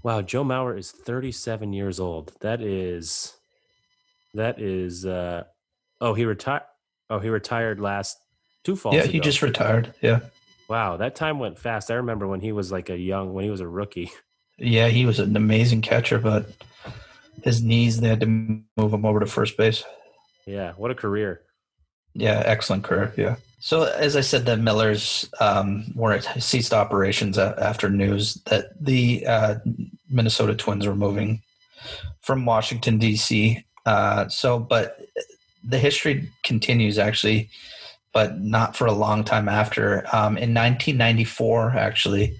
Wow, 0.03 0.21
Joe 0.21 0.43
Mauer 0.43 0.77
is 0.77 0.91
37 0.91 1.71
years 1.71 1.99
old. 1.99 2.33
That 2.41 2.61
is 2.61 3.33
that 4.33 4.59
is 4.59 5.05
uh 5.05 5.43
oh, 6.01 6.13
he 6.13 6.25
retired 6.25 6.63
oh, 7.09 7.19
he 7.19 7.29
retired 7.29 7.79
last 7.79 8.17
two 8.63 8.75
falls. 8.75 8.95
Yeah, 8.95 9.03
he 9.05 9.21
just 9.21 9.41
retired. 9.41 9.93
Yeah. 10.01 10.19
Wow, 10.69 10.97
that 10.97 11.15
time 11.15 11.39
went 11.39 11.57
fast. 11.57 11.89
I 11.89 11.95
remember 11.95 12.27
when 12.27 12.41
he 12.41 12.51
was 12.51 12.71
like 12.71 12.89
a 12.89 12.97
young 12.97 13.33
when 13.33 13.45
he 13.45 13.51
was 13.51 13.61
a 13.61 13.67
rookie. 13.67 14.11
Yeah, 14.59 14.89
he 14.89 15.07
was 15.07 15.19
an 15.19 15.35
amazing 15.35 15.81
catcher, 15.81 16.19
but 16.19 16.47
his 17.43 17.63
knees 17.63 17.99
they 17.99 18.07
had 18.07 18.19
to 18.19 18.27
move 18.27 18.93
him 18.93 19.03
over 19.03 19.19
to 19.19 19.25
first 19.25 19.57
base. 19.57 19.83
Yeah, 20.45 20.73
what 20.73 20.91
a 20.91 20.95
career. 20.95 21.41
Yeah, 22.13 22.43
excellent 22.45 22.83
career. 22.83 23.11
Yeah. 23.17 23.37
So, 23.63 23.83
as 23.83 24.17
I 24.17 24.19
said, 24.19 24.45
the 24.45 24.57
Millers 24.57 25.29
um, 25.39 25.85
were 25.95 26.19
ceased 26.19 26.73
operations 26.73 27.37
after 27.37 27.89
news 27.89 28.33
that 28.47 28.71
the 28.77 29.25
uh, 29.25 29.55
Minnesota 30.09 30.53
Twins 30.53 30.85
were 30.85 30.97
moving 30.97 31.41
from 32.19 32.45
Washington 32.45 32.97
D.C. 32.97 33.65
Uh, 33.85 34.27
so, 34.27 34.59
but 34.59 34.99
the 35.63 35.79
history 35.79 36.29
continues 36.43 36.99
actually, 36.99 37.49
but 38.11 38.37
not 38.41 38.75
for 38.75 38.85
a 38.85 38.91
long 38.91 39.23
time 39.23 39.47
after. 39.47 39.99
Um, 40.11 40.35
in 40.35 40.53
1994, 40.53 41.77
actually, 41.77 42.37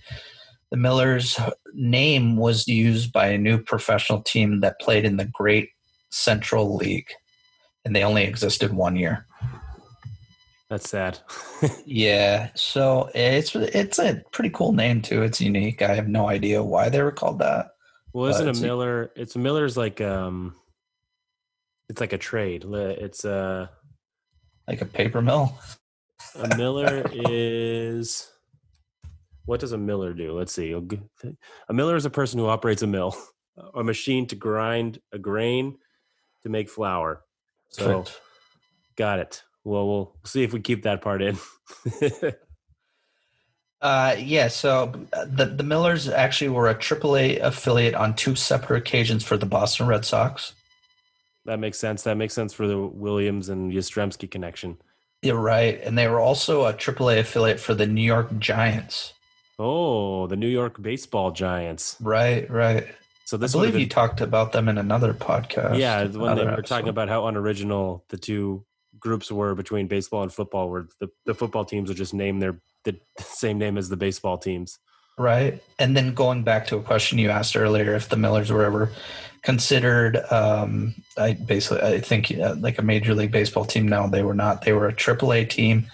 the 0.72 0.78
Millers' 0.78 1.40
name 1.74 2.36
was 2.36 2.68
used 2.68 3.14
by 3.14 3.28
a 3.28 3.38
new 3.38 3.60
professional 3.60 4.22
team 4.22 4.60
that 4.60 4.82
played 4.82 5.06
in 5.06 5.16
the 5.16 5.32
Great 5.34 5.70
Central 6.10 6.76
League, 6.76 7.14
and 7.86 7.96
they 7.96 8.04
only 8.04 8.26
existed 8.26 8.74
one 8.74 8.98
year. 8.98 9.26
That's 10.74 10.90
sad. 10.90 11.20
yeah. 11.86 12.50
So 12.56 13.12
it's 13.14 13.56
it's 13.56 14.00
a 14.00 14.24
pretty 14.32 14.50
cool 14.50 14.74
name 14.74 15.04
too. 15.04 15.22
It's 15.22 15.40
unique. 15.40 15.84
I 15.84 15.94
have 15.94 16.08
no 16.08 16.28
idea 16.28 16.64
why 16.64 16.90
they 16.90 17.04
were 17.04 17.12
called 17.12 17.38
that. 17.40 17.76
Well, 18.12 18.26
isn't 18.32 18.48
a 18.48 18.60
Miller? 18.60 19.12
It's 19.16 19.36
a 19.36 19.40
Miller's 19.40 19.78
like 19.78 20.02
um, 20.02 20.56
it's 21.90 22.02
like 22.02 22.12
a 22.12 22.18
trade. 22.18 22.66
It's 22.66 23.24
a 23.24 23.70
like 24.68 24.82
a 24.82 24.86
paper 24.86 25.22
mill. 25.22 25.56
A 26.40 26.58
miller 26.58 27.06
is 27.14 28.32
what 29.46 29.60
does 29.60 29.74
a 29.74 29.78
miller 29.78 30.12
do? 30.16 30.32
Let's 30.34 30.54
see. 30.54 30.72
A 30.74 31.74
miller 31.74 31.96
is 31.96 32.06
a 32.06 32.10
person 32.10 32.40
who 32.40 32.48
operates 32.48 32.82
a 32.82 32.88
mill, 32.88 33.16
a 33.76 33.84
machine 33.84 34.26
to 34.26 34.36
grind 34.36 35.00
a 35.12 35.20
grain 35.20 35.78
to 36.42 36.50
make 36.50 36.68
flour. 36.68 37.22
So, 37.70 37.86
Correct. 37.86 38.20
got 38.96 39.20
it. 39.20 39.44
Well, 39.64 39.88
we'll 39.88 40.16
see 40.26 40.44
if 40.44 40.54
we 40.54 40.60
keep 40.60 40.84
that 40.84 41.02
part 41.02 41.22
in. 41.22 41.38
uh, 43.82 44.16
yeah, 44.20 44.50
so 44.50 44.94
uh, 45.14 45.26
the 45.26 45.46
the 45.46 45.64
Millers 45.64 46.10
actually 46.10 46.50
were 46.50 46.70
a 46.70 46.76
AAA 46.76 47.42
affiliate 47.42 47.96
on 47.96 48.16
two 48.16 48.36
separate 48.36 48.78
occasions 48.78 49.24
for 49.24 49.38
the 49.38 49.46
Boston 49.46 49.88
Red 49.88 50.06
Sox. 50.06 50.54
That 51.46 51.60
makes 51.60 51.78
sense. 51.78 52.04
That 52.04 52.18
makes 52.18 52.34
sense 52.34 52.54
for 52.54 52.68
the 52.68 52.78
Williams 52.78 53.50
and 53.50 53.72
Yastrzemski 53.72 54.30
connection. 54.30 54.78
You're 55.22 55.40
right, 55.40 55.80
and 55.82 55.98
they 55.98 56.08
were 56.08 56.20
also 56.20 56.66
a 56.66 56.74
AAA 56.74 57.20
affiliate 57.20 57.60
for 57.60 57.74
the 57.74 57.88
New 57.88 58.02
York 58.02 58.38
Giants. 58.40 59.14
Oh, 59.58 60.28
the 60.28 60.36
New 60.36 60.48
York 60.48 60.82
Baseball 60.82 61.32
Giants. 61.32 61.96
Right, 62.02 62.50
right. 62.50 62.88
So 63.26 63.38
this 63.38 63.56
I 63.56 63.60
believe 63.60 63.74
been, 63.74 63.82
you 63.82 63.88
talked 63.88 64.20
about 64.20 64.52
them 64.52 64.68
in 64.68 64.78
another 64.78 65.14
podcast. 65.14 65.78
Yeah, 65.80 66.04
when 66.06 66.36
they 66.36 66.44
were 66.44 66.52
episode. 66.52 66.68
talking 66.68 66.90
about 66.90 67.08
how 67.08 67.28
unoriginal 67.28 68.04
the 68.10 68.18
two 68.18 68.66
groups 69.04 69.32
were 69.32 69.54
between 69.54 69.88
baseball 69.88 70.24
and 70.24 70.34
football, 70.34 70.70
where 70.70 70.88
the, 71.00 71.10
the 71.26 71.34
football 71.36 71.66
teams 71.66 71.90
would 71.90 71.98
just 71.98 72.14
name 72.14 72.40
their 72.40 72.60
the 72.86 72.98
same 73.20 73.58
name 73.58 73.78
as 73.78 73.90
the 73.90 73.98
baseball 73.98 74.38
teams. 74.38 74.80
Right. 75.18 75.62
And 75.78 75.96
then 75.96 76.16
going 76.16 76.44
back 76.44 76.66
to 76.68 76.78
a 76.78 76.82
question 76.82 77.20
you 77.20 77.30
asked 77.30 77.56
earlier, 77.56 77.94
if 77.94 78.10
the 78.10 78.18
Millers 78.18 78.52
were 78.52 78.64
ever 78.64 78.92
considered, 79.44 80.18
um, 80.32 80.96
I 81.18 81.34
basically, 81.34 81.82
I 81.82 82.00
think 82.00 82.32
uh, 82.32 82.56
like 82.58 82.80
a 82.80 82.82
major 82.82 83.14
league 83.14 83.32
baseball 83.32 83.66
team. 83.66 83.88
No, 83.88 84.10
they 84.10 84.24
were 84.24 84.34
not. 84.34 84.64
They 84.64 84.74
were 84.74 84.88
a 84.88 84.94
triple 84.94 85.32
A 85.34 85.46
team, 85.46 85.86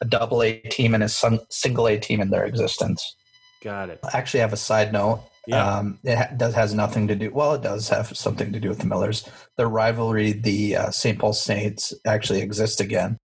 a 0.00 0.04
double 0.04 0.44
A 0.44 0.60
team, 0.60 0.94
and 0.94 1.02
a 1.02 1.08
single 1.08 1.88
A 1.88 1.98
team 1.98 2.20
in 2.20 2.30
their 2.30 2.44
existence. 2.44 3.16
Got 3.62 3.90
it. 3.90 3.98
I 4.04 4.16
actually 4.16 4.40
have 4.40 4.52
a 4.52 4.58
side 4.58 4.92
note. 4.92 5.24
Yeah. 5.48 5.78
Um, 5.78 5.98
it 6.04 6.18
ha- 6.18 6.34
does 6.36 6.54
has 6.54 6.74
nothing 6.74 7.08
to 7.08 7.14
do. 7.14 7.30
Well, 7.32 7.54
it 7.54 7.62
does 7.62 7.88
have 7.88 8.14
something 8.14 8.52
to 8.52 8.60
do 8.60 8.68
with 8.68 8.80
the 8.80 8.86
Millers. 8.86 9.26
The 9.56 9.66
rivalry, 9.66 10.32
the 10.32 10.76
uh, 10.76 10.90
St. 10.90 11.18
Paul 11.18 11.32
Saints, 11.32 11.94
actually 12.06 12.42
exists 12.42 12.80
again. 12.80 13.16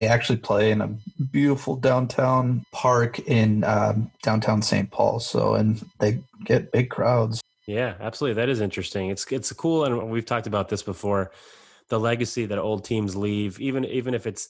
They 0.00 0.06
actually 0.06 0.38
play 0.38 0.70
in 0.70 0.80
a 0.80 0.96
beautiful 1.32 1.74
downtown 1.74 2.62
park 2.70 3.18
in 3.20 3.64
um, 3.64 4.12
downtown 4.22 4.62
St. 4.62 4.92
Paul. 4.92 5.18
So, 5.18 5.54
and 5.54 5.84
they 5.98 6.22
get 6.44 6.70
big 6.70 6.88
crowds. 6.88 7.40
Yeah, 7.66 7.94
absolutely. 7.98 8.40
That 8.40 8.48
is 8.48 8.60
interesting. 8.60 9.10
It's 9.10 9.26
it's 9.32 9.52
cool, 9.52 9.84
and 9.84 10.08
we've 10.08 10.26
talked 10.26 10.46
about 10.46 10.68
this 10.68 10.84
before. 10.84 11.32
The 11.88 11.98
legacy 11.98 12.46
that 12.46 12.58
old 12.58 12.84
teams 12.84 13.16
leave, 13.16 13.60
even 13.60 13.84
even 13.84 14.14
if 14.14 14.26
it's 14.26 14.48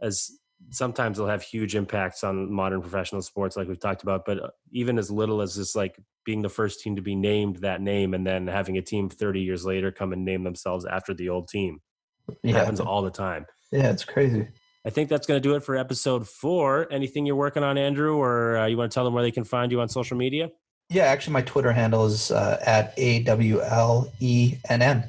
as 0.00 0.30
sometimes 0.68 1.16
they'll 1.16 1.26
have 1.26 1.42
huge 1.42 1.74
impacts 1.74 2.22
on 2.22 2.52
modern 2.52 2.80
professional 2.80 3.22
sports 3.22 3.56
like 3.56 3.66
we've 3.66 3.80
talked 3.80 4.02
about 4.02 4.24
but 4.24 4.42
uh, 4.42 4.50
even 4.70 4.98
as 4.98 5.10
little 5.10 5.40
as 5.40 5.56
just 5.56 5.74
like 5.74 5.98
being 6.24 6.42
the 6.42 6.48
first 6.48 6.80
team 6.80 6.96
to 6.96 7.02
be 7.02 7.14
named 7.14 7.56
that 7.56 7.80
name 7.80 8.14
and 8.14 8.26
then 8.26 8.46
having 8.46 8.78
a 8.78 8.82
team 8.82 9.08
30 9.08 9.40
years 9.40 9.64
later 9.64 9.90
come 9.90 10.12
and 10.12 10.24
name 10.24 10.44
themselves 10.44 10.84
after 10.84 11.14
the 11.14 11.28
old 11.28 11.48
team. 11.48 11.80
It 12.28 12.38
yeah. 12.42 12.58
happens 12.58 12.80
all 12.80 13.02
the 13.02 13.10
time. 13.10 13.46
Yeah 13.72 13.90
it's 13.90 14.04
crazy. 14.04 14.46
I 14.84 14.90
think 14.90 15.10
that's 15.10 15.26
going 15.26 15.42
to 15.42 15.46
do 15.46 15.56
it 15.56 15.62
for 15.62 15.76
episode 15.76 16.26
four. 16.26 16.88
Anything 16.90 17.26
you're 17.26 17.36
working 17.36 17.62
on 17.62 17.78
andrew 17.78 18.16
or 18.16 18.58
uh, 18.58 18.66
you 18.66 18.76
want 18.76 18.90
to 18.90 18.94
tell 18.94 19.04
them 19.04 19.14
where 19.14 19.22
they 19.22 19.30
can 19.30 19.44
find 19.44 19.70
you 19.72 19.80
on 19.80 19.88
social 19.88 20.16
media? 20.16 20.50
Yeah 20.88 21.04
actually 21.04 21.34
my 21.34 21.42
twitter 21.42 21.72
handle 21.72 22.06
is 22.06 22.30
uh, 22.30 22.60
at 22.64 22.94
a-w-l-e-n-n 22.96 25.04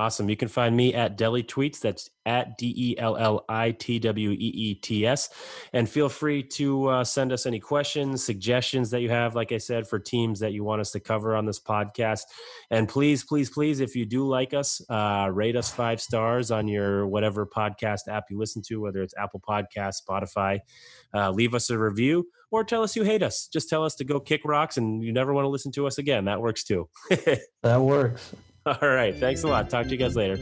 Awesome. 0.00 0.30
You 0.30 0.36
can 0.36 0.48
find 0.48 0.74
me 0.74 0.94
at 0.94 1.18
Delli 1.18 1.44
Tweets. 1.44 1.78
That's 1.78 2.08
at 2.24 2.56
D 2.56 2.72
E 2.74 2.98
L 2.98 3.18
L 3.18 3.44
I 3.50 3.72
T 3.72 3.98
W 3.98 4.30
E 4.30 4.34
E 4.34 4.74
T 4.74 5.06
S. 5.06 5.28
And 5.74 5.86
feel 5.86 6.08
free 6.08 6.42
to 6.42 6.86
uh, 6.86 7.04
send 7.04 7.32
us 7.32 7.44
any 7.44 7.60
questions, 7.60 8.24
suggestions 8.24 8.88
that 8.92 9.02
you 9.02 9.10
have, 9.10 9.34
like 9.34 9.52
I 9.52 9.58
said, 9.58 9.86
for 9.86 9.98
teams 9.98 10.40
that 10.40 10.54
you 10.54 10.64
want 10.64 10.80
us 10.80 10.90
to 10.92 11.00
cover 11.00 11.36
on 11.36 11.44
this 11.44 11.60
podcast. 11.60 12.22
And 12.70 12.88
please, 12.88 13.24
please, 13.24 13.50
please, 13.50 13.80
if 13.80 13.94
you 13.94 14.06
do 14.06 14.26
like 14.26 14.54
us, 14.54 14.80
uh, 14.88 15.28
rate 15.30 15.54
us 15.54 15.70
five 15.70 16.00
stars 16.00 16.50
on 16.50 16.66
your 16.66 17.06
whatever 17.06 17.44
podcast 17.44 18.08
app 18.08 18.24
you 18.30 18.38
listen 18.38 18.62
to, 18.68 18.80
whether 18.80 19.02
it's 19.02 19.12
Apple 19.18 19.42
Podcast, 19.46 19.96
Spotify. 20.08 20.60
Uh, 21.12 21.30
leave 21.30 21.54
us 21.54 21.68
a 21.68 21.76
review 21.76 22.26
or 22.50 22.64
tell 22.64 22.82
us 22.82 22.96
you 22.96 23.02
hate 23.02 23.22
us. 23.22 23.48
Just 23.52 23.68
tell 23.68 23.84
us 23.84 23.96
to 23.96 24.04
go 24.04 24.18
kick 24.18 24.46
rocks 24.46 24.78
and 24.78 25.04
you 25.04 25.12
never 25.12 25.34
want 25.34 25.44
to 25.44 25.50
listen 25.50 25.72
to 25.72 25.86
us 25.86 25.98
again. 25.98 26.24
That 26.24 26.40
works 26.40 26.64
too. 26.64 26.88
that 27.62 27.82
works. 27.82 28.32
All 28.66 28.88
right. 28.88 29.14
Thanks 29.14 29.42
a 29.42 29.48
lot. 29.48 29.70
Talk 29.70 29.86
to 29.86 29.92
you 29.92 29.96
guys 29.96 30.16
later. 30.16 30.36